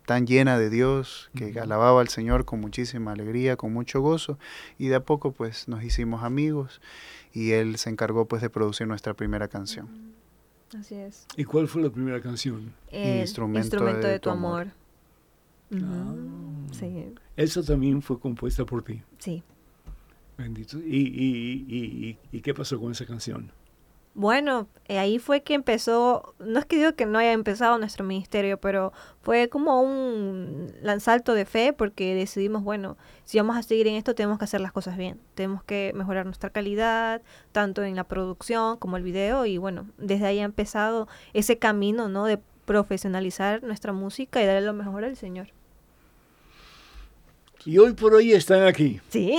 tan 0.05 0.27
llena 0.27 0.57
de 0.57 0.69
Dios, 0.69 1.29
que 1.35 1.59
alababa 1.59 2.01
al 2.01 2.09
Señor 2.09 2.45
con 2.45 2.59
muchísima 2.59 3.11
alegría, 3.11 3.55
con 3.55 3.73
mucho 3.73 4.01
gozo, 4.01 4.37
y 4.77 4.87
de 4.87 4.95
a 4.95 4.99
poco 5.03 5.31
pues 5.31 5.67
nos 5.67 5.83
hicimos 5.83 6.23
amigos 6.23 6.81
y 7.33 7.51
él 7.51 7.77
se 7.77 7.89
encargó 7.89 8.27
pues 8.27 8.41
de 8.41 8.49
producir 8.49 8.87
nuestra 8.87 9.13
primera 9.13 9.47
canción. 9.47 10.13
Así 10.77 10.95
es. 10.95 11.27
¿Y 11.37 11.43
cuál 11.43 11.67
fue 11.67 11.83
la 11.83 11.89
primera 11.89 12.21
canción? 12.21 12.73
instrumento, 12.91 13.83
de, 13.83 14.19
tu 14.19 14.29
amor. 14.29 14.67
Ah. 15.73 16.13
sí. 16.71 17.13
Esa 17.35 17.63
también 17.63 18.01
fue 18.01 18.19
compuesta 18.19 18.65
por 18.65 18.83
ti. 18.83 19.01
Sí. 19.19 19.43
Bendito. 20.37 20.79
¿Y, 20.79 20.97
y, 20.97 21.65
y, 21.67 22.17
y 22.31 22.41
qué 22.41 22.53
pasó 22.53 22.79
con 22.79 22.91
esa 22.91 23.05
canción? 23.05 23.51
Bueno, 24.15 24.67
eh, 24.87 24.99
ahí 24.99 25.17
fue 25.17 25.41
que 25.41 25.55
empezó, 25.55 26.35
no 26.37 26.59
es 26.59 26.65
que 26.67 26.75
digo 26.75 26.93
que 26.93 27.07
no 27.07 27.17
haya 27.17 27.31
empezado 27.31 27.79
nuestro 27.79 28.05
ministerio, 28.05 28.59
pero 28.59 28.93
fue 29.21 29.49
como 29.49 29.81
un 29.81 30.71
lanzalto 30.83 31.33
de 31.33 31.45
fe 31.45 31.73
porque 31.73 32.13
decidimos, 32.13 32.63
bueno, 32.63 32.95
si 33.23 33.39
vamos 33.39 33.57
a 33.57 33.63
seguir 33.63 33.87
en 33.87 33.95
esto 33.95 34.13
tenemos 34.13 34.37
que 34.37 34.45
hacer 34.45 34.61
las 34.61 34.71
cosas 34.71 34.97
bien, 34.97 35.19
tenemos 35.33 35.63
que 35.63 35.93
mejorar 35.95 36.25
nuestra 36.25 36.51
calidad, 36.51 37.23
tanto 37.51 37.81
en 37.83 37.95
la 37.95 38.03
producción 38.03 38.77
como 38.77 38.97
el 38.97 39.03
video 39.03 39.47
y 39.47 39.57
bueno, 39.57 39.89
desde 39.97 40.27
ahí 40.27 40.39
ha 40.39 40.43
empezado 40.43 41.07
ese 41.33 41.57
camino, 41.57 42.07
¿no? 42.07 42.25
De 42.25 42.39
profesionalizar 42.65 43.63
nuestra 43.63 43.93
música 43.93 44.43
y 44.43 44.45
darle 44.45 44.61
lo 44.61 44.73
mejor 44.73 45.05
al 45.05 45.15
Señor. 45.15 45.47
Y 47.65 47.77
hoy 47.77 47.93
por 47.93 48.13
hoy 48.13 48.33
están 48.33 48.63
aquí. 48.63 48.99
Sí. 49.09 49.37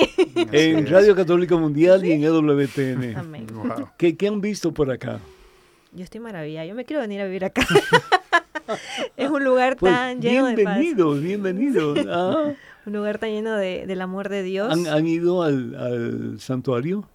En 0.50 0.86
Radio 0.86 1.14
Católica 1.14 1.56
Mundial 1.56 2.04
y 2.06 2.12
en 2.12 2.24
EWTN. 2.24 3.16
Amén. 3.16 3.46
¿Qué, 3.98 4.16
han 4.26 4.40
visto 4.40 4.72
por 4.72 4.90
acá? 4.90 5.20
Yo 5.92 6.04
estoy 6.04 6.20
maravilla. 6.20 6.64
Yo 6.64 6.74
me 6.74 6.86
quiero 6.86 7.02
venir 7.02 7.20
a 7.20 7.26
vivir 7.26 7.44
acá. 7.44 7.66
es 9.16 9.30
un 9.30 9.44
lugar 9.44 9.76
pues, 9.76 9.92
tan 9.92 10.22
lleno 10.22 10.46
de 10.46 10.64
paz. 10.64 10.78
Bienvenidos, 10.78 11.20
bienvenidos. 11.20 11.98
Ah. 12.08 12.52
un 12.86 12.92
lugar 12.92 13.18
tan 13.18 13.30
lleno 13.30 13.56
de, 13.56 13.86
del 13.86 14.00
amor 14.00 14.30
de 14.30 14.42
Dios. 14.42 14.72
¿Han, 14.88 15.06
ido 15.06 15.42
al, 15.42 15.74
al 15.74 16.40
santuario? 16.40 17.06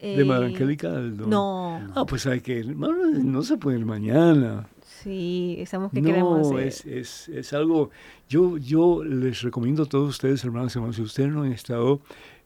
¿De 0.00 0.20
eh, 0.20 0.24
Madre 0.24 0.46
Angélica? 0.46 0.88
No. 0.90 1.80
Ah, 1.96 2.04
pues 2.06 2.26
hay 2.26 2.40
que 2.40 2.58
ir. 2.58 2.76
No 2.76 3.42
se 3.42 3.56
puede 3.56 3.78
ir 3.78 3.86
mañana. 3.86 4.68
Sí, 5.04 5.56
estamos 5.58 5.92
que 5.92 6.00
queremos 6.00 6.46
hacer. 6.46 6.66
Es, 6.66 6.86
es, 6.86 7.28
es 7.28 7.52
algo, 7.52 7.90
yo, 8.26 8.56
yo 8.56 9.04
les 9.04 9.42
recomiendo 9.42 9.82
a 9.82 9.86
todos 9.86 10.08
ustedes, 10.08 10.42
hermanos 10.44 10.74
y 10.74 10.78
hermanos, 10.78 10.96
si 10.96 11.02
ustedes 11.02 11.30
no 11.30 11.42
han 11.42 11.52
estado 11.52 12.00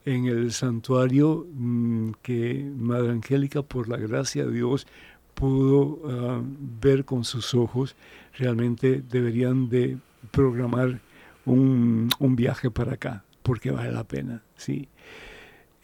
en 0.04 0.24
el 0.24 0.52
santuario 0.52 1.46
mm, 1.52 2.10
que 2.20 2.68
Madre 2.76 3.12
Angélica, 3.12 3.62
por 3.62 3.88
la 3.88 3.96
gracia 3.96 4.44
de 4.44 4.52
Dios, 4.52 4.88
pudo 5.34 6.00
ah, 6.04 6.42
ver 6.80 7.04
con 7.04 7.22
sus 7.22 7.54
ojos, 7.54 7.94
realmente 8.36 9.04
deberían 9.08 9.68
de 9.68 9.96
programar 10.32 11.00
un, 11.46 12.10
un 12.18 12.34
viaje 12.34 12.72
para 12.72 12.94
acá, 12.94 13.24
porque 13.44 13.70
vale 13.70 13.92
la 13.92 14.02
pena, 14.02 14.42
¿sí? 14.56 14.88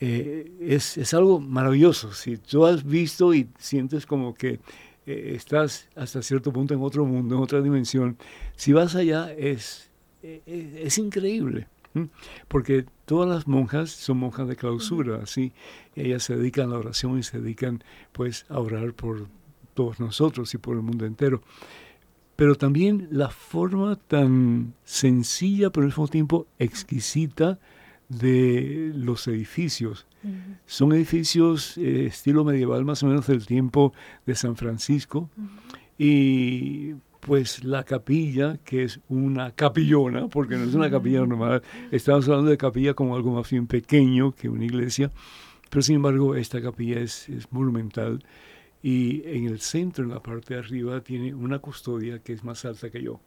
Eh, 0.00 0.50
es, 0.60 0.98
es, 0.98 1.14
algo 1.14 1.38
maravilloso. 1.38 2.12
Si 2.12 2.36
tú 2.36 2.66
has 2.66 2.84
visto 2.84 3.32
y 3.32 3.48
sientes 3.58 4.06
como 4.06 4.34
que 4.34 4.58
eh, 5.06 5.32
estás 5.34 5.88
hasta 5.94 6.22
cierto 6.22 6.52
punto 6.52 6.74
en 6.74 6.82
otro 6.82 7.04
mundo, 7.04 7.36
en 7.36 7.42
otra 7.42 7.60
dimensión, 7.60 8.16
si 8.56 8.72
vas 8.72 8.94
allá 8.94 9.32
es, 9.32 9.90
es, 10.22 10.40
es 10.46 10.98
increíble. 10.98 11.68
Porque 12.48 12.86
todas 13.04 13.28
las 13.28 13.46
monjas 13.46 13.90
son 13.90 14.18
monjas 14.18 14.48
de 14.48 14.56
clausura, 14.56 15.20
así 15.22 15.52
ellas 15.94 16.24
se 16.24 16.36
dedican 16.36 16.66
a 16.68 16.72
la 16.72 16.78
oración 16.78 17.18
y 17.18 17.22
se 17.22 17.40
dedican 17.40 17.84
pues 18.10 18.46
a 18.48 18.58
orar 18.58 18.94
por 18.94 19.28
todos 19.74 20.00
nosotros 20.00 20.52
y 20.54 20.58
por 20.58 20.76
el 20.76 20.82
mundo 20.82 21.06
entero. 21.06 21.42
Pero 22.36 22.56
también 22.56 23.06
la 23.12 23.30
forma 23.30 23.96
tan 23.96 24.74
sencilla, 24.82 25.70
pero 25.70 25.84
al 25.84 25.90
mismo 25.90 26.08
tiempo 26.08 26.46
exquisita 26.58 27.60
de 28.18 28.92
los 28.94 29.26
edificios. 29.28 30.06
Son 30.66 30.92
edificios 30.92 31.76
eh, 31.76 32.06
estilo 32.06 32.44
medieval 32.44 32.84
más 32.84 33.02
o 33.02 33.06
menos 33.06 33.26
del 33.26 33.46
tiempo 33.46 33.92
de 34.24 34.34
San 34.34 34.56
Francisco. 34.56 35.28
Y 35.98 36.94
pues 37.20 37.64
la 37.64 37.84
capilla, 37.84 38.58
que 38.64 38.84
es 38.84 39.00
una 39.08 39.52
capillona, 39.52 40.28
porque 40.28 40.56
no 40.56 40.64
es 40.64 40.74
una 40.74 40.90
capilla 40.90 41.20
normal, 41.20 41.62
estamos 41.90 42.28
hablando 42.28 42.50
de 42.50 42.58
capilla 42.58 42.94
como 42.94 43.16
algo 43.16 43.32
más 43.32 43.50
bien 43.50 43.66
pequeño 43.66 44.32
que 44.32 44.48
una 44.48 44.64
iglesia, 44.64 45.10
pero 45.70 45.82
sin 45.82 45.96
embargo 45.96 46.34
esta 46.34 46.60
capilla 46.60 47.00
es, 47.00 47.28
es 47.28 47.50
monumental 47.50 48.22
y 48.82 49.22
en 49.26 49.46
el 49.46 49.60
centro, 49.60 50.04
en 50.04 50.10
la 50.10 50.22
parte 50.22 50.52
de 50.52 50.60
arriba, 50.60 51.00
tiene 51.00 51.34
una 51.34 51.58
custodia 51.58 52.18
que 52.18 52.34
es 52.34 52.44
más 52.44 52.66
alta 52.66 52.90
que 52.90 53.02
yo. 53.02 53.18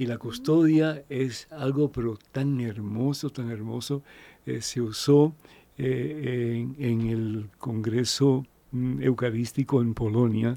Y 0.00 0.06
la 0.06 0.16
custodia 0.16 1.04
es 1.10 1.46
algo 1.50 1.92
pero 1.92 2.18
tan 2.32 2.58
hermoso, 2.62 3.28
tan 3.28 3.50
hermoso, 3.50 4.02
eh, 4.46 4.62
se 4.62 4.80
usó 4.80 5.34
eh, 5.76 6.64
en, 6.78 6.82
en, 6.82 7.00
el 7.10 7.50
Congreso 7.58 8.46
mm, 8.72 9.02
Eucarístico 9.02 9.82
en 9.82 9.92
Polonia. 9.92 10.56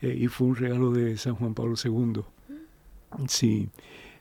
Eh, 0.00 0.16
y 0.20 0.28
fue 0.28 0.46
un 0.46 0.54
regalo 0.54 0.92
de 0.92 1.16
San 1.16 1.34
Juan 1.34 1.52
Pablo 1.52 1.74
II. 1.84 2.22
Sí. 3.26 3.68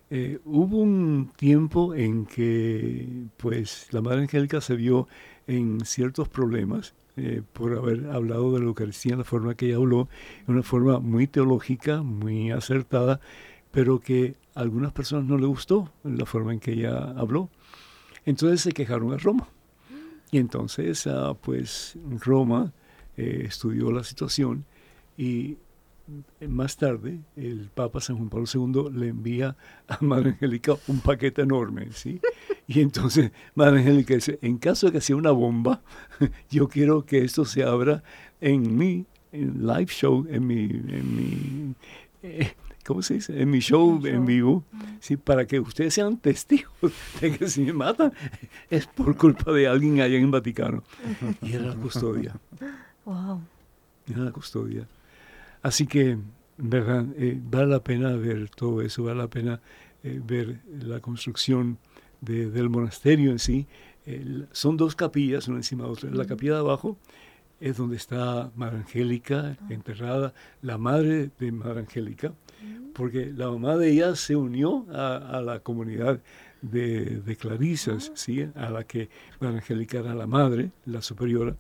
Eh, 0.10 0.40
hubo 0.46 0.78
un 0.78 1.32
tiempo 1.36 1.94
en 1.94 2.26
que 2.26 3.08
pues 3.38 3.88
la 3.92 4.02
Madre 4.02 4.22
Angélica 4.22 4.62
se 4.62 4.76
vio 4.76 5.08
en 5.46 5.86
ciertos 5.86 6.28
problemas 6.28 6.96
eh, 7.16 7.44
por 7.54 7.78
haber 7.78 8.08
hablado 8.08 8.54
de 8.54 8.60
la 8.60 8.66
Eucaristía 8.66 9.14
en 9.14 9.20
la 9.20 9.26
forma 9.26 9.54
que 9.54 9.68
ella 9.68 9.76
habló, 9.76 10.08
en 10.48 10.54
una 10.56 10.64
forma 10.64 11.00
muy 11.00 11.28
teológica, 11.28 12.02
muy 12.02 12.50
acertada, 12.50 13.20
pero 13.72 14.00
que 14.00 14.36
a 14.56 14.62
algunas 14.62 14.92
personas 14.92 15.26
no 15.26 15.38
le 15.38 15.46
gustó 15.46 15.92
la 16.04 16.26
forma 16.26 16.54
en 16.54 16.60
que 16.60 16.74
ella 16.74 17.12
habló. 17.18 17.50
Entonces 18.26 18.62
se 18.62 18.72
quejaron 18.72 19.14
a 19.14 19.18
Roma. 19.18 19.48
Y 20.32 20.38
entonces, 20.38 21.08
ah, 21.08 21.36
pues 21.40 21.98
Roma 22.20 22.72
estudió 23.18 23.92
la 23.92 24.04
situación 24.04 24.66
y 25.18 25.58
más 26.48 26.78
tarde, 26.78 27.20
el 27.36 27.70
Papa 27.74 28.00
San 28.00 28.18
Juan 28.18 28.30
Pablo 28.30 28.48
II 28.52 28.98
le 28.98 29.10
envía 29.10 29.56
a 29.88 29.98
Madre 30.02 30.32
Angélica 30.32 30.76
un 30.88 31.02
paquete 31.02 31.42
enorme, 31.42 31.92
¿sí? 31.92 32.20
Y 32.68 32.82
entonces 32.82 33.32
Madre 33.56 33.80
Angélica 33.80 34.16
dice, 34.16 34.40
en 34.42 34.58
caso 34.58 34.88
de 34.88 34.94
que 34.94 35.02
sea 35.02 35.16
una 35.16 35.32
bomba, 35.32 35.82
yo 36.50 36.68
quiero 36.68 37.06
que 37.06 37.24
esto 37.24 37.46
se 37.46 37.64
abra 37.64 38.04
en 38.42 38.78
mi 38.78 39.06
live 39.32 39.88
show, 39.88 40.26
en 40.30 40.48
mi, 40.48 40.64
en 40.64 41.16
mi 41.16 41.76
eh, 42.24 42.54
¿cómo 42.90 43.04
se 43.04 43.14
dice? 43.14 43.40
En 43.40 43.52
mi 43.52 43.60
show, 43.60 44.04
en 44.04 44.26
vivo, 44.26 44.64
¿sí? 45.00 45.16
Para 45.16 45.46
que 45.46 45.60
ustedes 45.60 45.94
sean 45.94 46.18
testigos 46.18 46.92
de 47.22 47.38
que 47.38 47.48
si 47.48 47.62
me 47.62 47.72
matan 47.72 48.12
es 48.68 48.88
por 48.88 49.16
culpa 49.16 49.52
de 49.52 49.68
alguien 49.68 50.02
allá 50.02 50.18
en 50.18 50.24
el 50.24 50.32
Vaticano. 50.32 50.84
Y 51.44 51.54
era 51.54 51.68
la 51.68 51.76
custodia. 51.76 52.36
Wow. 53.06 53.42
Era 54.10 54.22
la 54.22 54.32
custodia. 54.32 54.88
Así 55.62 55.86
que, 55.86 56.18
¿verdad? 56.58 57.06
Eh, 57.16 57.40
vale 57.40 57.68
la 57.68 57.84
pena 57.84 58.10
ver 58.14 58.50
todo 58.50 58.82
eso, 58.82 59.04
vale 59.04 59.20
la 59.20 59.28
pena 59.28 59.60
eh, 60.02 60.20
ver 60.26 60.60
la 60.82 61.00
construcción 61.00 61.78
de, 62.22 62.50
del 62.50 62.72
monasterio 62.72 63.30
en 63.30 63.38
sí. 63.38 63.68
son 64.52 64.78
dos 64.78 64.96
capillas, 64.96 65.48
una 65.48 65.58
encima 65.58 65.84
de 65.84 65.92
otra. 65.92 66.10
La 66.10 66.26
capilla 66.26 66.54
de 66.54 66.60
abajo 66.62 66.98
es 67.60 67.78
donde 67.78 67.98
está 67.98 68.50
Madre 68.56 68.78
Angélica 68.78 69.58
enterrada, 69.70 70.34
la 70.64 70.80
madre 70.80 71.30
de 71.38 71.52
Madre 71.52 71.82
Angélica, 71.82 72.34
porque 72.94 73.32
la 73.36 73.50
mamá 73.50 73.78
de 73.78 73.92
ella 73.92 74.16
se 74.16 74.36
unió 74.36 74.86
a, 74.92 75.42
la 75.44 75.60
comunidad 75.60 76.20
de, 76.62 77.22
de 77.22 77.36
clarisas, 77.36 78.12
¿sí? 78.16 78.48
a 78.56 78.70
la 78.70 78.84
que 78.84 79.10
Madre 79.40 79.58
Angélica 79.58 80.00
era 80.00 80.14
la 80.14 80.28
madre, 80.28 80.72
la 80.86 81.02
superiora. 81.02 81.56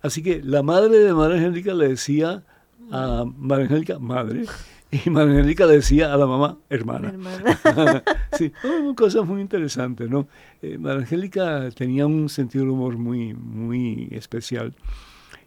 Así 0.00 0.22
que 0.22 0.42
la 0.42 0.62
madre 0.62 0.98
de 0.98 1.12
Madre 1.12 1.38
Angélica 1.38 1.74
le 1.74 1.88
decía 1.88 2.42
a 2.90 3.24
María 3.36 3.66
Angélica, 3.66 3.98
madre, 3.98 4.44
y 4.90 5.10
María 5.10 5.34
Angélica 5.34 5.66
decía 5.66 6.12
a 6.12 6.16
la 6.16 6.26
mamá, 6.26 6.58
hermana. 6.70 7.12
sí, 8.32 8.52
cosas 8.96 9.26
muy 9.26 9.40
interesantes, 9.40 10.08
¿no? 10.08 10.28
Eh, 10.62 10.78
María 10.78 11.00
Angélica 11.00 11.70
tenía 11.72 12.06
un 12.06 12.28
sentido 12.28 12.64
del 12.64 12.72
humor 12.72 12.96
muy, 12.96 13.34
muy 13.34 14.08
especial 14.12 14.74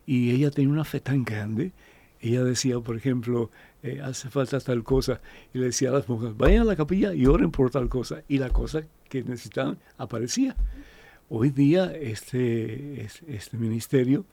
y 0.05 0.31
ella 0.31 0.51
tenía 0.51 0.71
una 0.71 0.83
fe 0.83 0.99
tan 0.99 1.23
grande. 1.23 1.71
Ella 2.21 2.43
decía, 2.43 2.79
por 2.79 2.95
ejemplo, 2.95 3.49
eh, 3.81 3.99
hace 4.03 4.29
falta 4.29 4.59
tal 4.59 4.83
cosa, 4.83 5.21
y 5.53 5.57
le 5.57 5.65
decía 5.65 5.89
a 5.89 5.93
las 5.93 6.07
monjas, 6.07 6.37
vayan 6.37 6.61
a 6.61 6.65
la 6.65 6.75
capilla 6.75 7.13
y 7.13 7.25
oren 7.25 7.51
por 7.51 7.71
tal 7.71 7.89
cosa, 7.89 8.23
y 8.27 8.37
la 8.37 8.49
cosa 8.49 8.83
que 9.09 9.23
necesitaban 9.23 9.79
aparecía. 9.97 10.55
Hoy 11.29 11.49
día 11.49 11.91
este, 11.93 13.07
este 13.27 13.57
ministerio, 13.57 14.25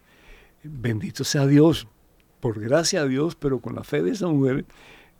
bendito 0.62 1.24
sea 1.24 1.46
Dios, 1.46 1.86
por 2.40 2.60
gracia 2.60 3.02
a 3.02 3.06
Dios, 3.06 3.34
pero 3.34 3.60
con 3.60 3.74
la 3.74 3.84
fe 3.84 4.02
de 4.02 4.10
esa 4.10 4.28
mujer, 4.28 4.66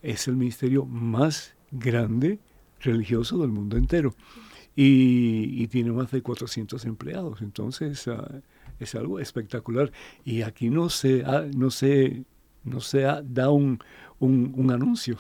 es 0.02 0.28
el 0.28 0.36
ministerio 0.36 0.84
más 0.84 1.54
grande 1.70 2.38
religioso 2.80 3.38
del 3.38 3.50
mundo 3.50 3.76
entero. 3.76 4.14
Y, 4.76 5.66
tiene 5.68 5.90
más 5.90 6.12
de 6.12 6.22
400 6.22 6.84
empleados. 6.84 7.42
Entonces, 7.42 8.06
ah, 8.06 8.40
es 8.78 8.94
algo 8.94 9.18
espectacular. 9.18 9.90
Y 10.24 10.42
aquí 10.42 10.70
no 10.70 10.88
se, 10.88 11.24
no 11.56 11.72
se, 11.72 12.22
no 12.64 12.80
se 12.80 13.00
da 13.00 13.50
un, 13.50 13.78
un, 14.18 14.70
anuncio, 14.70 15.18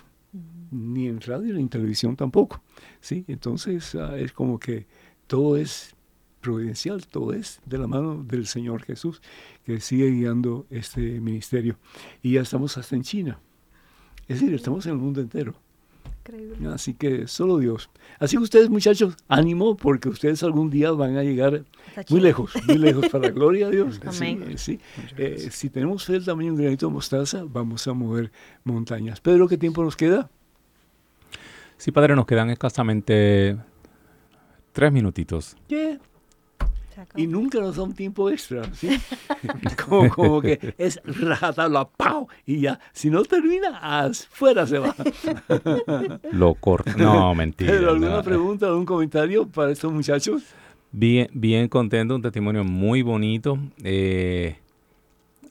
ni 0.70 1.06
en 1.06 1.20
radio 1.20 1.54
ni 1.54 1.60
en 1.60 1.68
televisión 1.68 2.16
tampoco. 2.16 2.62
¿sí? 3.00 3.24
Entonces, 3.28 3.94
ah, 3.94 4.18
es 4.18 4.32
como 4.32 4.58
que 4.58 4.86
todo 5.26 5.56
es 5.56 5.94
providencial, 6.40 7.06
todo 7.06 7.32
es 7.32 7.60
de 7.66 7.78
la 7.78 7.86
mano 7.86 8.22
del 8.22 8.46
Señor 8.46 8.82
Jesús, 8.82 9.20
que 9.64 9.80
sigue 9.80 10.10
guiando 10.10 10.66
este 10.70 11.20
ministerio. 11.20 11.78
Y 12.22 12.32
ya 12.32 12.42
estamos 12.42 12.76
hasta 12.78 12.96
en 12.96 13.02
China. 13.02 13.40
Es 14.26 14.40
decir, 14.40 14.54
estamos 14.54 14.86
en 14.86 14.92
el 14.92 14.98
mundo 14.98 15.20
entero. 15.20 15.54
Increíble. 16.28 16.68
Así 16.68 16.94
que 16.94 17.26
solo 17.26 17.58
Dios. 17.58 17.88
Así 18.18 18.36
que 18.36 18.42
ustedes, 18.42 18.68
muchachos, 18.68 19.16
ánimo, 19.28 19.76
porque 19.76 20.08
ustedes 20.08 20.42
algún 20.42 20.68
día 20.68 20.90
van 20.92 21.16
a 21.16 21.22
llegar 21.22 21.64
muy 22.10 22.20
lejos, 22.20 22.52
muy 22.66 22.78
lejos, 22.78 23.08
para 23.08 23.28
la 23.28 23.30
gloria 23.30 23.68
a 23.68 23.70
Dios. 23.70 23.98
Amén. 24.06 24.58
Sí, 24.58 24.78
eh, 25.16 25.48
si 25.50 25.70
tenemos 25.70 26.04
fe 26.04 26.20
de 26.20 26.32
un 26.32 26.56
granito 26.56 26.86
de 26.86 26.92
mostaza, 26.92 27.44
vamos 27.46 27.86
a 27.86 27.94
mover 27.94 28.30
montañas. 28.64 29.20
Pedro, 29.20 29.48
¿qué 29.48 29.56
tiempo 29.56 29.82
nos 29.82 29.96
queda? 29.96 30.30
Sí, 31.78 31.92
Padre, 31.92 32.14
nos 32.14 32.26
quedan 32.26 32.50
escasamente 32.50 33.56
tres 34.72 34.92
minutitos. 34.92 35.56
¿Qué? 35.68 35.98
Y 37.16 37.26
nunca 37.26 37.60
nos 37.60 37.76
da 37.76 37.82
un 37.82 37.94
tiempo 37.94 38.30
extra, 38.30 38.62
¿sí? 38.74 38.98
como, 39.88 40.40
que 40.40 40.74
es 40.78 41.00
la 41.04 41.88
pau 41.96 42.28
y 42.46 42.60
ya, 42.60 42.80
si 42.92 43.10
no 43.10 43.22
termina, 43.24 44.10
fuera 44.30 44.66
se 44.66 44.78
va. 44.78 44.94
Lo 46.32 46.54
corto, 46.54 46.92
no, 46.96 47.34
mentira. 47.34 47.72
¿Pero 47.72 47.90
alguna 47.90 48.22
pregunta, 48.22 48.66
algún 48.66 48.86
comentario 48.86 49.46
para 49.46 49.72
estos 49.72 49.92
muchachos? 49.92 50.42
Bien, 50.90 51.28
bien 51.32 51.68
contento, 51.68 52.14
un 52.14 52.22
testimonio 52.22 52.64
muy 52.64 53.02
bonito. 53.02 53.58
Eh, 53.84 54.56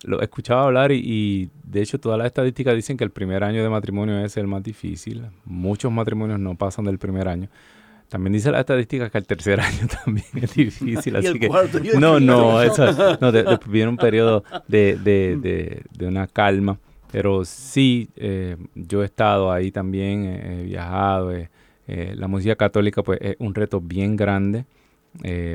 lo 0.03 0.21
he 0.21 0.23
escuchado 0.23 0.61
hablar 0.61 0.91
y, 0.91 1.01
y, 1.03 1.49
de 1.63 1.81
hecho 1.81 1.99
todas 1.99 2.17
las 2.17 2.27
estadísticas 2.27 2.75
dicen 2.75 2.97
que 2.97 3.03
el 3.03 3.11
primer 3.11 3.43
año 3.43 3.61
de 3.61 3.69
matrimonio 3.69 4.17
es 4.19 4.37
el 4.37 4.47
más 4.47 4.63
difícil. 4.63 5.25
Muchos 5.45 5.91
matrimonios 5.91 6.39
no 6.39 6.55
pasan 6.55 6.85
del 6.85 6.97
primer 6.97 7.27
año. 7.27 7.49
También 8.09 8.33
dice 8.33 8.51
la 8.51 8.61
estadística 8.61 9.09
que 9.09 9.17
el 9.17 9.27
tercer 9.27 9.59
año 9.61 9.87
también 10.03 10.27
es 10.41 10.53
difícil, 10.53 11.15
así 11.15 11.39
que 11.39 11.49
no, 11.99 12.19
no, 12.19 12.61
eso, 12.61 13.17
no, 13.19 13.31
de, 13.31 13.59
viene 13.67 13.89
un 13.89 13.97
periodo 13.97 14.43
de, 14.67 14.97
de, 14.97 15.83
de, 15.91 16.07
una 16.07 16.27
calma, 16.27 16.79
pero 17.11 17.43
sí, 17.43 18.09
eh, 18.15 18.55
yo 18.75 19.01
he 19.01 19.05
estado 19.05 19.51
ahí 19.51 19.71
también, 19.71 20.25
he 20.25 20.63
viajado, 20.63 21.33
eh, 21.33 21.49
eh, 21.87 22.13
la 22.15 22.27
música 22.27 22.55
católica 22.55 23.03
pues 23.03 23.19
es 23.21 23.35
un 23.39 23.53
reto 23.53 23.81
bien 23.81 24.15
grande, 24.15 24.65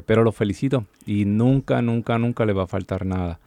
pero 0.07 0.25
lo 0.25 0.33
felicito 0.33 0.87
y 1.07 1.25
nunca, 1.25 1.81
nunca, 1.83 2.19
nunca 2.19 2.45
le 2.45 2.53
va 2.53 2.65
a 2.65 2.67
faltar 2.67 3.07
nada. 3.07 3.39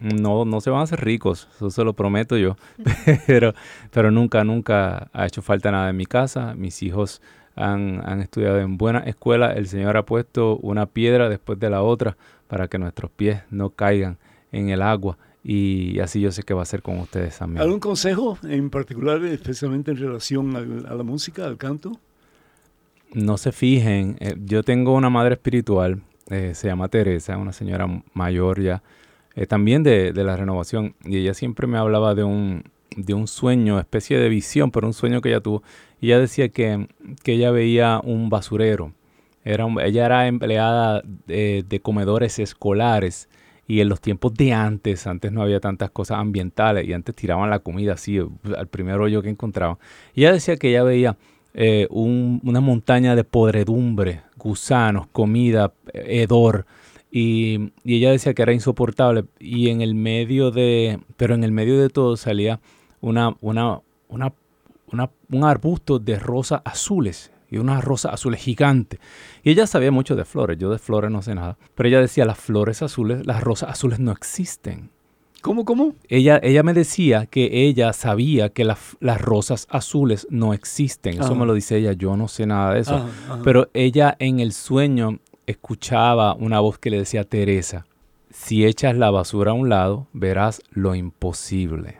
no, 0.00 0.44
no 0.44 0.60
se 0.60 0.70
van 0.70 0.80
a 0.80 0.84
hacer 0.84 1.04
ricos, 1.04 1.48
eso 1.54 1.70
se 1.70 1.84
lo 1.84 1.92
prometo 1.92 2.36
yo, 2.36 2.56
pero, 3.26 3.54
pero 3.92 4.10
nunca, 4.10 4.42
nunca 4.42 5.10
ha 5.12 5.26
hecho 5.26 5.42
falta 5.42 5.70
nada 5.70 5.90
en 5.90 5.96
mi 5.96 6.06
casa. 6.06 6.54
Mis 6.54 6.82
hijos 6.82 7.20
han, 7.58 8.02
han 8.04 8.20
estudiado 8.20 8.58
en 8.58 8.78
buena 8.78 9.00
escuela. 9.00 9.52
El 9.52 9.68
Señor 9.68 9.96
ha 9.96 10.04
puesto 10.04 10.56
una 10.58 10.86
piedra 10.86 11.28
después 11.28 11.58
de 11.58 11.70
la 11.70 11.82
otra 11.82 12.16
para 12.46 12.68
que 12.68 12.78
nuestros 12.78 13.10
pies 13.10 13.42
no 13.50 13.70
caigan 13.70 14.16
en 14.52 14.70
el 14.70 14.82
agua. 14.82 15.18
Y 15.44 15.98
así 16.00 16.20
yo 16.20 16.32
sé 16.32 16.42
que 16.42 16.54
va 16.54 16.62
a 16.62 16.66
ser 16.66 16.82
con 16.82 16.98
ustedes 16.98 17.38
también. 17.38 17.62
¿Algún 17.62 17.80
consejo 17.80 18.38
en 18.42 18.70
particular, 18.70 19.22
especialmente 19.24 19.90
en 19.90 19.96
relación 19.96 20.86
a 20.86 20.94
la 20.94 21.02
música, 21.02 21.46
al 21.46 21.56
canto? 21.56 21.92
No 23.14 23.38
se 23.38 23.52
fijen, 23.52 24.16
eh, 24.20 24.34
yo 24.44 24.62
tengo 24.62 24.94
una 24.94 25.08
madre 25.08 25.34
espiritual, 25.34 26.02
eh, 26.28 26.52
se 26.54 26.68
llama 26.68 26.88
Teresa, 26.88 27.38
una 27.38 27.54
señora 27.54 27.86
mayor 28.12 28.60
ya, 28.60 28.82
eh, 29.34 29.46
también 29.46 29.82
de, 29.82 30.12
de, 30.12 30.24
la 30.24 30.36
renovación, 30.36 30.94
y 31.02 31.16
ella 31.16 31.32
siempre 31.32 31.66
me 31.66 31.78
hablaba 31.78 32.14
de 32.14 32.24
un, 32.24 32.64
de 32.96 33.14
un 33.14 33.26
sueño, 33.26 33.78
especie 33.78 34.18
de 34.18 34.28
visión, 34.28 34.70
pero 34.70 34.86
un 34.86 34.92
sueño 34.92 35.22
que 35.22 35.30
ella 35.30 35.40
tuvo. 35.40 35.62
Y 36.00 36.06
ella 36.06 36.20
decía 36.20 36.48
que, 36.48 36.88
que 37.22 37.32
ella 37.32 37.50
veía 37.50 38.00
un 38.02 38.30
basurero. 38.30 38.92
Era 39.44 39.66
ella 39.84 40.06
era 40.06 40.26
empleada 40.26 41.02
de, 41.26 41.64
de 41.66 41.80
comedores 41.80 42.38
escolares 42.38 43.28
y 43.68 43.82
en 43.82 43.90
los 43.90 44.00
tiempos 44.00 44.32
de 44.34 44.54
antes, 44.54 45.06
antes 45.06 45.30
no 45.30 45.42
había 45.42 45.60
tantas 45.60 45.90
cosas 45.90 46.18
ambientales 46.18 46.88
y 46.88 46.94
antes 46.94 47.14
tiraban 47.14 47.50
la 47.50 47.58
comida 47.58 47.92
así 47.92 48.18
al 48.18 48.66
primer 48.66 48.98
hoyo 48.98 49.20
que 49.20 49.28
encontraban. 49.28 49.76
Ella 50.14 50.32
decía 50.32 50.56
que 50.56 50.70
ella 50.70 50.82
veía 50.82 51.18
eh, 51.52 51.86
una 51.90 52.60
montaña 52.60 53.14
de 53.14 53.24
podredumbre, 53.24 54.22
gusanos, 54.36 55.06
comida, 55.12 55.74
hedor. 55.92 56.64
Y, 57.10 57.72
y, 57.84 57.96
ella 57.96 58.10
decía 58.10 58.32
que 58.32 58.42
era 58.42 58.54
insoportable. 58.54 59.24
Y 59.38 59.68
en 59.68 59.82
el 59.82 59.94
medio 59.94 60.50
de, 60.50 61.00
pero 61.18 61.34
en 61.34 61.44
el 61.44 61.52
medio 61.52 61.78
de 61.78 61.90
todo 61.90 62.16
salía 62.16 62.60
una, 63.02 63.36
una, 63.42 63.80
una, 64.08 64.32
una 64.92 65.10
un 65.30 65.44
arbusto 65.44 65.98
de 65.98 66.18
rosas 66.18 66.62
azules 66.64 67.30
y 67.50 67.58
unas 67.58 67.84
rosas 67.84 68.14
azules 68.14 68.40
gigantes. 68.40 69.00
Y 69.42 69.50
ella 69.50 69.66
sabía 69.66 69.90
mucho 69.90 70.16
de 70.16 70.24
flores, 70.24 70.58
yo 70.58 70.70
de 70.70 70.78
flores 70.78 71.10
no 71.10 71.22
sé 71.22 71.34
nada, 71.34 71.56
pero 71.74 71.88
ella 71.88 72.00
decía, 72.00 72.24
las 72.24 72.38
flores 72.38 72.82
azules, 72.82 73.26
las 73.26 73.42
rosas 73.42 73.70
azules 73.70 73.98
no 73.98 74.12
existen. 74.12 74.90
¿Cómo, 75.40 75.64
cómo? 75.64 75.94
Ella, 76.08 76.40
ella 76.42 76.62
me 76.64 76.74
decía 76.74 77.26
que 77.26 77.68
ella 77.68 77.92
sabía 77.92 78.48
que 78.48 78.64
las 78.64 79.20
rosas 79.20 79.68
azules 79.70 80.26
no 80.30 80.52
existen. 80.52 81.22
Eso 81.22 81.36
me 81.36 81.46
lo 81.46 81.54
dice 81.54 81.76
ella, 81.76 81.92
yo 81.92 82.16
no 82.16 82.26
sé 82.26 82.44
nada 82.44 82.74
de 82.74 82.80
eso. 82.80 83.08
Pero 83.44 83.70
ella 83.72 84.16
en 84.18 84.40
el 84.40 84.52
sueño 84.52 85.20
escuchaba 85.46 86.34
una 86.34 86.58
voz 86.58 86.78
que 86.78 86.90
le 86.90 86.98
decía, 86.98 87.22
Teresa, 87.22 87.86
si 88.30 88.66
echas 88.66 88.96
la 88.96 89.10
basura 89.10 89.52
a 89.52 89.54
un 89.54 89.68
lado, 89.68 90.08
verás 90.12 90.60
lo 90.70 90.96
imposible. 90.96 91.98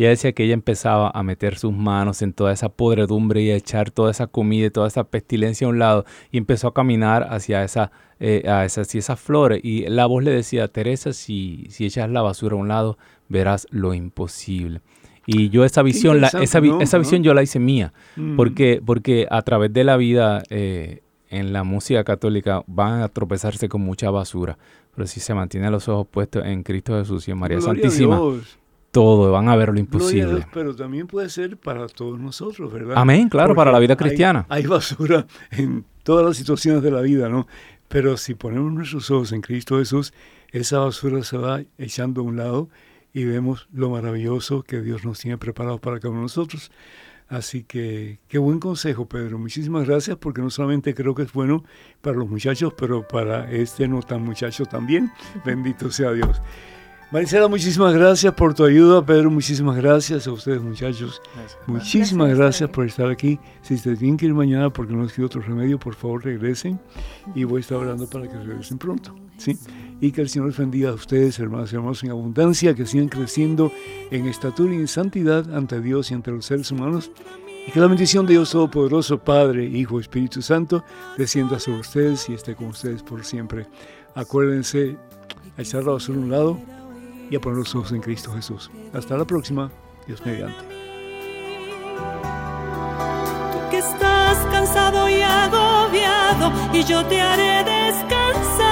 Y 0.00 0.04
ella 0.04 0.10
decía 0.12 0.32
que 0.32 0.44
ella 0.44 0.54
empezaba 0.54 1.10
a 1.12 1.22
meter 1.22 1.58
sus 1.58 1.74
manos 1.74 2.22
en 2.22 2.32
toda 2.32 2.54
esa 2.54 2.70
podredumbre 2.70 3.42
y 3.42 3.50
a 3.50 3.56
echar 3.56 3.90
toda 3.90 4.10
esa 4.10 4.28
comida 4.28 4.64
y 4.64 4.70
toda 4.70 4.88
esa 4.88 5.04
pestilencia 5.04 5.66
a 5.66 5.70
un 5.70 5.78
lado 5.78 6.06
y 6.32 6.38
empezó 6.38 6.68
a 6.68 6.72
caminar 6.72 7.26
hacia 7.28 7.62
esa, 7.64 7.92
eh, 8.18 8.44
a 8.48 8.64
esas, 8.64 8.94
esas 8.94 9.20
flores. 9.20 9.60
Y 9.62 9.86
la 9.88 10.06
voz 10.06 10.24
le 10.24 10.30
decía, 10.30 10.68
Teresa, 10.68 11.12
si, 11.12 11.66
si 11.68 11.84
echas 11.84 12.08
la 12.08 12.22
basura 12.22 12.56
a 12.56 12.58
un 12.58 12.68
lado, 12.68 12.96
verás 13.28 13.66
lo 13.72 13.92
imposible. 13.92 14.80
Y 15.26 15.50
yo 15.50 15.66
esa 15.66 15.82
visión, 15.82 16.22
la, 16.22 16.28
esa, 16.28 16.60
esa, 16.80 16.96
visión 16.96 17.22
yo 17.22 17.34
la 17.34 17.42
hice 17.42 17.58
mía, 17.58 17.92
mm. 18.16 18.36
porque, 18.36 18.80
porque 18.82 19.26
a 19.30 19.42
través 19.42 19.70
de 19.70 19.84
la 19.84 19.98
vida 19.98 20.42
eh, 20.48 21.02
en 21.28 21.52
la 21.52 21.62
música 21.62 22.04
católica 22.04 22.64
van 22.66 23.02
a 23.02 23.08
tropezarse 23.08 23.68
con 23.68 23.82
mucha 23.82 24.10
basura, 24.10 24.56
pero 24.94 25.06
si 25.06 25.20
se 25.20 25.34
mantienen 25.34 25.70
los 25.70 25.88
ojos 25.88 26.06
puestos 26.10 26.46
en 26.46 26.62
Cristo 26.62 26.98
Jesús 26.98 27.28
y 27.28 27.32
en 27.32 27.38
María 27.38 27.60
Santísima, 27.60 28.18
todo, 28.90 29.30
van 29.30 29.48
a 29.48 29.56
ver 29.56 29.70
lo 29.70 29.78
imposible. 29.78 30.46
pero 30.52 30.74
también 30.74 31.06
puede 31.06 31.28
ser 31.28 31.56
para 31.56 31.86
todos 31.86 32.18
nosotros, 32.18 32.72
¿verdad? 32.72 32.94
Amén, 32.96 33.28
claro, 33.28 33.54
para 33.54 33.72
la 33.72 33.78
vida 33.78 33.96
cristiana. 33.96 34.46
Hay, 34.48 34.66
basura 34.66 35.26
en 35.50 35.84
todas 36.02 36.26
las 36.26 36.36
situaciones 36.36 36.82
de 36.82 36.90
la 36.90 37.00
vida, 37.00 37.28
¿no? 37.28 37.46
Pero 37.88 38.16
si 38.16 38.34
ponemos 38.34 38.72
nuestros 38.72 39.10
ojos 39.10 39.32
en 39.32 39.40
Cristo 39.40 39.78
Jesús, 39.78 40.12
esa 40.52 40.78
basura 40.78 41.22
se 41.22 41.36
va 41.36 41.62
echando 41.78 42.20
a 42.20 42.24
un 42.24 42.36
lado 42.36 42.68
y 43.12 43.24
vemos 43.24 43.68
lo 43.72 43.90
maravilloso 43.90 44.62
que 44.62 44.80
Dios 44.80 45.04
nos 45.04 45.18
tiene 45.18 45.38
preparado 45.38 45.78
para 45.78 45.98
cada 45.98 46.10
uno 46.10 46.20
de 46.20 46.24
nosotros. 46.24 46.70
Así 47.28 47.62
que 47.62 48.18
qué 48.26 48.38
buen 48.38 48.58
consejo, 48.58 49.06
Pedro. 49.06 49.38
Muchísimas 49.38 49.86
gracias 49.86 50.16
porque 50.16 50.42
no 50.42 50.50
solamente 50.50 50.94
creo 50.94 51.14
que 51.14 51.22
es 51.22 51.32
bueno 51.32 51.64
para 52.00 52.16
los 52.16 52.28
muchachos, 52.28 52.74
pero 52.76 53.06
para 53.06 53.50
este 53.52 53.86
no 53.86 54.02
tan 54.02 54.22
muchacho 54.22 54.66
también. 54.66 55.12
Bendito 55.44 55.90
sea 55.92 56.12
Dios. 56.12 56.42
Maricela, 57.12 57.48
muchísimas 57.48 57.92
gracias 57.92 58.32
por 58.34 58.54
tu 58.54 58.64
ayuda. 58.64 59.04
Pedro, 59.04 59.32
muchísimas 59.32 59.76
gracias 59.76 60.28
a 60.28 60.32
ustedes, 60.32 60.62
muchachos. 60.62 61.20
Muchísimas 61.66 62.32
gracias, 62.36 62.70
por 62.70 62.86
estar 62.86 63.10
aquí. 63.10 63.36
Si 63.62 63.76
se 63.78 63.96
tienen 63.96 64.16
que 64.16 64.26
ir 64.26 64.34
mañana 64.34 64.72
porque 64.72 64.92
no 64.92 65.02
les 65.02 65.12
queda 65.12 65.26
otro 65.26 65.40
remedio, 65.40 65.76
por 65.76 65.96
favor 65.96 66.24
regresen. 66.24 66.78
Y 67.34 67.42
voy 67.42 67.58
a 67.58 67.60
estar 67.62 67.78
hablando 67.78 68.08
para 68.08 68.28
que 68.28 68.38
regresen 68.38 68.78
pronto. 68.78 69.12
¿sí? 69.38 69.58
Y 70.00 70.12
que 70.12 70.20
el 70.20 70.28
Señor 70.28 70.46
les 70.48 70.56
bendiga 70.56 70.90
a 70.90 70.92
ustedes, 70.92 71.36
hermanos 71.40 71.72
y 71.72 71.74
hermanos, 71.74 72.04
en 72.04 72.10
abundancia, 72.10 72.74
que 72.74 72.86
sigan 72.86 73.08
creciendo 73.08 73.72
en 74.12 74.28
estatura 74.28 74.72
y 74.72 74.76
en 74.76 74.86
santidad 74.86 75.52
ante 75.52 75.80
Dios 75.80 76.12
y 76.12 76.14
ante 76.14 76.30
los 76.30 76.46
seres 76.46 76.70
humanos. 76.70 77.10
Y 77.66 77.72
que 77.72 77.80
la 77.80 77.88
bendición 77.88 78.24
de 78.24 78.34
Dios 78.34 78.52
Todopoderoso, 78.52 79.18
Padre, 79.18 79.64
Hijo, 79.64 79.98
Espíritu 79.98 80.42
Santo, 80.42 80.84
descienda 81.18 81.58
sobre 81.58 81.80
ustedes 81.80 82.28
y 82.28 82.34
esté 82.34 82.54
con 82.54 82.68
ustedes 82.68 83.02
por 83.02 83.24
siempre. 83.24 83.66
Acuérdense 84.14 84.96
a 85.58 85.62
echar 85.62 85.82
la 85.82 85.90
basura 85.90 86.16
a 86.16 86.22
un 86.22 86.30
lado 86.30 86.79
y 87.30 87.36
a 87.36 87.40
poner 87.40 87.58
los 87.58 87.74
ojos 87.74 87.92
en 87.92 88.00
Cristo 88.00 88.32
Jesús. 88.32 88.70
Hasta 88.92 89.16
la 89.16 89.24
próxima, 89.24 89.70
Dios 90.06 90.20
mediante. 90.26 90.64
Tú 93.52 93.58
que 93.70 93.78
estás 93.78 94.36
cansado 94.50 95.08
y 95.08 95.22
agobiado, 95.22 96.52
y 96.72 96.82
yo 96.84 97.04
te 97.06 97.20
haré 97.20 97.64
descansar. 97.64 98.70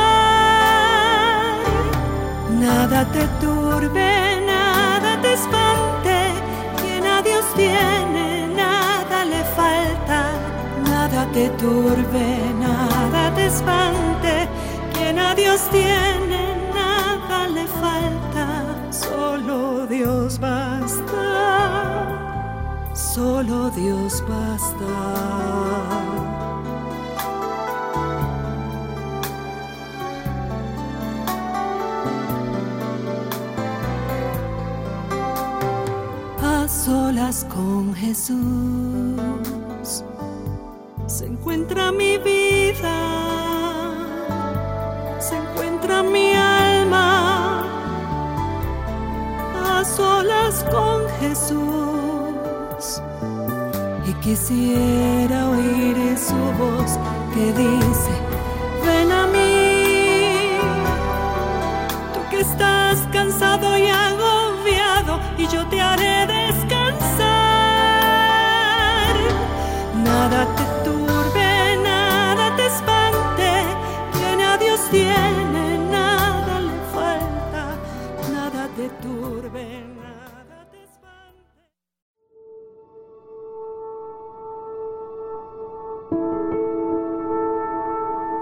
Nada 2.59 3.05
te 3.13 3.25
turbe, 3.41 4.43
nada 4.45 5.21
te 5.23 5.33
espante, 5.33 6.33
quien 6.83 7.07
a 7.07 7.23
Dios 7.23 7.45
tiene, 7.55 8.49
nada 8.57 9.25
le 9.25 9.45
falta. 9.57 10.33
Nada 10.85 11.27
te 11.33 11.49
turbe, 11.51 12.39
nada 12.59 13.33
te 13.35 13.47
espante, 13.47 14.49
quien 14.95 15.19
a 15.19 15.35
Dios 15.35 15.61
tiene, 15.71 16.57
nada 16.75 17.47
le 17.49 17.67
falta 17.67 18.38
solo 19.49 19.87
Dios 19.87 20.39
basta, 20.39 21.25
solo 22.95 23.71
Dios 23.71 24.23
basta. 24.29 24.85
A 36.43 36.69
solas 36.69 37.47
con 37.49 37.95
Jesús 37.95 38.37
se 41.07 41.25
encuentra 41.25 41.91
mi 41.91 42.19
vida, 42.19 43.28
Jesús 51.21 53.03
y 54.07 54.13
quisiera 54.15 55.49
oír 55.51 56.17
su 56.17 56.35
voz 56.35 56.99
que 57.35 57.53
dice, 57.53 58.13
ven 58.85 59.11
a 59.13 59.27
mí, 59.27 60.59
tú 62.15 62.21
que 62.31 62.41
estás 62.41 62.99
cansado 63.13 63.77
y 63.77 63.89
agobiado 63.89 65.21
y 65.37 65.47
yo 65.49 65.67
te 65.67 65.81
haré 65.81 66.27
descansar. 66.27 67.19
Nada 70.05 70.47
te 70.57 70.78